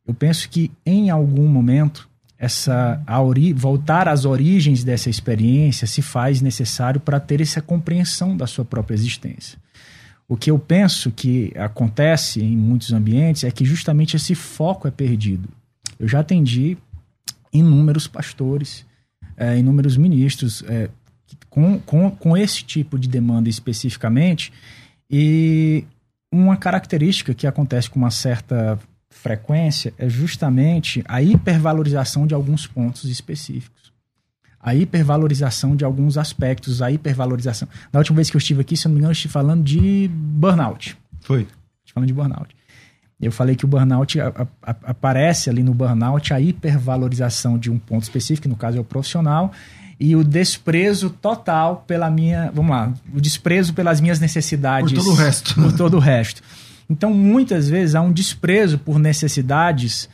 Eu 0.06 0.14
penso 0.14 0.48
que 0.50 0.72
em 0.86 1.10
algum 1.10 1.48
momento 1.48 2.08
essa 2.40 3.02
ori, 3.08 3.52
voltar 3.52 4.08
às 4.08 4.26
origens 4.26 4.84
dessa 4.84 5.10
experiência 5.10 5.88
se 5.88 6.02
faz 6.02 6.42
necessário 6.42 7.00
para 7.00 7.20
ter 7.20 7.42
essa 7.42 7.62
compreensão 7.62 8.38
da 8.38 8.46
sua 8.46 8.64
própria 8.64 8.96
existência. 8.96 9.58
O 10.28 10.36
que 10.36 10.52
eu 10.52 10.60
penso 10.60 11.10
que 11.10 11.52
acontece 11.56 12.42
em 12.44 12.56
muitos 12.56 12.92
ambientes 12.92 13.44
é 13.44 13.50
que 13.50 13.66
justamente 13.66 14.16
esse 14.16 14.36
foco 14.36 14.88
é 14.88 14.92
perdido. 14.92 15.50
Eu 16.00 16.08
já 16.08 16.20
atendi 16.20 16.78
inúmeros 17.52 18.08
pastores, 18.08 18.86
eh, 19.38 19.58
inúmeros 19.58 19.96
ministros 19.98 20.64
eh, 20.68 20.90
com, 21.50 21.80
com, 21.80 22.12
com 22.12 22.38
esse 22.38 22.64
tipo 22.64 23.00
de 23.00 23.08
demanda 23.08 23.50
especificamente, 23.50 24.52
e 25.10 25.86
uma 26.32 26.58
característica 26.58 27.34
que 27.34 27.48
acontece 27.48 27.90
com 27.90 27.98
uma 27.98 28.12
certa 28.12 28.78
frequência 29.18 29.94
é 29.98 30.08
justamente 30.10 31.04
a 31.08 31.22
hipervalorização 31.22 32.26
de 32.28 32.34
alguns 32.34 32.66
pontos 32.68 33.06
específicos. 33.06 33.92
A 34.60 34.74
hipervalorização 34.76 35.76
de 35.76 35.86
alguns 35.86 36.18
aspectos, 36.18 36.82
a 36.82 36.92
hipervalorização. 36.92 37.68
Na 37.92 38.00
última 38.00 38.18
vez 38.18 38.30
que 38.30 38.36
eu 38.36 38.40
estive 38.40 38.62
aqui, 38.62 38.76
se 38.76 38.86
eu 38.88 38.90
não 38.90 38.94
me 38.96 39.00
engano, 39.00 39.12
eu 39.12 39.14
estive 39.14 39.32
falando 39.32 39.64
de 39.64 40.10
burnout. 40.12 40.98
Foi. 41.22 41.42
Estive 41.42 41.94
falando 41.94 42.08
de 42.08 42.14
burnout. 42.14 42.56
Eu 43.20 43.32
falei 43.32 43.56
que 43.56 43.66
o 43.66 43.68
burnout 43.68 44.20
a- 44.20 44.28
a- 44.28 44.72
a- 44.72 44.76
aparece 44.92 45.50
ali 45.50 45.64
no 45.64 45.74
burnout 45.74 46.34
a 46.34 46.40
hipervalorização 46.40 47.58
de 47.58 47.72
um 47.72 47.80
ponto 47.80 48.04
específico, 48.04 48.44
que 48.44 48.50
no 48.50 48.56
caso 48.56 48.78
é 48.78 48.82
o 48.82 48.84
profissional, 48.84 49.52
e 50.00 50.16
o 50.16 50.24
desprezo 50.24 51.10
total 51.10 51.84
pela 51.88 52.10
minha, 52.12 52.52
vamos 52.54 52.72
lá, 52.72 52.94
o 53.14 53.20
desprezo 53.20 53.74
pelas 53.74 54.00
minhas 54.00 54.20
necessidades. 54.20 54.92
Por 54.92 55.00
todo 55.04 55.12
o 55.12 55.16
resto. 55.16 55.54
Por 55.56 55.74
todo 55.74 55.98
o 55.98 56.00
resto. 56.00 56.42
Então, 56.90 57.14
muitas 57.14 57.68
vezes 57.70 57.96
há 57.96 58.02
um 58.02 58.12
desprezo 58.12 58.78
por 58.78 58.98
necessidades 59.00 60.10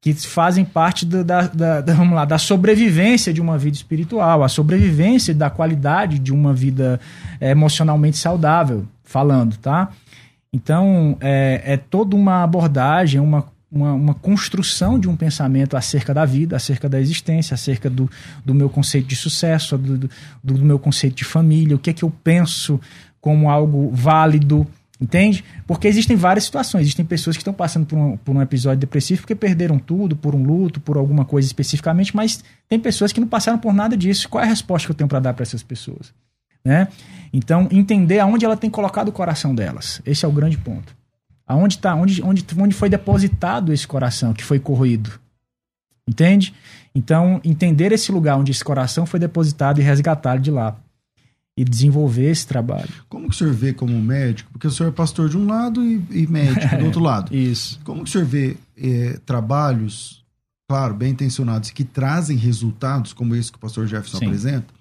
que 0.00 0.12
fazem 0.14 0.64
parte 0.64 1.04
do- 1.06 1.24
da, 1.24 1.42
da- 1.48 1.80
da- 1.80 1.94
vamos 1.94 2.14
lá, 2.14 2.24
da 2.24 2.38
sobrevivência 2.38 3.32
de 3.32 3.40
uma 3.40 3.56
vida 3.58 3.76
espiritual, 3.76 4.42
a 4.44 4.48
sobrevivência 4.48 5.34
da 5.34 5.50
qualidade 5.50 6.18
de 6.18 6.32
uma 6.32 6.52
vida 6.52 7.00
eh, 7.40 7.50
emocionalmente 7.50 8.16
saudável, 8.16 8.84
falando, 9.02 9.56
tá? 9.56 9.88
Então, 10.52 11.16
é, 11.20 11.62
é 11.64 11.76
toda 11.76 12.14
uma 12.16 12.42
abordagem, 12.42 13.20
uma, 13.20 13.44
uma, 13.70 13.92
uma 13.94 14.14
construção 14.14 14.98
de 14.98 15.08
um 15.08 15.16
pensamento 15.16 15.76
acerca 15.76 16.14
da 16.14 16.24
vida, 16.24 16.56
acerca 16.56 16.88
da 16.88 17.00
existência, 17.00 17.54
acerca 17.54 17.90
do, 17.90 18.08
do 18.44 18.54
meu 18.54 18.68
conceito 18.70 19.06
de 19.08 19.16
sucesso, 19.16 19.76
do, 19.76 19.98
do, 19.98 20.10
do 20.42 20.58
meu 20.64 20.78
conceito 20.78 21.14
de 21.16 21.24
família, 21.24 21.76
o 21.76 21.78
que 21.78 21.90
é 21.90 21.92
que 21.92 22.04
eu 22.04 22.12
penso 22.22 22.80
como 23.20 23.50
algo 23.50 23.90
válido, 23.92 24.66
entende? 25.00 25.44
Porque 25.66 25.86
existem 25.86 26.16
várias 26.16 26.44
situações. 26.44 26.82
Existem 26.82 27.04
pessoas 27.04 27.36
que 27.36 27.42
estão 27.42 27.54
passando 27.54 27.86
por 27.86 27.98
um, 27.98 28.16
por 28.16 28.34
um 28.34 28.42
episódio 28.42 28.80
depressivo 28.80 29.22
porque 29.22 29.34
perderam 29.34 29.78
tudo, 29.78 30.16
por 30.16 30.34
um 30.34 30.42
luto, 30.42 30.80
por 30.80 30.96
alguma 30.96 31.24
coisa 31.24 31.46
especificamente, 31.46 32.14
mas 32.14 32.42
tem 32.68 32.78
pessoas 32.78 33.12
que 33.12 33.20
não 33.20 33.28
passaram 33.28 33.58
por 33.58 33.72
nada 33.72 33.96
disso. 33.96 34.28
Qual 34.28 34.42
é 34.42 34.46
a 34.46 34.50
resposta 34.50 34.86
que 34.86 34.92
eu 34.92 34.96
tenho 34.96 35.08
para 35.08 35.20
dar 35.20 35.34
para 35.34 35.42
essas 35.42 35.62
pessoas? 35.62 36.12
Né? 36.64 36.88
Então, 37.32 37.68
entender 37.70 38.18
aonde 38.18 38.44
ela 38.44 38.56
tem 38.56 38.68
colocado 38.68 39.08
o 39.08 39.12
coração 39.12 39.54
delas. 39.54 40.02
Esse 40.04 40.24
é 40.24 40.28
o 40.28 40.32
grande 40.32 40.58
ponto. 40.58 40.96
Aonde 41.46 41.78
tá, 41.78 41.94
onde, 41.94 42.20
onde, 42.22 42.44
onde 42.58 42.74
foi 42.74 42.88
depositado 42.88 43.72
esse 43.72 43.86
coração 43.86 44.34
que 44.34 44.42
foi 44.42 44.58
corroído. 44.58 45.12
Entende? 46.08 46.54
Então, 46.94 47.40
entender 47.44 47.92
esse 47.92 48.10
lugar 48.10 48.36
onde 48.36 48.50
esse 48.50 48.64
coração 48.64 49.06
foi 49.06 49.20
depositado 49.20 49.80
e 49.80 49.84
resgatá-lo 49.84 50.40
de 50.40 50.50
lá. 50.50 50.76
E 51.56 51.64
desenvolver 51.64 52.30
esse 52.30 52.46
trabalho. 52.46 52.90
Como 53.08 53.28
que 53.28 53.34
o 53.34 53.38
senhor 53.38 53.54
vê 53.54 53.72
como 53.72 53.98
médico? 54.00 54.50
Porque 54.52 54.66
o 54.66 54.70
senhor 54.70 54.90
é 54.90 54.92
pastor 54.92 55.28
de 55.28 55.38
um 55.38 55.46
lado 55.46 55.82
e, 55.82 56.04
e 56.10 56.26
médico 56.26 56.76
do 56.76 56.84
outro 56.86 57.00
lado. 57.00 57.34
Isso. 57.34 57.80
Como 57.82 58.04
que 58.04 58.10
o 58.10 58.12
senhor 58.12 58.26
vê 58.26 58.56
eh, 58.76 59.18
trabalhos, 59.24 60.22
claro, 60.68 60.94
bem 60.94 61.12
intencionados, 61.12 61.70
que 61.70 61.82
trazem 61.82 62.36
resultados, 62.36 63.12
como 63.14 63.34
esse 63.34 63.50
que 63.50 63.56
o 63.56 63.60
pastor 63.60 63.86
Jefferson 63.86 64.18
Sim. 64.18 64.26
apresenta, 64.26 64.74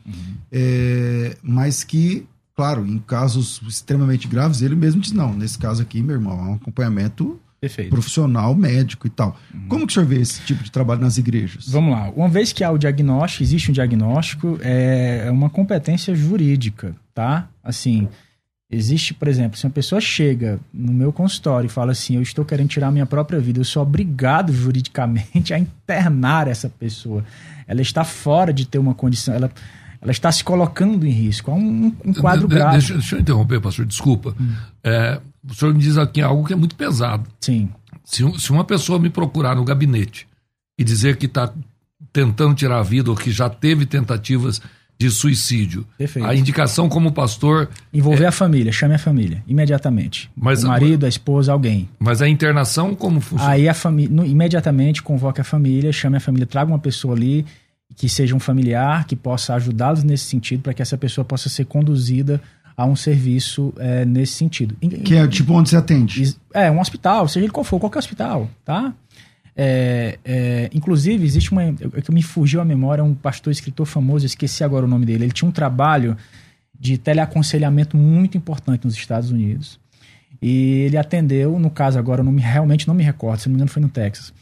eh, 0.52 1.38
mas 1.42 1.84
que, 1.84 2.28
claro, 2.54 2.86
em 2.86 3.00
casos 3.00 3.62
extremamente 3.66 4.28
graves, 4.28 4.62
ele 4.62 4.76
mesmo 4.76 5.00
diz, 5.00 5.14
não, 5.14 5.34
nesse 5.34 5.58
caso 5.58 5.82
aqui, 5.82 6.04
meu 6.04 6.16
irmão, 6.16 6.38
é 6.40 6.50
um 6.50 6.54
acompanhamento 6.56 7.40
Perfeito. 7.62 7.90
profissional, 7.90 8.54
médico 8.56 9.08
e 9.08 9.10
tal. 9.10 9.38
Como 9.68 9.88
que 9.88 9.92
o 9.92 9.94
senhor 9.94 10.06
vê 10.08 10.20
esse 10.20 10.42
tipo 10.42 10.64
de 10.64 10.72
trabalho 10.72 11.02
nas 11.02 11.18
igrejas? 11.18 11.68
Vamos 11.70 11.92
lá. 11.92 12.10
Uma 12.16 12.28
vez 12.30 12.52
que 12.54 12.64
há 12.64 12.70
o 12.72 12.78
diagnóstico, 12.78 13.44
existe 13.44 13.72
um 13.72 13.74
diagnóstico, 13.74 14.60
é 14.62 15.30
uma 15.32 15.50
competência 15.50 16.14
jurídica, 16.14 16.96
tá? 17.14 17.48
Assim, 17.64 18.08
existe, 18.70 19.14
por 19.14 19.28
exemplo, 19.28 19.58
se 19.58 19.66
uma 19.66 19.72
pessoa 19.72 20.00
chega 20.02 20.60
no 20.74 20.92
meu 20.94 21.12
consultório 21.14 21.68
e 21.68 21.70
fala 21.70 21.92
assim, 21.94 22.16
eu 22.16 22.22
estou 22.22 22.44
querendo 22.46 22.68
tirar 22.70 22.92
minha 22.92 23.06
própria 23.06 23.40
vida, 23.40 23.60
eu 23.60 23.64
sou 23.66 23.82
obrigado 23.84 24.52
juridicamente 24.54 25.54
a 25.54 25.60
internar 25.60 26.48
essa 26.48 26.70
pessoa. 26.70 27.24
Ela 27.68 27.82
está 27.82 28.04
fora 28.04 28.54
de 28.54 28.66
ter 28.68 28.78
uma 28.78 28.94
condição, 28.94 29.34
ela, 29.34 29.50
ela 30.02 30.12
está 30.12 30.32
se 30.32 30.44
colocando 30.44 31.06
em 31.08 31.12
risco. 31.12 31.50
Há 31.50 31.56
um, 31.56 31.92
um 32.06 32.14
quadro 32.14 32.48
De- 32.48 32.54
grave. 32.56 32.78
Deixa, 32.78 32.94
deixa 32.94 33.16
eu 33.16 33.20
interromper, 33.22 33.60
pastor, 33.62 33.86
desculpa. 33.86 34.36
É, 34.84 35.20
o 35.50 35.54
senhor 35.54 35.74
me 35.74 35.80
diz 35.80 35.98
aqui 35.98 36.22
algo 36.22 36.46
que 36.46 36.54
é 36.54 36.56
muito 36.56 36.76
pesado. 36.76 37.30
Sim, 37.40 37.70
Se, 38.04 38.24
se 38.40 38.52
uma 38.52 38.64
pessoa 38.64 39.00
me 39.00 39.10
procurar 39.10 39.56
no 39.56 39.64
gabinete 39.64 40.28
e 40.78 40.84
dizer 40.84 41.18
que 41.18 41.26
está 41.26 41.52
tentando 42.12 42.56
tirar 42.56 42.80
a 42.80 42.84
vida 42.84 43.10
ou 43.10 43.16
que 43.16 43.32
já 43.32 43.50
teve 43.50 43.86
tentativas 43.86 44.62
de 44.98 45.10
suicídio, 45.10 45.86
Perfeito. 45.98 46.26
a 46.26 46.34
indicação 46.34 46.88
como 46.88 47.12
pastor, 47.12 47.70
Envolver 47.94 48.26
a 48.26 48.32
família, 48.32 48.72
chame 48.72 48.96
a 48.96 48.98
família, 48.98 49.44
imediatamente. 49.46 50.32
Mas 50.36 50.64
o 50.64 50.68
marido, 50.68 51.06
a 51.06 51.10
esposa, 51.10 51.52
alguém. 51.52 51.90
mas 52.00 52.22
a 52.22 52.30
internação 52.30 52.96
como 52.96 53.20
funciona? 53.20 53.52
Aí 53.52 53.68
a 53.68 53.74
família, 53.74 54.26
imediatamente 54.26 55.04
convoque 55.04 55.42
a 55.42 55.44
família, 55.44 55.92
chame 55.92 56.16
a 56.16 56.22
família, 56.22 56.48
traga 56.48 56.72
uma 56.72 56.80
pessoa 56.80 57.14
ali 57.14 57.46
que 57.96 58.08
seja 58.08 58.36
um 58.36 58.40
familiar, 58.40 59.06
que 59.06 59.16
possa 59.16 59.54
ajudá-los 59.56 60.04
nesse 60.04 60.26
sentido, 60.26 60.62
para 60.62 60.74
que 60.74 60.82
essa 60.82 60.98
pessoa 60.98 61.24
possa 61.24 61.50
ser 61.50 61.66
conduzida 61.66 62.42
a 62.78 62.86
um 62.86 62.96
serviço 62.96 63.74
eh, 63.78 64.04
nesse 64.06 64.34
sentido. 64.34 64.76
Que 64.80 65.16
é 65.16 65.28
tipo 65.28 65.54
onde 65.54 65.70
você 65.70 65.78
atende. 65.78 66.36
É, 66.54 66.70
um 66.70 66.80
hospital, 66.80 67.28
seja 67.28 67.46
ele 67.46 67.52
qual 67.52 67.64
for, 67.64 67.80
qualquer 67.80 68.00
hospital, 68.00 68.50
tá? 68.66 68.94
É, 69.56 70.20
é, 70.26 70.70
inclusive, 70.74 71.24
existe 71.24 71.52
uma. 71.52 71.64
é 71.64 72.02
que 72.02 72.12
me 72.12 72.22
fugiu 72.22 72.60
a 72.60 72.66
memória, 72.66 73.04
um 73.04 73.16
pastor 73.16 73.52
escritor 73.52 73.86
famoso, 73.86 74.26
eu 74.26 74.28
esqueci 74.28 74.64
agora 74.64 74.86
o 74.86 74.88
nome 74.88 75.06
dele. 75.06 75.26
Ele 75.26 75.32
tinha 75.32 75.48
um 75.48 75.52
trabalho 75.52 76.18
de 76.78 76.98
teleaconselhamento 76.98 77.96
muito 77.96 78.38
importante 78.38 78.84
nos 78.84 78.96
Estados 78.96 79.32
Unidos. 79.32 79.80
E 80.42 80.82
ele 80.82 80.98
atendeu, 80.98 81.58
no 81.58 81.70
caso 81.70 81.98
agora, 81.98 82.20
eu 82.20 82.26
não 82.26 82.32
me, 82.32 82.42
realmente 82.42 82.88
não 82.88 82.94
me 82.94 83.04
recordo, 83.04 83.40
se 83.40 83.48
não 83.48 83.54
me 83.54 83.58
engano 83.58 83.72
foi 83.72 83.82
no 83.82 83.90
Texas. 83.90 84.34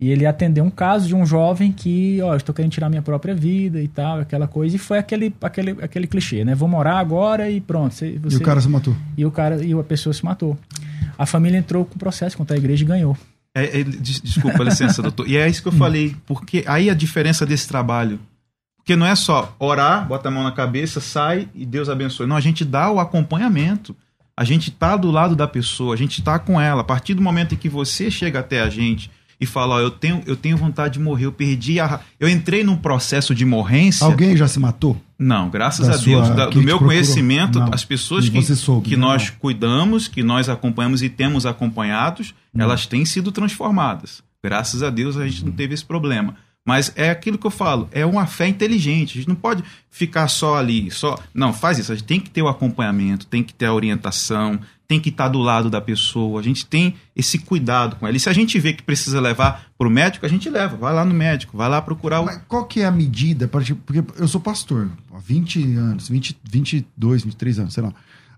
E 0.00 0.10
ele 0.10 0.24
atendeu 0.26 0.62
um 0.64 0.70
caso 0.70 1.08
de 1.08 1.14
um 1.14 1.26
jovem 1.26 1.72
que, 1.72 2.20
ó, 2.22 2.36
estou 2.36 2.54
querendo 2.54 2.70
tirar 2.70 2.88
minha 2.88 3.02
própria 3.02 3.34
vida 3.34 3.82
e 3.82 3.88
tal, 3.88 4.20
aquela 4.20 4.46
coisa. 4.46 4.76
E 4.76 4.78
foi 4.78 4.96
aquele, 4.98 5.34
aquele, 5.42 5.70
aquele 5.82 6.06
clichê, 6.06 6.44
né? 6.44 6.54
Vou 6.54 6.68
morar 6.68 6.98
agora 6.98 7.50
e 7.50 7.60
pronto. 7.60 7.92
Você, 7.94 8.10
E 8.14 8.18
você- 8.18 8.36
o 8.36 8.40
cara 8.42 8.60
se 8.60 8.68
matou. 8.68 8.94
e 9.16 9.26
o 9.26 9.30
cara 9.30 9.64
e 9.64 9.72
a 9.72 9.82
pessoa 9.82 10.12
se 10.12 10.24
matou. 10.24 10.56
A 11.18 11.26
família 11.26 11.58
entrou 11.58 11.84
com 11.84 11.98
processo 11.98 12.36
contra 12.36 12.54
a 12.56 12.58
igreja 12.58 12.84
e 12.84 12.86
ganhou. 12.86 13.16
É, 13.52 13.80
é, 13.80 13.82
des- 13.82 14.20
desculpa, 14.20 14.62
licença, 14.62 15.02
doutor. 15.02 15.28
E 15.28 15.36
é 15.36 15.48
isso 15.48 15.60
que 15.62 15.66
eu 15.68 15.72
falei, 15.72 16.14
porque 16.26 16.62
aí 16.68 16.88
a 16.88 16.94
diferença 16.94 17.44
desse 17.44 17.66
trabalho. 17.66 18.20
Porque 18.76 18.94
não 18.94 19.04
é 19.04 19.16
só 19.16 19.54
orar, 19.58 20.06
bota 20.06 20.28
a 20.28 20.30
mão 20.30 20.44
na 20.44 20.52
cabeça, 20.52 21.00
sai 21.00 21.48
e 21.54 21.66
Deus 21.66 21.88
abençoe. 21.88 22.26
Não, 22.26 22.36
a 22.36 22.40
gente 22.40 22.64
dá 22.64 22.88
o 22.90 23.00
acompanhamento. 23.00 23.96
A 24.36 24.44
gente 24.44 24.70
tá 24.70 24.96
do 24.96 25.10
lado 25.10 25.34
da 25.34 25.48
pessoa, 25.48 25.92
a 25.92 25.96
gente 25.98 26.22
tá 26.22 26.38
com 26.38 26.60
ela. 26.60 26.82
A 26.82 26.84
partir 26.84 27.14
do 27.14 27.20
momento 27.20 27.54
em 27.54 27.58
que 27.58 27.68
você 27.68 28.08
chega 28.12 28.38
até 28.38 28.60
a 28.60 28.70
gente 28.70 29.10
e 29.40 29.46
fala, 29.46 29.76
ó, 29.76 29.80
eu 29.80 29.90
tenho, 29.90 30.22
eu 30.26 30.34
tenho 30.36 30.56
vontade 30.56 30.94
de 30.94 31.00
morrer, 31.00 31.26
eu 31.26 31.32
perdi 31.32 31.78
a. 31.80 32.00
Eu 32.18 32.28
entrei 32.28 32.64
num 32.64 32.76
processo 32.76 33.34
de 33.34 33.44
morrência. 33.44 34.04
Alguém 34.06 34.36
já 34.36 34.48
se 34.48 34.58
matou? 34.58 35.00
Não, 35.18 35.48
graças 35.50 35.86
Da 35.86 35.94
a 35.94 35.96
Deus. 35.96 36.26
sua- 36.26 36.34
Da- 36.34 36.46
do 36.46 36.62
meu 36.62 36.78
conhecimento, 36.78 37.58
Não. 37.58 37.70
as 37.72 37.84
pessoas 37.84 38.28
que, 38.28 38.42
soube, 38.56 38.88
que 38.90 38.96
né? 38.96 39.00
nós 39.02 39.30
Não. 39.30 39.36
cuidamos, 39.38 40.08
que 40.08 40.22
nós 40.22 40.48
acompanhamos 40.48 41.02
e 41.02 41.08
temos 41.08 41.44
acompanhados, 41.46 42.34
elas 42.56 42.86
têm 42.86 43.04
sido 43.04 43.30
transformadas. 43.32 44.22
Graças 44.44 44.82
a 44.82 44.90
Deus 44.90 45.16
a 45.16 45.26
gente 45.26 45.44
não 45.44 45.52
teve 45.52 45.74
esse 45.74 45.84
problema. 45.84 46.34
Mas 46.66 46.92
é 46.96 47.08
aquilo 47.08 47.38
que 47.38 47.46
eu 47.46 47.50
falo, 47.50 47.88
é 47.92 48.04
uma 48.04 48.26
fé 48.26 48.46
inteligente. 48.46 49.12
A 49.12 49.20
gente 49.20 49.28
não 49.28 49.34
pode 49.34 49.64
ficar 49.90 50.28
só 50.28 50.56
ali, 50.56 50.90
só. 50.90 51.18
Não, 51.32 51.50
faz 51.52 51.78
isso. 51.78 51.90
A 51.90 51.94
gente 51.94 52.04
tem 52.04 52.20
que 52.20 52.28
ter 52.28 52.42
o 52.42 52.48
acompanhamento, 52.48 53.26
tem 53.26 53.42
que 53.42 53.54
ter 53.54 53.66
a 53.66 53.72
orientação, 53.72 54.60
tem 54.88 54.98
que 54.98 55.10
estar 55.10 55.28
do 55.28 55.38
lado 55.38 55.68
da 55.68 55.82
pessoa. 55.82 56.40
A 56.40 56.42
gente 56.42 56.64
tem 56.64 56.94
esse 57.14 57.38
cuidado 57.38 57.96
com 57.96 58.06
ela. 58.06 58.16
E 58.16 58.20
se 58.20 58.28
a 58.30 58.32
gente 58.32 58.58
vê 58.58 58.72
que 58.72 58.82
precisa 58.82 59.20
levar 59.20 59.66
para 59.76 59.86
o 59.86 59.90
médico, 59.90 60.24
a 60.24 60.28
gente 60.28 60.48
leva. 60.48 60.78
Vai 60.78 60.94
lá 60.94 61.04
no 61.04 61.12
médico, 61.14 61.58
vai 61.58 61.68
lá 61.68 61.82
procurar 61.82 62.20
o. 62.22 62.24
Mas 62.24 62.40
qual 62.48 62.64
que 62.64 62.80
é 62.80 62.86
a 62.86 62.90
medida? 62.90 63.46
tipo, 63.62 63.80
Porque 63.82 64.02
eu 64.20 64.26
sou 64.26 64.40
pastor 64.40 64.88
há 65.12 65.18
20 65.18 65.62
anos, 65.76 66.08
20, 66.08 66.38
22, 66.42 67.22
23 67.22 67.58
anos, 67.58 67.74
sei 67.74 67.82
lá. 67.82 67.92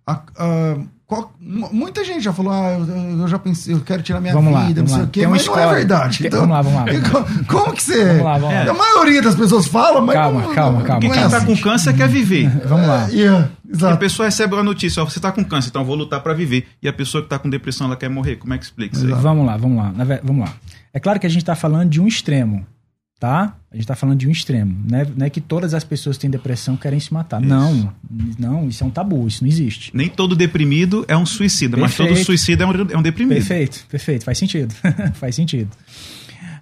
A- 0.05 0.23
a- 0.37 0.79
qual- 1.11 1.33
mu- 1.41 1.69
muita 1.73 2.05
gente 2.05 2.23
já 2.23 2.33
falou, 2.33 2.53
ah, 2.53 2.71
eu, 2.79 3.19
eu 3.23 3.27
já 3.29 3.37
pensei, 3.37 3.75
eu 3.75 3.81
quero 3.81 4.01
tirar 4.01 4.21
minha 4.21 4.33
Vamos 4.33 4.53
lá, 4.53 4.61
vida, 4.67 4.81
vamos 4.85 4.93
não 4.93 4.97
sei 4.99 5.03
lá. 5.03 5.09
o 5.09 5.11
quê, 5.11 5.21
Tem 5.21 5.29
mas 5.29 5.45
não 5.47 5.59
é 5.59 5.75
verdade. 5.75 6.27
Então, 6.27 6.41
vamos 6.47 6.55
lá, 6.55 6.63
vamos 6.63 6.79
lá, 6.79 6.85
vamos 6.93 7.03
lá. 7.03 7.11
como, 7.11 7.45
como 7.47 7.73
que 7.75 7.83
você... 7.83 8.05
Vamos 8.05 8.23
lá, 8.25 8.39
vamos 8.39 8.55
lá. 8.55 8.71
A 8.71 8.75
maioria 8.75 9.21
das 9.23 9.35
pessoas 9.35 9.67
fala, 9.67 10.01
mas 10.01 10.15
Calma, 10.15 10.41
não, 10.43 10.55
calma, 10.55 10.79
não, 10.79 10.87
calma. 10.87 11.01
Porque 11.01 11.07
não 11.09 11.15
quem 11.15 11.23
é 11.23 11.27
está 11.27 11.37
assim. 11.39 11.47
com 11.47 11.57
câncer 11.61 11.93
quer 11.97 12.09
viver. 12.09 12.49
Vamos 12.67 12.87
lá. 12.87 13.09
É, 13.11 13.13
yeah, 13.15 13.49
A 13.93 13.97
pessoa 13.97 14.27
recebe 14.27 14.55
uma 14.55 14.63
notícia, 14.63 15.03
ó, 15.03 15.05
você 15.05 15.19
está 15.19 15.33
com 15.33 15.45
câncer, 15.45 15.69
então 15.71 15.83
eu 15.83 15.87
vou 15.87 15.97
lutar 15.97 16.21
para 16.21 16.33
viver. 16.33 16.67
E 16.81 16.89
a 16.89 16.93
pessoa 16.93 17.23
que 17.23 17.27
está 17.27 17.39
com 17.39 17.51
depressão, 17.51 17.87
ela 17.89 17.97
quer 17.97 18.09
morrer. 18.09 18.37
Como 18.37 18.55
é 18.55 18.59
que 18.59 18.65
explica 18.65 18.97
isso 18.97 19.05
aí? 19.07 19.13
Vamos 19.13 19.45
lá, 19.47 19.57
vamos 19.57 19.79
lá. 19.79 19.93
Vamos 20.23 20.47
lá. 20.47 20.55
É 20.95 21.01
claro 21.01 21.19
que 21.19 21.27
a 21.27 21.31
gente 21.31 21.43
está 21.43 21.55
falando 21.57 21.89
de 21.91 22.01
um 22.01 22.07
extremo, 22.07 22.65
tá? 23.21 23.55
A 23.71 23.75
gente 23.77 23.85
está 23.85 23.95
falando 23.95 24.19
de 24.19 24.27
um 24.27 24.31
extremo. 24.31 24.75
Não 24.91 24.99
é, 24.99 25.07
não 25.17 25.27
é 25.27 25.31
que 25.31 25.41
todas 25.43 25.75
as 25.75 25.85
pessoas 25.85 26.17
que 26.17 26.23
têm 26.23 26.31
depressão 26.31 26.75
querem 26.77 26.99
se 26.99 27.13
matar. 27.13 27.41
Não, 27.41 27.93
não, 28.39 28.67
isso 28.67 28.83
é 28.83 28.87
um 28.87 28.91
tabu, 28.91 29.29
isso 29.29 29.45
não 29.45 29.49
existe. 29.49 29.91
Nem 29.95 30.09
todo 30.09 30.35
deprimido 30.35 31.05
é 31.07 31.17
um 31.17 31.27
suicida, 31.27 31.77
mas 31.77 31.95
Perfeito. 31.95 32.17
todo 32.17 32.25
suicida 32.25 32.65
é 32.65 32.67
um, 32.67 32.73
é 32.93 32.97
um 32.97 33.03
deprimido. 33.03 33.35
Perfeito, 33.37 33.85
perfeito, 33.91 34.25
faz 34.25 34.39
sentido. 34.39 34.75
faz 35.15 35.35
sentido. 35.37 35.69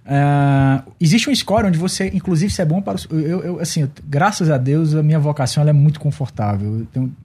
Ah, 0.05 0.83
existe 0.99 1.29
um 1.29 1.35
score 1.35 1.67
onde 1.67 1.77
você, 1.77 2.07
inclusive, 2.13 2.51
isso 2.51 2.61
é 2.61 2.65
bom 2.65 2.81
para 2.81 2.95
os. 2.95 3.07
Eu, 3.11 3.41
eu, 3.43 3.59
assim, 3.59 3.81
eu- 3.83 3.89
graças 4.07 4.49
a 4.49 4.57
Deus, 4.57 4.93
a 4.95 5.03
minha 5.03 5.19
vocação 5.19 5.61
ela 5.61 5.69
é 5.69 5.73
muito 5.73 5.99
confortável. 5.99 6.79
Eu, 6.79 6.85
tenho- 6.87 7.15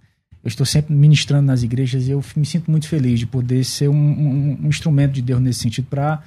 eu 0.45 0.49
estou 0.49 0.67
sempre 0.67 0.95
ministrando 0.95 1.47
nas 1.47 1.63
igrejas 1.63 2.07
e 2.07 2.11
eu 2.11 2.23
me 2.37 2.45
sinto 2.45 2.71
muito 2.71 2.87
feliz 2.87 3.19
de 3.19 3.27
poder 3.27 3.65
ser 3.65 3.89
um, 3.89 3.95
um- 3.97 4.59
um 4.65 4.69
instrumento 4.69 5.13
de 5.13 5.23
Deus 5.23 5.41
nesse 5.41 5.61
sentido 5.61 5.87
para 5.89 6.23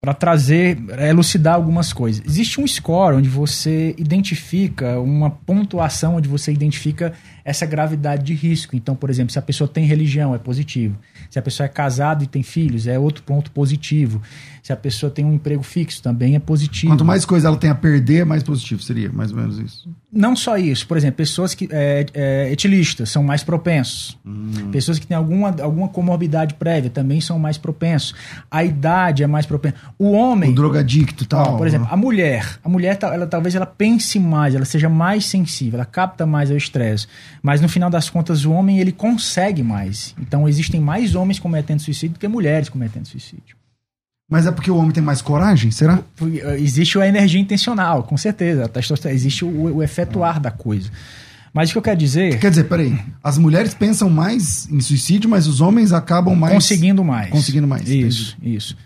para 0.00 0.14
trazer, 0.14 0.78
elucidar 1.08 1.54
algumas 1.54 1.92
coisas. 1.92 2.24
Existe 2.24 2.60
um 2.60 2.66
score 2.66 3.16
onde 3.16 3.28
você 3.28 3.94
identifica 3.98 5.00
uma 5.00 5.30
pontuação 5.30 6.16
onde 6.16 6.28
você 6.28 6.52
identifica 6.52 7.12
essa 7.46 7.64
gravidade 7.64 8.24
de 8.24 8.34
risco. 8.34 8.74
Então, 8.74 8.96
por 8.96 9.08
exemplo, 9.08 9.32
se 9.32 9.38
a 9.38 9.42
pessoa 9.42 9.68
tem 9.68 9.86
religião, 9.86 10.34
é 10.34 10.38
positivo. 10.38 10.98
Se 11.30 11.38
a 11.38 11.42
pessoa 11.42 11.64
é 11.64 11.68
casada 11.68 12.24
e 12.24 12.26
tem 12.26 12.42
filhos, 12.42 12.88
é 12.88 12.98
outro 12.98 13.22
ponto 13.22 13.52
positivo. 13.52 14.20
Se 14.64 14.72
a 14.72 14.76
pessoa 14.76 15.10
tem 15.10 15.24
um 15.24 15.32
emprego 15.32 15.62
fixo, 15.62 16.02
também 16.02 16.34
é 16.34 16.40
positivo. 16.40 16.92
Quanto 16.92 17.04
mais 17.04 17.24
coisa 17.24 17.46
ela 17.46 17.56
tem 17.56 17.70
a 17.70 17.74
perder, 17.74 18.26
mais 18.26 18.42
positivo 18.42 18.82
seria, 18.82 19.12
mais 19.12 19.30
ou 19.30 19.38
menos 19.38 19.60
isso. 19.60 19.88
Não 20.12 20.34
só 20.34 20.56
isso, 20.56 20.88
por 20.88 20.96
exemplo, 20.96 21.18
pessoas 21.18 21.54
que 21.54 21.68
é, 21.70 22.06
é, 22.12 22.50
etilistas 22.50 23.10
são 23.10 23.22
mais 23.22 23.44
propensos. 23.44 24.18
Hum. 24.26 24.70
Pessoas 24.72 24.98
que 24.98 25.06
têm 25.06 25.16
alguma, 25.16 25.54
alguma 25.62 25.88
comorbidade 25.88 26.54
prévia 26.54 26.90
também 26.90 27.20
são 27.20 27.38
mais 27.38 27.56
propensos. 27.56 28.12
A 28.50 28.64
idade 28.64 29.22
é 29.22 29.26
mais 29.28 29.46
propensa. 29.46 29.76
O 29.96 30.10
homem. 30.10 30.50
O 30.50 30.54
drogadicto 30.54 31.22
e 31.22 31.26
tal. 31.28 31.56
por 31.56 31.66
exemplo, 31.66 31.86
a 31.88 31.96
mulher, 31.96 32.58
a 32.64 32.68
mulher 32.68 32.98
ela, 33.00 33.26
talvez 33.26 33.54
ela 33.54 33.66
pense 33.66 34.18
mais, 34.18 34.54
ela 34.54 34.64
seja 34.64 34.88
mais 34.88 35.26
sensível, 35.26 35.78
ela 35.78 35.86
capta 35.86 36.26
mais 36.26 36.50
ao 36.50 36.56
estresse. 36.56 37.06
Mas 37.42 37.60
no 37.60 37.68
final 37.68 37.88
das 37.90 38.08
contas, 38.10 38.44
o 38.44 38.52
homem 38.52 38.78
ele 38.78 38.92
consegue 38.92 39.62
mais. 39.62 40.14
Então 40.20 40.48
existem 40.48 40.80
mais 40.80 41.14
homens 41.14 41.38
cometendo 41.38 41.80
suicídio 41.80 42.14
do 42.14 42.18
que 42.20 42.28
mulheres 42.28 42.68
cometendo 42.68 43.06
suicídio. 43.06 43.56
Mas 44.28 44.44
é 44.46 44.50
porque 44.50 44.70
o 44.70 44.76
homem 44.76 44.90
tem 44.90 45.02
mais 45.02 45.22
coragem, 45.22 45.70
será? 45.70 46.00
Eh, 46.20 46.58
Existe 46.60 46.98
a 46.98 47.06
energia 47.06 47.40
intencional, 47.40 48.02
com 48.02 48.16
certeza. 48.16 48.68
Existe 49.10 49.44
o, 49.44 49.76
o 49.76 49.82
efetuar 49.82 50.40
da 50.40 50.50
coisa. 50.50 50.90
Mas 51.54 51.70
o 51.70 51.72
que 51.72 51.78
eu 51.78 51.82
quero 51.82 51.96
dizer, 51.98 52.38
Quer 52.38 52.50
dizer, 52.50 52.64
peraí, 52.64 52.98
as 53.22 53.38
mulheres 53.38 53.72
pensam 53.72 54.10
mais 54.10 54.68
em 54.70 54.80
suicídio, 54.80 55.30
mas 55.30 55.46
os 55.46 55.60
homens 55.60 55.92
acabam 55.92 56.34
mais... 56.34 56.52
conseguindo 56.52 57.02
mais. 57.04 57.30
Conseguindo 57.30 57.66
mais, 57.66 57.88
Isso, 57.88 58.36
isso. 58.42 58.76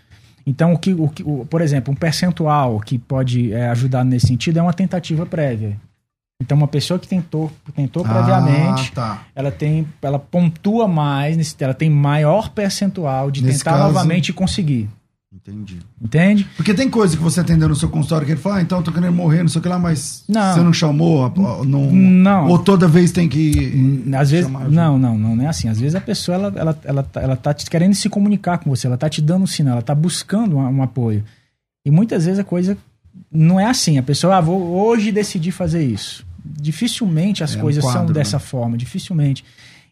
Então, 0.45 0.73
o 0.73 0.77
que, 0.77 0.93
o 0.93 1.07
que 1.09 1.21
o- 1.23 1.45
por 1.45 1.59
exemplo, 1.61 1.91
um 1.91 1.95
percentual 1.97 2.79
que 2.79 2.97
pode 2.97 3.51
eh, 3.51 3.67
ajudar 3.69 4.03
nesse 4.05 4.27
sentido 4.27 4.57
é 4.57 4.61
uma 4.61 4.73
tentativa 4.73 5.25
prévia. 5.25 5.75
Então, 6.41 6.57
uma 6.57 6.67
pessoa 6.67 6.97
que 6.99 7.07
tentou, 7.07 7.51
tentou 7.75 8.03
previamente, 8.03 8.91
Ah, 8.93 8.95
tá. 8.95 9.21
ela 9.35 9.51
tem, 9.51 9.87
ela 10.01 10.17
pontua 10.17 10.87
mais, 10.87 11.55
ela 11.59 11.73
tem 11.73 11.89
maior 11.89 12.49
percentual 12.49 13.29
de 13.29 13.43
Nesse 13.43 13.59
tentar 13.59 13.71
caso- 13.77 13.83
novamente 13.93 14.29
e 14.29 14.33
conseguir. 14.33 14.89
Entendi. 15.33 15.79
Entende? 16.01 16.45
Porque 16.57 16.73
tem 16.73 16.89
coisa 16.89 17.15
que 17.15 17.23
você 17.23 17.39
atendeu 17.39 17.69
no 17.69 17.75
seu 17.75 17.87
consultório 17.89 18.25
que 18.25 18.33
ele 18.33 18.39
fala, 18.41 18.57
ah, 18.57 18.61
então 18.61 18.79
eu 18.79 18.83
tô 18.83 18.91
querendo 18.91 19.13
morrer, 19.13 19.41
não 19.43 19.47
sei 19.49 19.59
o 19.59 19.61
que 19.61 19.69
lá, 19.69 19.79
mas 19.79 20.23
Não. 20.27 20.53
você 20.53 20.61
não 20.61 20.73
chamou, 20.73 21.31
não, 21.65 21.89
Não. 21.91 22.47
ou 22.49 22.59
toda 22.59 22.85
vez 22.87 23.11
tem 23.13 23.29
que... 23.29 24.03
Às 24.17 24.29
vezes, 24.31 24.45
chamar 24.51 24.69
não, 24.69 24.97
não, 24.99 25.17
não, 25.17 25.35
não 25.35 25.45
é 25.45 25.47
assim. 25.47 25.69
Às 25.69 25.79
vezes 25.79 25.95
a 25.95 26.01
pessoa 26.01 26.35
ela, 26.35 26.53
ela, 26.55 26.79
ela, 26.83 27.03
tá- 27.03 27.21
ela 27.21 27.35
tá 27.37 27.53
te- 27.53 27.69
querendo 27.69 27.93
se 27.93 28.09
comunicar 28.09 28.57
com 28.57 28.69
você, 28.69 28.87
ela 28.87 28.97
tá 28.97 29.07
te 29.09 29.21
dando 29.21 29.43
um 29.43 29.47
sinal, 29.47 29.73
ela 29.73 29.81
tá 29.81 29.95
buscando 29.95 30.57
um, 30.57 30.67
um 30.67 30.83
apoio. 30.83 31.23
E 31.85 31.89
muitas 31.89 32.25
vezes 32.25 32.39
a 32.39 32.43
coisa 32.43 32.77
não 33.31 33.57
é 33.57 33.65
assim. 33.65 33.97
A 33.97 34.03
pessoa, 34.03 34.35
ah, 34.35 34.41
vou 34.41 34.61
hoje 34.85 35.11
decidir 35.13 35.51
fazer 35.51 35.83
isso. 35.83 36.25
Dificilmente 36.59 37.43
as 37.43 37.55
É 37.55 37.57
um 37.57 37.61
coisas 37.61 37.83
são 37.83 37.93
quadro, 37.93 38.13
dessa 38.13 38.37
né? 38.37 38.43
forma, 38.43 38.77
dificilmente. 38.77 39.43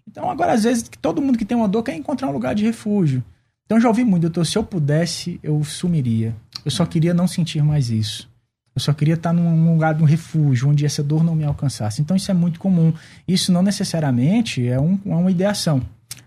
Então, 0.08 0.30
agora, 0.30 0.54
às 0.54 0.64
vezes, 0.64 0.90
todo 1.02 1.22
mundo 1.22 1.38
que 1.38 1.46
tem 1.46 1.56
uma 1.58 1.68
dor 1.68 1.84
quer 1.84 1.96
encontrar 1.96 2.28
um 2.30 2.32
lugar 2.32 2.56
de 2.56 2.64
refúgio. 2.64 3.24
Então, 3.66 3.80
já 3.80 3.88
ouvi 3.88 4.04
muito, 4.04 4.24
doutor, 4.24 4.46
se 4.46 4.58
eu 4.58 4.64
pudesse, 4.64 5.40
eu 5.44 5.64
sumiria. 5.64 6.36
Eu 6.66 6.72
só 6.72 6.86
queria 6.86 7.14
não 7.14 7.28
sentir 7.28 7.62
mais 7.64 7.90
isso. 7.92 8.28
Eu 8.76 8.82
só 8.82 8.94
queria 8.94 9.14
estar 9.16 9.34
num 9.34 9.72
lugar 9.74 9.94
de 9.94 10.02
um 10.02 10.06
refúgio, 10.06 10.70
onde 10.70 10.86
essa 10.86 11.04
dor 11.04 11.24
não 11.24 11.36
me 11.36 11.44
alcançasse. 11.44 12.02
Então, 12.02 12.16
isso 12.18 12.32
é 12.32 12.34
muito 12.34 12.60
comum. 12.60 12.92
Isso 13.28 13.52
não 13.52 13.62
necessariamente 13.62 14.66
é, 14.68 14.80
um- 14.80 14.98
é 15.06 15.16
uma 15.16 15.30
ideação. 15.30 15.82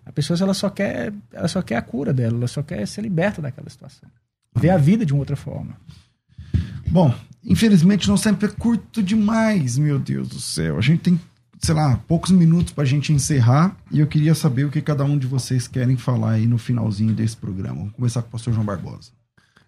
A 0.07 0.13
pessoa 0.13 0.37
ela 0.41 0.55
só, 0.55 0.69
quer, 0.69 1.13
ela 1.33 1.49
só 1.49 1.63
quer 1.63 1.77
a 1.77 1.83
cura 1.83 2.13
dela, 2.13 2.37
ela 2.37 2.49
só 2.49 2.63
quer 2.63 2.87
ser 2.87 3.01
liberta 3.03 3.41
daquela 3.43 3.69
situação. 3.71 4.09
Ver 4.55 4.71
a 4.71 4.77
vida 4.77 5.05
de 5.07 5.13
uma 5.13 5.21
outra 5.21 5.37
forma. 5.37 5.77
Bom, 6.91 7.15
infelizmente 7.45 8.09
nosso 8.09 8.25
tempo 8.25 8.45
é 8.45 8.49
curto 8.49 9.03
demais, 9.03 9.79
meu 9.79 9.99
Deus 9.99 10.29
do 10.29 10.41
céu. 10.41 10.79
A 10.79 10.81
gente 10.81 11.01
tem 11.01 11.21
sei 11.63 11.77
lá, 11.77 11.97
poucos 12.09 12.33
minutos 12.33 12.73
para 12.73 12.83
a 12.83 12.87
gente 12.87 13.13
encerrar 13.13 13.77
e 13.91 14.01
eu 14.01 14.07
queria 14.09 14.35
saber 14.35 14.65
o 14.65 14.71
que 14.71 14.81
cada 14.81 15.05
um 15.05 15.17
de 15.17 15.29
vocês 15.29 15.69
querem 15.69 15.97
falar 15.97 16.33
aí 16.33 16.47
no 16.47 16.59
finalzinho 16.59 17.15
desse 17.15 17.37
programa. 17.37 17.77
Vamos 17.77 17.93
começar 17.93 18.21
com 18.21 18.29
o 18.29 18.33
pastor 18.33 18.53
João 18.53 18.67
Barbosa. 18.67 19.13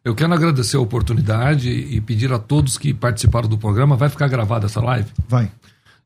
Eu 0.04 0.14
quero 0.14 0.34
agradecer 0.34 0.76
a 0.76 0.80
oportunidade 0.80 1.70
e 1.70 2.00
pedir 2.00 2.32
a 2.32 2.38
todos 2.38 2.76
que 2.76 2.92
participaram 2.92 3.48
do 3.48 3.56
programa, 3.56 3.96
vai 3.96 4.08
ficar 4.08 4.28
gravada 4.28 4.66
essa 4.66 4.80
live? 4.80 5.08
Vai. 5.28 5.50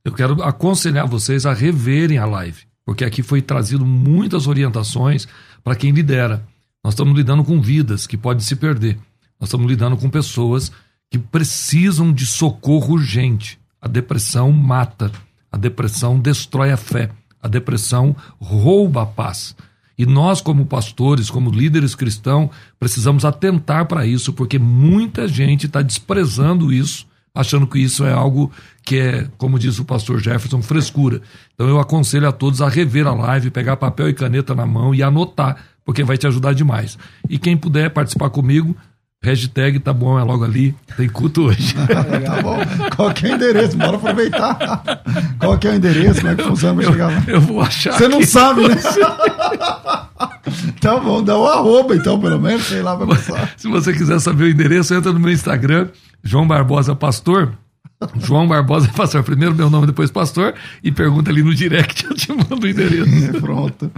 Eu 0.04 0.12
quero 0.12 0.42
aconselhar 0.42 1.08
vocês 1.08 1.46
a 1.46 1.54
reverem 1.54 2.18
a 2.18 2.26
live, 2.26 2.62
porque 2.84 3.04
aqui 3.04 3.22
foi 3.22 3.42
trazido 3.42 3.84
muitas 3.84 4.46
orientações 4.46 5.26
para 5.64 5.74
quem 5.74 5.90
lidera. 5.90 6.46
Nós 6.84 6.94
estamos 6.94 7.16
lidando 7.16 7.42
com 7.42 7.60
vidas 7.60 8.06
que 8.06 8.16
podem 8.16 8.44
se 8.44 8.54
perder. 8.54 8.98
Nós 9.40 9.48
estamos 9.48 9.66
lidando 9.66 9.96
com 9.96 10.10
pessoas 10.10 10.72
que 11.10 11.18
precisam 11.18 12.12
de 12.12 12.26
socorro 12.26 12.94
urgente. 12.94 13.58
A 13.80 13.88
depressão 13.88 14.52
mata. 14.52 15.10
A 15.50 15.56
depressão 15.56 16.18
destrói 16.18 16.72
a 16.72 16.76
fé. 16.76 17.10
A 17.42 17.48
depressão 17.48 18.14
rouba 18.40 19.02
a 19.02 19.06
paz. 19.06 19.54
E 19.96 20.06
nós, 20.06 20.40
como 20.40 20.64
pastores, 20.66 21.28
como 21.28 21.50
líderes 21.50 21.94
cristãos, 21.94 22.50
precisamos 22.78 23.24
atentar 23.24 23.86
para 23.86 24.06
isso, 24.06 24.32
porque 24.32 24.58
muita 24.58 25.26
gente 25.26 25.66
está 25.66 25.82
desprezando 25.82 26.72
isso, 26.72 27.04
achando 27.34 27.66
que 27.66 27.80
isso 27.80 28.04
é 28.04 28.12
algo 28.12 28.52
que 28.84 28.96
é, 28.96 29.28
como 29.36 29.58
diz 29.58 29.78
o 29.80 29.84
pastor 29.84 30.20
Jefferson, 30.20 30.62
frescura. 30.62 31.20
Então 31.54 31.68
eu 31.68 31.80
aconselho 31.80 32.28
a 32.28 32.32
todos 32.32 32.62
a 32.62 32.68
rever 32.68 33.08
a 33.08 33.14
live, 33.14 33.50
pegar 33.50 33.76
papel 33.76 34.08
e 34.08 34.14
caneta 34.14 34.54
na 34.54 34.64
mão 34.64 34.94
e 34.94 35.02
anotar, 35.02 35.64
porque 35.84 36.04
vai 36.04 36.16
te 36.16 36.28
ajudar 36.28 36.54
demais. 36.54 36.96
E 37.28 37.36
quem 37.36 37.56
puder 37.56 37.90
participar 37.90 38.30
comigo, 38.30 38.76
Hashtag 39.22 39.80
tá 39.80 39.92
bom, 39.92 40.18
é 40.18 40.22
logo 40.22 40.44
ali. 40.44 40.74
Tem 40.96 41.08
culto 41.08 41.46
hoje. 41.46 41.74
tá 42.24 42.40
bom. 42.40 42.58
Qual 42.94 43.12
que 43.12 43.26
é 43.26 43.32
o 43.32 43.34
endereço? 43.34 43.76
Bora 43.76 43.96
aproveitar. 43.96 45.02
Qual 45.40 45.58
que 45.58 45.66
é 45.66 45.72
o 45.72 45.74
endereço? 45.74 46.20
Como 46.20 46.32
é 46.32 46.36
que 46.36 46.44
funciona 46.44 46.74
pra 46.74 46.84
eu, 46.84 46.92
chegar 46.92 47.06
lá? 47.08 47.24
Eu 47.26 47.40
vou 47.40 47.60
achar. 47.60 47.94
Você 47.94 48.06
não 48.06 48.22
sabe, 48.22 48.68
né? 48.68 48.76
tá 50.80 51.00
bom, 51.00 51.22
dá 51.22 51.36
o 51.36 51.44
um 51.44 51.46
arroba 51.46 51.96
então, 51.96 52.20
pelo 52.20 52.40
menos, 52.40 52.64
sei 52.64 52.80
lá, 52.80 52.94
vai 52.94 53.08
passar. 53.08 53.54
Se 53.56 53.66
você 53.66 53.92
quiser 53.92 54.20
saber 54.20 54.44
o 54.44 54.48
endereço, 54.48 54.94
entra 54.94 55.12
no 55.12 55.18
meu 55.18 55.32
Instagram, 55.32 55.88
João 56.22 56.46
Barbosa 56.46 56.94
Pastor. 56.94 57.52
João 58.20 58.46
Barbosa 58.46 58.88
Pastor. 58.88 59.22
Primeiro 59.22 59.54
meu 59.54 59.68
nome, 59.68 59.86
depois 59.86 60.10
Pastor. 60.10 60.54
E 60.82 60.90
pergunta 60.92 61.30
ali 61.30 61.42
no 61.42 61.54
direct, 61.54 62.04
eu 62.06 62.14
te 62.14 62.32
mando 62.32 62.64
o 62.64 62.68
endereço. 62.68 63.40
Pronto. 63.40 63.90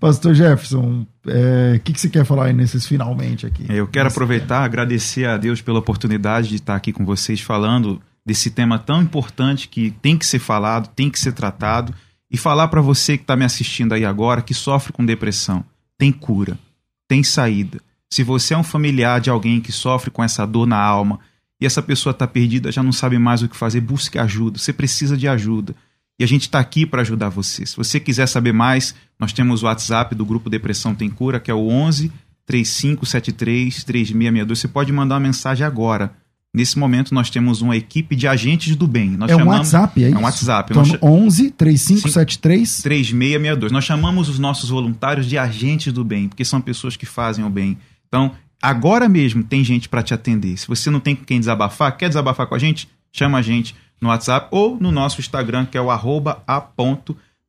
Pastor 0.00 0.34
Jefferson, 0.34 1.06
o 1.26 1.30
é, 1.30 1.80
que, 1.82 1.92
que 1.92 2.00
você 2.00 2.08
quer 2.08 2.24
falar 2.24 2.46
aí 2.46 2.52
nesses 2.52 2.86
finalmente 2.86 3.46
aqui? 3.46 3.66
Eu 3.68 3.86
quero 3.86 4.08
aproveitar, 4.08 4.64
agradecer 4.64 5.26
a 5.26 5.36
Deus 5.36 5.60
pela 5.60 5.78
oportunidade 5.78 6.48
de 6.48 6.56
estar 6.56 6.76
aqui 6.76 6.92
com 6.92 7.04
vocês 7.04 7.40
falando 7.40 8.00
desse 8.24 8.50
tema 8.50 8.78
tão 8.78 9.02
importante 9.02 9.68
que 9.68 9.90
tem 10.02 10.16
que 10.16 10.24
ser 10.24 10.38
falado, 10.38 10.88
tem 10.94 11.10
que 11.10 11.18
ser 11.18 11.32
tratado. 11.32 11.94
E 12.30 12.36
falar 12.38 12.68
para 12.68 12.80
você 12.80 13.18
que 13.18 13.24
está 13.24 13.36
me 13.36 13.44
assistindo 13.44 13.92
aí 13.92 14.06
agora, 14.06 14.40
que 14.40 14.54
sofre 14.54 14.90
com 14.90 15.04
depressão, 15.04 15.62
tem 15.98 16.10
cura, 16.10 16.58
tem 17.06 17.22
saída. 17.22 17.78
Se 18.10 18.22
você 18.22 18.54
é 18.54 18.58
um 18.58 18.64
familiar 18.64 19.20
de 19.20 19.28
alguém 19.28 19.60
que 19.60 19.70
sofre 19.70 20.10
com 20.10 20.24
essa 20.24 20.46
dor 20.46 20.66
na 20.66 20.78
alma, 20.78 21.20
e 21.62 21.66
essa 21.66 21.80
pessoa 21.80 22.10
está 22.10 22.26
perdida, 22.26 22.72
já 22.72 22.82
não 22.82 22.90
sabe 22.90 23.20
mais 23.20 23.40
o 23.40 23.48
que 23.48 23.56
fazer, 23.56 23.80
busque 23.80 24.18
ajuda. 24.18 24.58
Você 24.58 24.72
precisa 24.72 25.16
de 25.16 25.28
ajuda. 25.28 25.76
E 26.18 26.24
a 26.24 26.26
gente 26.26 26.42
está 26.42 26.58
aqui 26.58 26.84
para 26.84 27.02
ajudar 27.02 27.28
você. 27.28 27.64
Se 27.64 27.76
você 27.76 28.00
quiser 28.00 28.26
saber 28.26 28.52
mais, 28.52 28.96
nós 29.16 29.32
temos 29.32 29.62
o 29.62 29.66
WhatsApp 29.66 30.12
do 30.16 30.26
Grupo 30.26 30.50
Depressão 30.50 30.92
Tem 30.92 31.08
Cura, 31.08 31.38
que 31.38 31.52
é 31.52 31.54
o 31.54 31.68
11 31.68 32.10
3573 32.46 33.84
3662. 33.84 34.58
Você 34.58 34.66
pode 34.66 34.90
mandar 34.92 35.14
uma 35.14 35.20
mensagem 35.20 35.64
agora. 35.64 36.12
Nesse 36.52 36.76
momento, 36.76 37.14
nós 37.14 37.30
temos 37.30 37.62
uma 37.62 37.76
equipe 37.76 38.16
de 38.16 38.26
agentes 38.26 38.74
do 38.74 38.88
bem. 38.88 39.10
Nós 39.10 39.30
é 39.30 39.34
chamamos, 39.34 39.54
um 39.54 39.58
WhatsApp, 39.58 40.02
é 40.02 40.08
isso? 40.08 40.16
É 40.16 40.20
um 40.20 40.24
WhatsApp. 40.24 40.72
Então, 40.72 40.98
11 41.00 41.50
3573 41.52 42.82
3662. 42.82 43.70
Nós 43.70 43.84
chamamos 43.84 44.28
os 44.28 44.40
nossos 44.40 44.68
voluntários 44.70 45.26
de 45.26 45.38
agentes 45.38 45.92
do 45.92 46.02
bem, 46.02 46.28
porque 46.28 46.44
são 46.44 46.60
pessoas 46.60 46.96
que 46.96 47.06
fazem 47.06 47.44
o 47.44 47.48
bem. 47.48 47.78
Então, 48.08 48.32
Agora 48.62 49.08
mesmo 49.08 49.42
tem 49.42 49.64
gente 49.64 49.88
para 49.88 50.04
te 50.04 50.14
atender. 50.14 50.56
Se 50.56 50.68
você 50.68 50.88
não 50.88 51.00
tem 51.00 51.16
com 51.16 51.24
quem 51.24 51.40
desabafar, 51.40 51.96
quer 51.96 52.08
desabafar 52.08 52.46
com 52.46 52.54
a 52.54 52.58
gente? 52.58 52.88
Chama 53.12 53.38
a 53.38 53.42
gente 53.42 53.74
no 54.00 54.08
WhatsApp 54.08 54.46
ou 54.52 54.78
no 54.80 54.92
nosso 54.92 55.20
Instagram, 55.20 55.66
que 55.66 55.76
é 55.76 55.80
o 55.80 55.90
arroba 55.90 56.42
a 56.46 56.64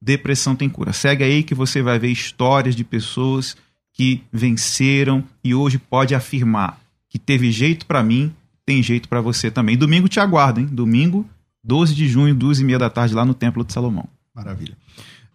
depressão 0.02 0.56
tem 0.56 0.68
cura. 0.68 0.92
Segue 0.92 1.24
aí 1.24 1.44
que 1.44 1.56
você 1.56 1.82
vai 1.82 1.98
ver 1.98 2.10
histórias 2.10 2.76
de 2.76 2.84
pessoas 2.84 3.56
que 3.94 4.24
venceram 4.34 5.24
e 5.44 5.54
hoje 5.54 5.78
pode 5.78 6.16
afirmar 6.16 6.80
que 7.08 7.20
teve 7.20 7.52
jeito 7.52 7.86
para 7.86 8.02
mim, 8.02 8.34
tem 8.66 8.82
jeito 8.82 9.08
para 9.08 9.22
você 9.22 9.52
também. 9.52 9.78
Domingo 9.78 10.10
te 10.10 10.20
aguardo, 10.20 10.60
hein? 10.60 10.66
Domingo, 10.66 11.30
12 11.64 11.94
de 11.94 12.08
junho, 12.08 12.34
duas 12.34 12.60
e 12.60 12.64
meia 12.64 12.80
da 12.80 12.90
tarde, 12.90 13.14
lá 13.14 13.24
no 13.24 13.36
Templo 13.36 13.64
de 13.64 13.72
Salomão. 13.72 14.10
Maravilha. 14.36 14.76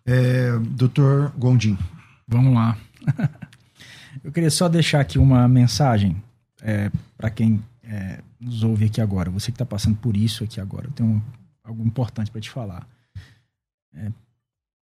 É, 0.04 0.58
doutor 0.58 1.32
Gondim. 1.38 1.78
Vamos 2.26 2.52
lá. 2.52 2.76
Eu 4.22 4.32
queria 4.32 4.50
só 4.50 4.68
deixar 4.68 5.00
aqui 5.00 5.18
uma 5.18 5.46
mensagem 5.48 6.16
é, 6.62 6.90
para 7.16 7.30
quem 7.30 7.62
é, 7.82 8.18
nos 8.40 8.62
ouve 8.62 8.86
aqui 8.86 9.00
agora. 9.00 9.30
Você 9.30 9.50
que 9.50 9.56
está 9.56 9.66
passando 9.66 9.96
por 9.96 10.16
isso 10.16 10.44
aqui 10.44 10.60
agora, 10.60 10.86
eu 10.86 10.92
tenho 10.92 11.22
algo 11.62 11.84
importante 11.84 12.30
para 12.30 12.40
te 12.40 12.50
falar. 12.50 12.86
É, 13.94 14.10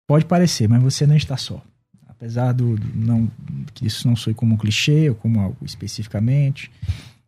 pode 0.07 0.25
parecer, 0.25 0.67
mas 0.67 0.82
você 0.82 1.05
não 1.05 1.15
está 1.15 1.38
só. 1.38 1.63
Apesar 2.07 2.51
do, 2.51 2.75
do 2.75 2.97
não 2.97 3.32
que 3.73 3.88
isso 3.88 4.07
não 4.07 4.15
soe 4.15 4.34
como 4.34 4.55
um 4.55 4.57
clichê 4.57 5.09
ou 5.09 5.15
como 5.15 5.39
algo 5.39 5.65
especificamente, 5.65 6.71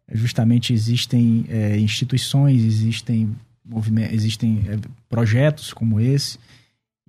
é 0.08 0.18
justamente 0.18 0.74
existem 0.74 1.46
é, 1.48 1.78
instituições, 1.80 2.62
existem 2.64 3.36
existem 4.12 4.66
é, 4.68 4.78
projetos 5.08 5.72
como 5.72 6.00
esse 6.00 6.38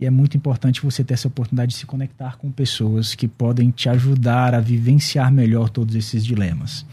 e 0.02 0.04
é 0.04 0.10
muito 0.10 0.36
importante 0.36 0.82
você 0.82 1.04
ter 1.04 1.14
essa 1.14 1.28
oportunidade 1.28 1.70
de 1.72 1.78
se 1.78 1.86
conectar 1.86 2.36
com 2.36 2.50
pessoas 2.50 3.14
que 3.14 3.28
podem 3.28 3.70
te 3.70 3.88
ajudar 3.88 4.52
a 4.52 4.58
vivenciar 4.58 5.32
melhor 5.32 5.70
todos 5.70 5.94
esses 5.94 6.26
dilemas. 6.26 6.84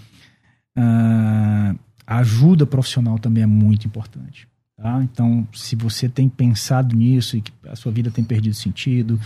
Uh, 0.78 1.76
a 2.05 2.18
ajuda 2.20 2.68
profissional 2.68 3.18
também 3.18 3.41
é 3.41 3.47
muito 3.47 3.88
importante. 3.88 4.47
Tá? 4.78 5.01
Então, 5.03 5.47
se 5.51 5.76
você 5.76 6.07
tem 6.07 6.30
pensado 6.30 6.95
nisso 6.95 7.36
e 7.36 7.41
que 7.41 7.51
a 7.68 7.76
sua 7.76 7.91
vida 7.91 8.12
tem 8.12 8.24
perdido 8.24 8.53
sentido, 8.53 9.20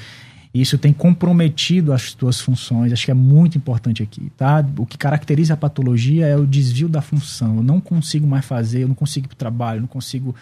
isso 0.54 0.78
tem 0.78 0.94
comprometido 0.94 1.92
as 1.92 2.12
suas 2.12 2.40
funções, 2.40 2.94
acho 2.94 3.06
que 3.06 3.12
é 3.12 3.16
muito 3.16 3.58
importante 3.58 4.04
aqui. 4.04 4.32
Tá? 4.38 4.64
O 4.78 4.86
que 4.86 4.98
caracteriza 4.98 5.56
a 5.56 5.58
patologia 5.58 6.28
é 6.28 6.38
o 6.38 6.46
desvio 6.46 6.88
da 6.88 7.02
função. 7.02 7.58
Eu 7.58 7.64
não 7.64 7.82
consigo 7.82 8.28
mais 8.28 8.46
fazer, 8.46 8.84
eu 8.84 8.88
não 8.88 8.96
consigo 8.96 9.26
ir 9.26 9.30
para 9.30 9.36
o 9.36 9.38
trabalho, 9.38 9.78
eu 9.78 9.82
não 9.82 9.88
consigo 9.88 10.36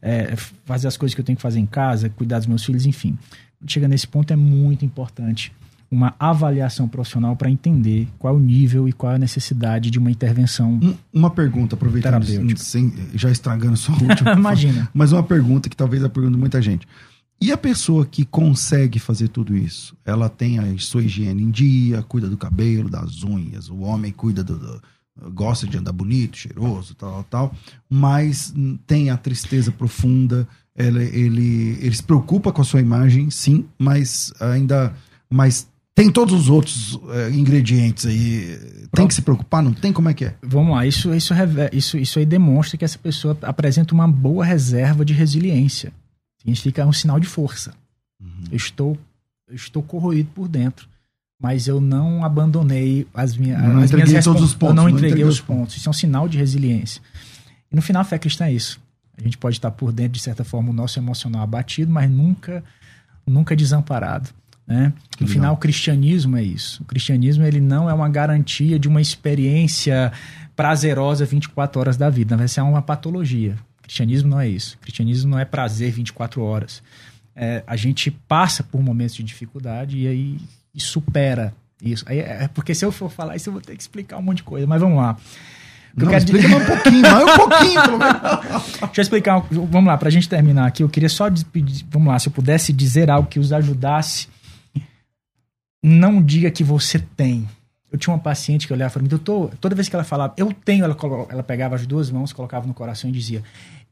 é, 0.00 0.34
fazer 0.64 0.88
as 0.88 0.96
coisas 0.96 1.14
que 1.14 1.20
eu 1.20 1.24
tenho 1.24 1.36
que 1.36 1.42
fazer 1.42 1.60
em 1.60 1.66
casa, 1.66 2.08
cuidar 2.08 2.38
dos 2.38 2.46
meus 2.46 2.64
filhos, 2.64 2.86
enfim. 2.86 3.18
Chega 3.66 3.86
nesse 3.86 4.08
ponto 4.08 4.32
é 4.32 4.36
muito 4.36 4.86
importante 4.86 5.52
uma 5.90 6.14
avaliação 6.18 6.86
profissional 6.86 7.34
para 7.34 7.50
entender 7.50 8.08
qual 8.18 8.34
é 8.34 8.36
o 8.36 8.40
nível 8.40 8.88
e 8.88 8.92
qual 8.92 9.12
é 9.12 9.14
a 9.16 9.18
necessidade 9.18 9.90
de 9.90 9.98
uma 9.98 10.10
intervenção. 10.10 10.78
uma 11.12 11.30
pergunta, 11.30 11.74
aproveitando, 11.74 12.24
sem, 12.58 12.92
já 13.14 13.30
estragando 13.30 13.76
sua 13.76 13.94
última. 13.94 14.32
Imagina. 14.36 14.88
Mas 14.92 15.12
uma 15.12 15.22
pergunta 15.22 15.68
que 15.68 15.76
talvez 15.76 16.02
é 16.02 16.06
a 16.06 16.10
pergunta 16.10 16.34
de 16.34 16.40
muita 16.40 16.60
gente. 16.60 16.86
E 17.40 17.52
a 17.52 17.56
pessoa 17.56 18.04
que 18.04 18.24
consegue 18.24 18.98
fazer 18.98 19.28
tudo 19.28 19.56
isso? 19.56 19.96
Ela 20.04 20.28
tem 20.28 20.58
a 20.58 20.78
sua 20.78 21.04
higiene 21.04 21.42
em 21.42 21.50
dia, 21.50 22.02
cuida 22.02 22.28
do 22.28 22.36
cabelo, 22.36 22.90
das 22.90 23.22
unhas, 23.22 23.68
o 23.68 23.78
homem 23.78 24.10
cuida 24.12 24.42
do, 24.42 24.58
do 24.58 24.82
gosta 25.32 25.66
de 25.66 25.76
andar 25.76 25.92
bonito, 25.92 26.36
cheiroso, 26.36 26.94
tal, 26.94 27.24
tal, 27.24 27.54
mas 27.88 28.54
tem 28.86 29.10
a 29.10 29.16
tristeza 29.16 29.72
profunda, 29.72 30.46
ele, 30.76 31.04
ele, 31.04 31.78
ele 31.80 31.94
se 31.94 32.02
preocupa 32.02 32.52
com 32.52 32.62
a 32.62 32.64
sua 32.64 32.80
imagem, 32.80 33.30
sim, 33.30 33.66
mas 33.78 34.32
ainda, 34.38 34.94
mas 35.28 35.66
tem 35.94 36.10
todos 36.10 36.32
os 36.32 36.48
outros 36.48 36.98
é, 37.10 37.30
ingredientes 37.30 38.06
aí. 38.06 38.56
Tem 38.92 39.08
que 39.08 39.14
se 39.14 39.22
preocupar? 39.22 39.62
Não 39.62 39.72
tem? 39.72 39.92
Como 39.92 40.08
é 40.08 40.14
que 40.14 40.26
é? 40.26 40.34
Vamos 40.40 40.76
lá, 40.76 40.86
isso, 40.86 41.12
isso, 41.12 41.34
isso, 41.72 41.98
isso 41.98 42.18
aí 42.20 42.24
demonstra 42.24 42.78
que 42.78 42.84
essa 42.84 42.98
pessoa 42.98 43.36
apresenta 43.42 43.92
uma 43.94 44.06
boa 44.06 44.44
reserva 44.44 45.04
de 45.04 45.12
resiliência. 45.12 45.92
Significa 46.38 46.86
um 46.86 46.92
sinal 46.92 47.18
de 47.18 47.26
força. 47.26 47.74
Uhum. 48.20 48.44
Eu, 48.50 48.56
estou, 48.56 48.98
eu 49.48 49.54
estou 49.54 49.82
corroído 49.82 50.30
por 50.34 50.48
dentro 50.48 50.88
mas 51.40 51.68
eu 51.68 51.80
não 51.80 52.24
abandonei 52.24 53.06
as, 53.14 53.36
minha, 53.36 53.58
não 53.58 53.80
as 53.80 53.92
minhas 53.92 54.24
todos 54.24 54.42
os 54.42 54.54
pontos. 54.54 54.70
Eu 54.70 54.74
não, 54.74 54.88
não 54.90 54.90
entreguei 54.90 55.24
os 55.24 55.40
pontos. 55.40 55.76
Isso 55.76 55.88
é 55.88 55.90
um 55.90 55.94
sinal 55.94 56.28
de 56.28 56.36
resiliência. 56.36 57.00
E 57.70 57.76
no 57.76 57.82
final, 57.82 58.02
a 58.02 58.04
fé 58.04 58.18
cristã 58.18 58.46
é 58.46 58.52
isso. 58.52 58.80
A 59.16 59.22
gente 59.22 59.38
pode 59.38 59.56
estar 59.56 59.70
por 59.70 59.92
dentro, 59.92 60.14
de 60.14 60.20
certa 60.20 60.42
forma, 60.42 60.70
o 60.70 60.72
nosso 60.72 60.98
emocional 60.98 61.42
abatido, 61.42 61.92
mas 61.92 62.10
nunca, 62.10 62.64
nunca 63.26 63.54
desamparado. 63.54 64.30
Né? 64.66 64.92
No 65.20 65.26
Legal. 65.26 65.32
final, 65.32 65.54
o 65.54 65.56
cristianismo 65.56 66.36
é 66.36 66.42
isso. 66.42 66.82
O 66.82 66.86
cristianismo 66.86 67.44
ele 67.44 67.60
não 67.60 67.88
é 67.88 67.94
uma 67.94 68.08
garantia 68.08 68.78
de 68.78 68.88
uma 68.88 69.00
experiência 69.00 70.12
prazerosa 70.56 71.24
24 71.24 71.80
horas 71.80 71.96
da 71.96 72.10
vida. 72.10 72.36
Na 72.36 72.42
verdade, 72.42 72.60
é 72.60 72.62
uma 72.62 72.82
patologia. 72.82 73.56
Cristianismo 73.88 74.28
não 74.28 74.38
é 74.38 74.46
isso. 74.46 74.76
Cristianismo 74.82 75.30
não 75.30 75.38
é 75.38 75.46
prazer 75.46 75.90
24 75.90 76.42
horas. 76.42 76.82
É, 77.34 77.64
a 77.66 77.74
gente 77.74 78.10
passa 78.10 78.62
por 78.62 78.82
momentos 78.82 79.16
de 79.16 79.22
dificuldade 79.22 79.96
e 79.96 80.06
aí 80.06 80.38
e 80.74 80.80
supera 80.80 81.54
isso. 81.82 82.04
Aí, 82.06 82.18
é 82.18 82.48
porque 82.48 82.74
se 82.74 82.84
eu 82.84 82.92
for 82.92 83.10
falar 83.10 83.34
isso, 83.34 83.48
eu 83.48 83.52
vou 83.54 83.62
ter 83.62 83.74
que 83.74 83.80
explicar 83.80 84.18
um 84.18 84.22
monte 84.22 84.38
de 84.38 84.42
coisa, 84.42 84.66
mas 84.66 84.78
vamos 84.78 84.98
lá. 84.98 85.16
Não, 85.96 86.06
quero 86.06 86.18
explica 86.18 86.48
um 86.54 86.66
pouquinho, 86.66 87.00
mais 87.02 87.24
um 87.24 87.36
pouquinho, 87.36 87.82
pelo 87.82 87.98
menos. 87.98 88.20
Deixa 88.78 89.00
eu 89.00 89.02
explicar. 89.02 89.40
Vamos 89.50 89.86
lá, 89.86 89.96
pra 89.96 90.10
gente 90.10 90.28
terminar 90.28 90.66
aqui, 90.66 90.82
eu 90.82 90.88
queria 90.88 91.08
só 91.08 91.30
pedir, 91.50 91.86
vamos 91.90 92.08
lá, 92.08 92.18
se 92.18 92.28
eu 92.28 92.32
pudesse 92.32 92.74
dizer 92.74 93.10
algo 93.10 93.26
que 93.26 93.38
os 93.38 93.52
ajudasse, 93.52 94.28
não 95.82 96.22
diga 96.22 96.50
que 96.50 96.62
você 96.62 96.98
tem. 96.98 97.48
Eu 97.90 97.98
tinha 97.98 98.12
uma 98.12 98.20
paciente 98.20 98.66
que 98.66 98.72
olhava 98.72 98.92
para 98.92 99.02
mim, 99.02 99.08
doutor, 99.08 99.50
toda 99.60 99.74
vez 99.74 99.88
que 99.88 99.96
ela 99.96 100.04
falava, 100.04 100.34
eu 100.36 100.52
tenho, 100.52 100.84
ela, 100.84 100.96
ela 101.30 101.42
pegava 101.42 101.74
as 101.74 101.86
duas 101.86 102.10
mãos, 102.10 102.34
colocava 102.34 102.66
no 102.66 102.74
coração 102.74 103.08
e 103.08 103.12
dizia, 103.12 103.42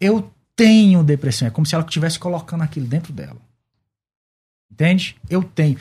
eu 0.01 0.31
tenho 0.55 1.03
depressão. 1.03 1.49
É 1.49 1.51
como 1.51 1.67
se 1.67 1.75
ela 1.75 1.85
estivesse 1.85 2.19
colocando 2.19 2.63
aquilo 2.63 2.87
dentro 2.87 3.13
dela. 3.13 3.37
Entende? 4.71 5.17
Eu 5.29 5.43
tenho. 5.43 5.77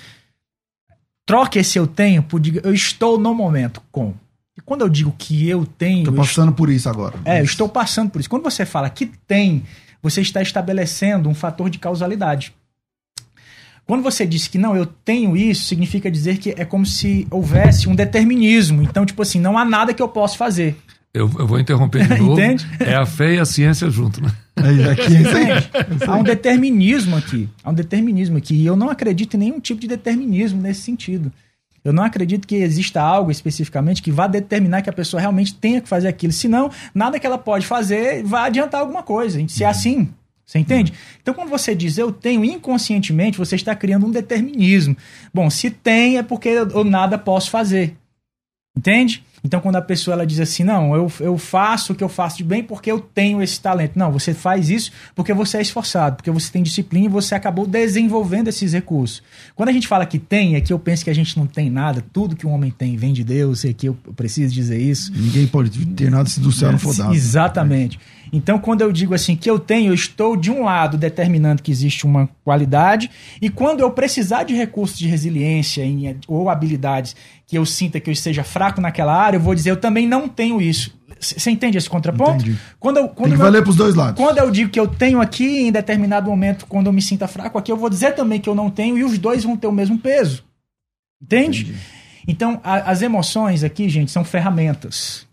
Troque 1.26 1.60
esse 1.60 1.80
eu 1.80 1.88
tenho 1.88 2.22
por 2.22 2.40
diga, 2.40 2.62
eu 2.64 2.74
estou 2.74 3.20
no 3.20 3.34
momento 3.34 3.82
com. 3.92 4.14
E 4.58 4.62
quando 4.62 4.82
eu 4.82 4.90
digo 4.90 5.14
que 5.18 5.50
eu 5.50 5.66
tenho. 5.66 6.06
Tô 6.06 6.14
passando 6.14 6.54
por 6.54 6.70
isso 6.70 6.88
agora. 6.88 7.20
é, 7.26 7.40
eu 7.40 7.46
estou 7.46 7.68
passando 7.68 8.10
por 8.10 8.20
isso. 8.20 8.30
Quando 8.30 8.44
você 8.44 8.66
fala 8.66 8.90
que 8.90 9.08
tem, 9.28 9.64
você 10.02 10.22
está 10.22 10.42
estabelecendo 10.42 11.28
um 11.28 11.34
fator 11.34 11.70
de 11.70 11.80
causalidade. 11.80 12.54
Quando 13.86 14.02
você 14.02 14.26
diz 14.26 14.48
que 14.48 14.58
não, 14.58 14.76
eu 14.76 14.86
tenho 14.86 15.38
isso, 15.38 15.66
significa 15.66 16.10
dizer 16.10 16.40
que 16.40 16.56
é 16.58 16.66
como 16.66 16.86
se 16.86 17.28
houvesse 17.30 17.88
um 17.88 17.96
determinismo. 17.96 18.82
Então, 18.82 19.06
tipo 19.06 19.22
assim, 19.22 19.40
não 19.40 19.58
há 19.58 19.66
nada 19.66 19.94
que 19.94 20.02
eu 20.02 20.08
possa 20.08 20.36
fazer. 20.36 20.76
Eu, 21.16 21.32
eu 21.40 21.48
vou 21.48 21.58
interromper 21.58 22.06
de 22.06 22.20
novo. 22.20 22.34
Entende? 22.34 22.68
É 22.78 22.94
a 22.94 23.06
fé 23.06 23.36
e 23.36 23.40
a 23.40 23.46
ciência 23.46 23.90
junto, 23.90 24.22
né? 24.22 24.30
Aí, 24.58 24.84
aqui, 24.90 25.16
Entende? 25.16 25.70
Há 26.06 26.18
um 26.18 26.24
determinismo 26.24 27.16
aqui. 27.16 27.50
Há 27.64 27.70
um 27.70 27.74
determinismo 27.74 28.38
aqui. 28.38 28.54
E 28.54 28.66
eu 28.66 28.76
não 28.76 28.90
acredito 28.90 29.36
em 29.36 29.38
nenhum 29.38 29.60
tipo 29.62 29.80
de 29.80 29.88
determinismo 29.88 30.62
nesse 30.62 30.82
sentido. 30.82 31.32
Eu 31.86 31.94
não 31.94 32.04
acredito 32.04 32.46
que 32.46 32.56
exista 32.56 33.02
algo 33.02 33.32
especificamente 33.32 34.02
que 34.02 34.12
vá 34.12 34.28
determinar 34.28 34.82
que 34.82 34.90
a 34.90 34.94
pessoa 34.94 35.22
realmente 35.22 35.54
tenha 35.54 35.80
que 35.80 35.88
fazer 35.88 36.10
aquilo. 36.10 36.34
Senão, 36.34 36.70
nada 36.94 37.18
que 37.18 37.26
ela 37.26 37.38
pode 37.38 37.66
fazer 37.66 38.22
vai 38.24 38.48
adiantar 38.48 38.82
alguma 38.82 39.02
coisa. 39.04 39.40
Se 39.48 39.64
é 39.64 39.68
assim, 39.68 40.10
você 40.46 40.60
entende? 40.60 40.92
Então, 41.22 41.34
quando 41.34 41.50
você 41.50 41.74
diz 41.74 41.98
eu 41.98 42.12
tenho 42.12 42.44
inconscientemente, 42.44 43.38
você 43.38 43.56
está 43.56 43.74
criando 43.74 44.06
um 44.06 44.12
determinismo. 44.12 44.98
Bom, 45.34 45.50
se 45.50 45.70
tem, 45.70 46.18
é 46.18 46.24
porque 46.24 46.50
eu 46.50 46.84
nada 46.84 47.18
posso 47.18 47.50
fazer. 47.50 47.96
Entende? 48.76 49.24
Então, 49.46 49.62
quando 49.62 49.76
a 49.76 49.82
pessoa 49.82 50.16
ela 50.16 50.26
diz 50.26 50.40
assim, 50.40 50.64
não, 50.64 50.96
eu, 50.96 51.12
eu 51.20 51.38
faço 51.38 51.94
o 51.94 51.96
que 51.96 52.04
eu 52.04 52.10
faço 52.10 52.38
de 52.38 52.44
bem 52.44 52.64
porque 52.64 52.92
eu 52.92 53.00
tenho 53.00 53.44
esse 53.44 53.62
talento. 53.62 53.92
Não, 53.96 54.12
você 54.12 54.34
faz 54.34 54.72
isso 54.72 54.92
porque 55.14 55.36
você 55.36 55.60
é 55.60 55.62
esforçado, 55.62 56.16
porque 56.16 56.32
você 56.32 56.52
tem 56.52 56.64
disciplina 56.64 57.06
e 57.06 57.10
você 57.10 57.36
acabou 57.36 57.68
desenvolvendo 57.68 58.48
esses 58.48 58.74
recursos. 58.74 59.22
Quando 59.54 59.70
a 59.70 59.72
gente 59.72 59.88
fala 59.88 60.04
que 60.08 60.18
tem, 60.18 60.56
é 60.56 60.62
que 60.62 60.74
eu 60.74 60.80
penso 60.80 61.04
que 61.04 61.12
a 61.12 61.14
gente 61.14 61.38
não 61.38 61.46
tem 61.46 61.70
nada, 61.70 62.04
tudo 62.12 62.36
que 62.36 62.48
um 62.48 62.52
homem 62.52 62.72
tem 62.72 62.98
vem 62.98 63.14
de 63.14 63.24
Deus, 63.24 63.64
e 63.64 63.72
que 63.72 63.88
eu 63.88 63.94
preciso 64.16 64.52
dizer 64.52 64.82
isso. 64.82 65.12
Ninguém 65.16 65.46
pode 65.46 65.86
ter 65.86 66.10
nada 66.10 66.28
se 66.28 66.40
do 66.40 66.52
céu 66.52 66.72
não 66.72 66.80
for 66.80 66.96
dado. 66.96 67.14
Exatamente. 67.14 68.00
Então, 68.34 68.58
quando 68.58 68.82
eu 68.82 68.92
digo 68.92 69.14
assim 69.14 69.36
que 69.36 69.50
eu 69.50 69.60
tenho, 69.60 69.92
eu 69.92 69.94
estou 69.94 70.36
de 70.36 70.50
um 70.50 70.64
lado 70.64 70.98
determinando 70.98 71.62
que 71.62 71.72
existe 71.72 72.04
uma 72.06 72.28
qualidade, 72.44 73.12
e 73.40 73.48
quando 73.48 73.82
eu 73.82 73.92
precisar 73.92 74.44
de 74.44 74.56
recursos 74.56 74.98
de 74.98 75.08
resiliência 75.08 75.86
ou 76.28 76.50
habilidades 76.50 77.16
que 77.48 77.58
eu 77.58 77.66
sinta 77.66 78.00
que 78.00 78.10
eu 78.10 78.12
esteja 78.12 78.44
fraco 78.44 78.82
naquela 78.82 79.16
área, 79.16 79.35
eu 79.36 79.40
vou 79.40 79.54
dizer 79.56 79.72
eu 79.72 79.78
também 79.78 80.08
não 80.08 80.28
tenho 80.28 80.62
isso. 80.62 80.94
Você 81.20 81.50
entende 81.50 81.78
esse 81.78 81.90
contraponto? 81.90 82.42
Entendi. 82.44 82.58
Quando 82.80 82.98
eu, 82.98 83.06
Tem 83.08 83.16
quando 83.16 83.30
que 83.32 83.36
eu- 83.36 83.40
valer 83.44 83.64
pros 83.64 83.76
dois 83.76 83.96
lados. 83.96 84.22
quando 84.22 84.38
eu 84.38 84.52
digo 84.52 84.70
que 84.70 84.80
eu 84.80 84.88
tenho 84.88 85.22
aqui, 85.22 85.62
em 85.68 85.72
determinado 85.72 86.30
momento, 86.30 86.66
quando 86.68 86.88
eu 86.88 86.94
me 86.94 87.02
sinta 87.02 87.28
fraco 87.28 87.58
aqui, 87.58 87.72
eu 87.72 87.78
vou 87.78 87.90
dizer 87.90 88.14
também 88.14 88.40
que 88.40 88.50
eu 88.50 88.54
não 88.56 88.70
tenho, 88.70 88.98
e 88.98 89.04
os 89.04 89.18
dois 89.18 89.44
vão 89.44 89.56
ter 89.58 89.68
o 89.68 89.72
mesmo 89.72 89.98
peso. 89.98 90.44
Entende? 91.22 91.76
Então, 92.28 92.60
a- 92.64 92.92
as 92.92 93.02
emoções 93.02 93.64
aqui, 93.64 93.88
gente, 93.88 94.12
são 94.12 94.24
ferramentas. 94.26 95.26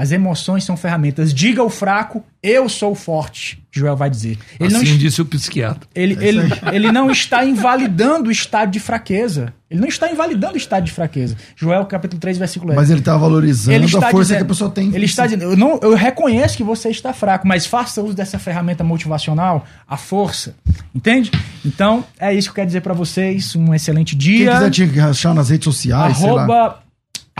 As 0.00 0.12
emoções 0.12 0.64
são 0.64 0.78
ferramentas. 0.78 1.34
Diga 1.34 1.60
ao 1.60 1.68
fraco, 1.68 2.24
eu 2.42 2.70
sou 2.70 2.94
forte, 2.94 3.62
Joel 3.70 3.94
vai 3.94 4.08
dizer. 4.08 4.38
Ele, 4.58 4.72
não, 4.72 4.80
assim 4.80 4.92
es- 4.92 4.98
disse 4.98 5.20
o 5.20 5.26
psiquiatra. 5.26 5.86
ele, 5.94 6.16
ele, 6.26 6.40
ele 6.72 6.90
não 6.90 7.10
está 7.10 7.44
invalidando 7.44 8.30
o 8.30 8.32
estado 8.32 8.70
de 8.70 8.80
fraqueza. 8.80 9.52
Ele 9.70 9.78
não 9.78 9.88
está 9.88 10.10
invalidando 10.10 10.54
o 10.54 10.56
estado 10.56 10.84
de 10.84 10.90
fraqueza. 10.90 11.36
Joel, 11.54 11.84
capítulo 11.84 12.18
3, 12.18 12.38
versículo 12.38 12.70
10. 12.70 12.80
Mas 12.80 12.90
ele 12.90 13.02
tá 13.02 13.14
valorizando 13.16 13.76
Ele 13.76 13.84
está 13.84 13.98
a 13.98 14.10
força 14.10 14.18
dizendo- 14.32 14.36
que 14.38 14.42
a 14.44 14.46
pessoa 14.48 14.70
tem. 14.70 14.90
Ele 14.94 15.04
está 15.04 15.24
dizendo, 15.26 15.42
eu, 15.42 15.54
não, 15.56 15.78
eu 15.82 15.94
reconheço 15.94 16.56
que 16.56 16.64
você 16.64 16.88
está 16.88 17.12
fraco, 17.12 17.46
mas 17.46 17.66
faça 17.66 18.02
uso 18.02 18.14
dessa 18.14 18.38
ferramenta 18.38 18.82
motivacional, 18.82 19.66
a 19.86 19.98
força. 19.98 20.54
Entende? 20.94 21.30
Então, 21.62 22.02
é 22.18 22.32
isso 22.34 22.48
que 22.48 22.52
eu 22.52 22.54
quero 22.54 22.66
dizer 22.68 22.80
pra 22.80 22.94
vocês. 22.94 23.54
Um 23.54 23.74
excelente 23.74 24.16
Quem 24.16 24.18
dia. 24.38 24.52
quiser 24.52 24.70
te 24.70 25.00
achar 25.00 25.34
nas 25.34 25.50
redes 25.50 25.64
sociais, 25.66 26.16
sei 26.16 26.30
lá. 26.32 26.80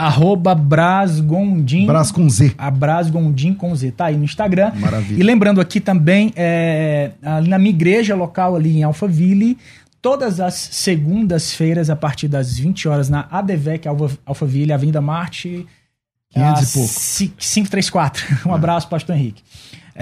Arroba, 0.06 0.54
Brasgondim. 0.54 1.86
Brás 1.86 2.10
com 2.12 2.28
Z. 2.28 2.54
A 2.58 2.70
Brasgondim 2.70 3.54
com 3.54 3.74
Z. 3.74 3.92
Tá 3.92 4.06
aí 4.06 4.16
no 4.16 4.24
Instagram. 4.24 4.72
Maravilha. 4.76 5.20
E 5.20 5.22
lembrando 5.22 5.60
aqui 5.60 5.80
também, 5.80 6.32
é, 6.36 7.12
ali 7.22 7.48
na 7.48 7.58
minha 7.58 7.70
igreja 7.70 8.14
local 8.14 8.56
ali 8.56 8.78
em 8.78 8.82
Alphaville, 8.82 9.56
todas 10.02 10.40
as 10.40 10.54
segundas-feiras, 10.54 11.90
a 11.90 11.96
partir 11.96 12.28
das 12.28 12.58
20 12.58 12.88
horas, 12.88 13.08
na 13.08 13.26
ADVEC 13.30 13.86
Alphaville, 14.26 14.72
Avenida 14.72 15.00
Marte. 15.00 15.66
500 16.32 16.62
e 16.62 16.72
pouco. 16.74 16.88
ci- 16.88 17.32
534. 17.36 18.24
Um 18.48 18.54
abraço, 18.54 18.88
pastor 18.88 19.16
Henrique. 19.16 19.42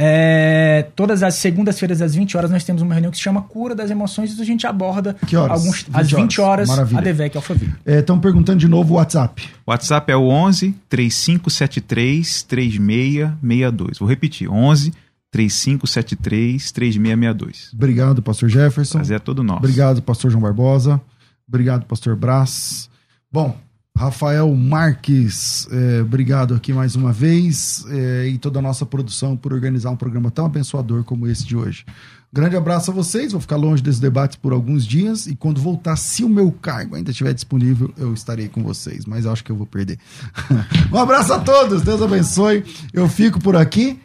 É, 0.01 0.87
todas 0.95 1.25
as 1.25 1.35
segundas-feiras, 1.35 2.01
às 2.01 2.15
20 2.15 2.37
horas, 2.37 2.53
nós 2.53 2.63
temos 2.63 2.83
uma 2.83 2.95
reunião 2.95 3.11
que 3.11 3.17
se 3.17 3.23
chama 3.25 3.43
Cura 3.43 3.75
das 3.75 3.91
Emoções 3.91 4.39
e 4.39 4.41
a 4.41 4.45
gente 4.45 4.65
aborda 4.65 5.17
Que 5.27 5.37
horas? 5.37 5.59
alguns, 5.59 5.83
20 5.83 5.97
às 5.97 6.11
20 6.13 6.41
horas, 6.41 6.69
Maravilha. 6.69 7.01
ADVEC 7.01 7.37
Alphaville. 7.37 7.75
Estão 7.85 8.21
perguntando 8.21 8.61
de 8.61 8.69
novo 8.69 8.95
o 8.95 8.97
WhatsApp. 8.97 9.49
O 9.67 9.73
WhatsApp 9.73 10.13
é 10.13 10.17
o 10.17 10.29
11 10.29 10.73
3573 10.89 12.43
3662. 12.45 13.99
Vou 13.99 14.09
repetir: 14.09 14.49
11 14.49 14.93
3573 15.33 16.71
3662. 16.71 17.71
Obrigado, 17.75 18.23
pastor 18.23 18.49
Jefferson. 18.49 18.99
Prazer 18.99 19.17
é 19.17 19.19
todo 19.19 19.43
nosso. 19.43 19.59
Obrigado, 19.59 20.01
pastor 20.01 20.31
João 20.31 20.43
Barbosa. 20.43 21.01
Obrigado, 21.49 21.85
pastor 21.87 22.15
Brás. 22.15 22.89
Bom, 23.33 23.57
Rafael 23.99 24.55
Marques, 24.55 25.67
é, 25.73 26.03
obrigado 26.03 26.55
aqui 26.55 26.73
mais 26.73 26.95
uma 26.95 27.13
vez 27.13 27.85
é, 27.91 28.29
e 28.29 28.39
toda 28.39 28.61
a 28.61 28.63
nossa 28.63 28.87
produção 28.87 29.37
por 29.37 29.53
organizar 29.53 29.91
um 29.91 29.97
programa 29.97 30.31
tão 30.31 30.47
abençoador 30.47 31.03
como 31.03 31.27
esse 31.27 31.45
de 31.45 31.57
hoje. 31.57 31.85
Grande 32.33 32.55
abraço 32.55 32.93
a 32.93 32.95
vocês, 32.95 33.33
vou 33.33 33.41
ficar 33.41 33.57
longe 33.57 33.83
desses 33.83 33.99
debates 33.99 34.37
por 34.37 34.53
alguns 34.53 34.87
dias 34.87 35.27
e 35.27 35.35
quando 35.35 35.61
voltar, 35.61 35.97
se 35.97 36.23
o 36.23 36.29
meu 36.29 36.53
cargo 36.53 36.95
ainda 36.95 37.11
estiver 37.11 37.35
disponível, 37.35 37.93
eu 37.99 38.15
estarei 38.15 38.49
com 38.49 38.63
vocês, 38.63 39.05
mas 39.05 39.27
acho 39.27 39.43
que 39.43 39.51
eu 39.51 39.57
vou 39.57 39.67
perder. 39.67 39.99
um 40.93 40.97
abraço 40.97 41.33
a 41.33 41.41
todos, 41.41 41.83
Deus 41.83 42.01
abençoe. 42.01 42.65
Eu 42.93 43.09
fico 43.09 43.41
por 43.41 43.57
aqui. 43.57 43.99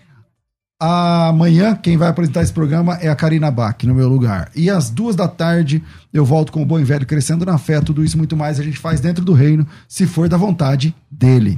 Amanhã, 0.86 1.78
quem 1.82 1.96
vai 1.96 2.10
apresentar 2.10 2.42
esse 2.42 2.52
programa 2.52 2.98
é 3.02 3.08
a 3.08 3.16
Karina 3.16 3.50
Bach, 3.50 3.82
no 3.86 3.96
meu 3.96 4.10
lugar. 4.10 4.52
E 4.54 4.70
às 4.70 4.90
duas 4.90 5.16
da 5.16 5.30
tarde, 5.30 5.82
eu 6.12 6.26
volto 6.26 6.52
com 6.52 6.62
o 6.62 6.66
Bom 6.66 6.78
e 6.78 6.84
Velho 6.84 7.06
Crescendo 7.06 7.46
na 7.46 7.58
Fé. 7.58 7.80
Tudo 7.80 8.04
isso 8.04 8.18
muito 8.18 8.36
mais 8.36 8.60
a 8.60 8.64
gente 8.64 8.78
faz 8.78 9.00
dentro 9.00 9.24
do 9.24 9.32
reino, 9.32 9.66
se 9.88 10.06
for 10.06 10.28
da 10.28 10.36
vontade 10.36 10.94
dele. 11.10 11.58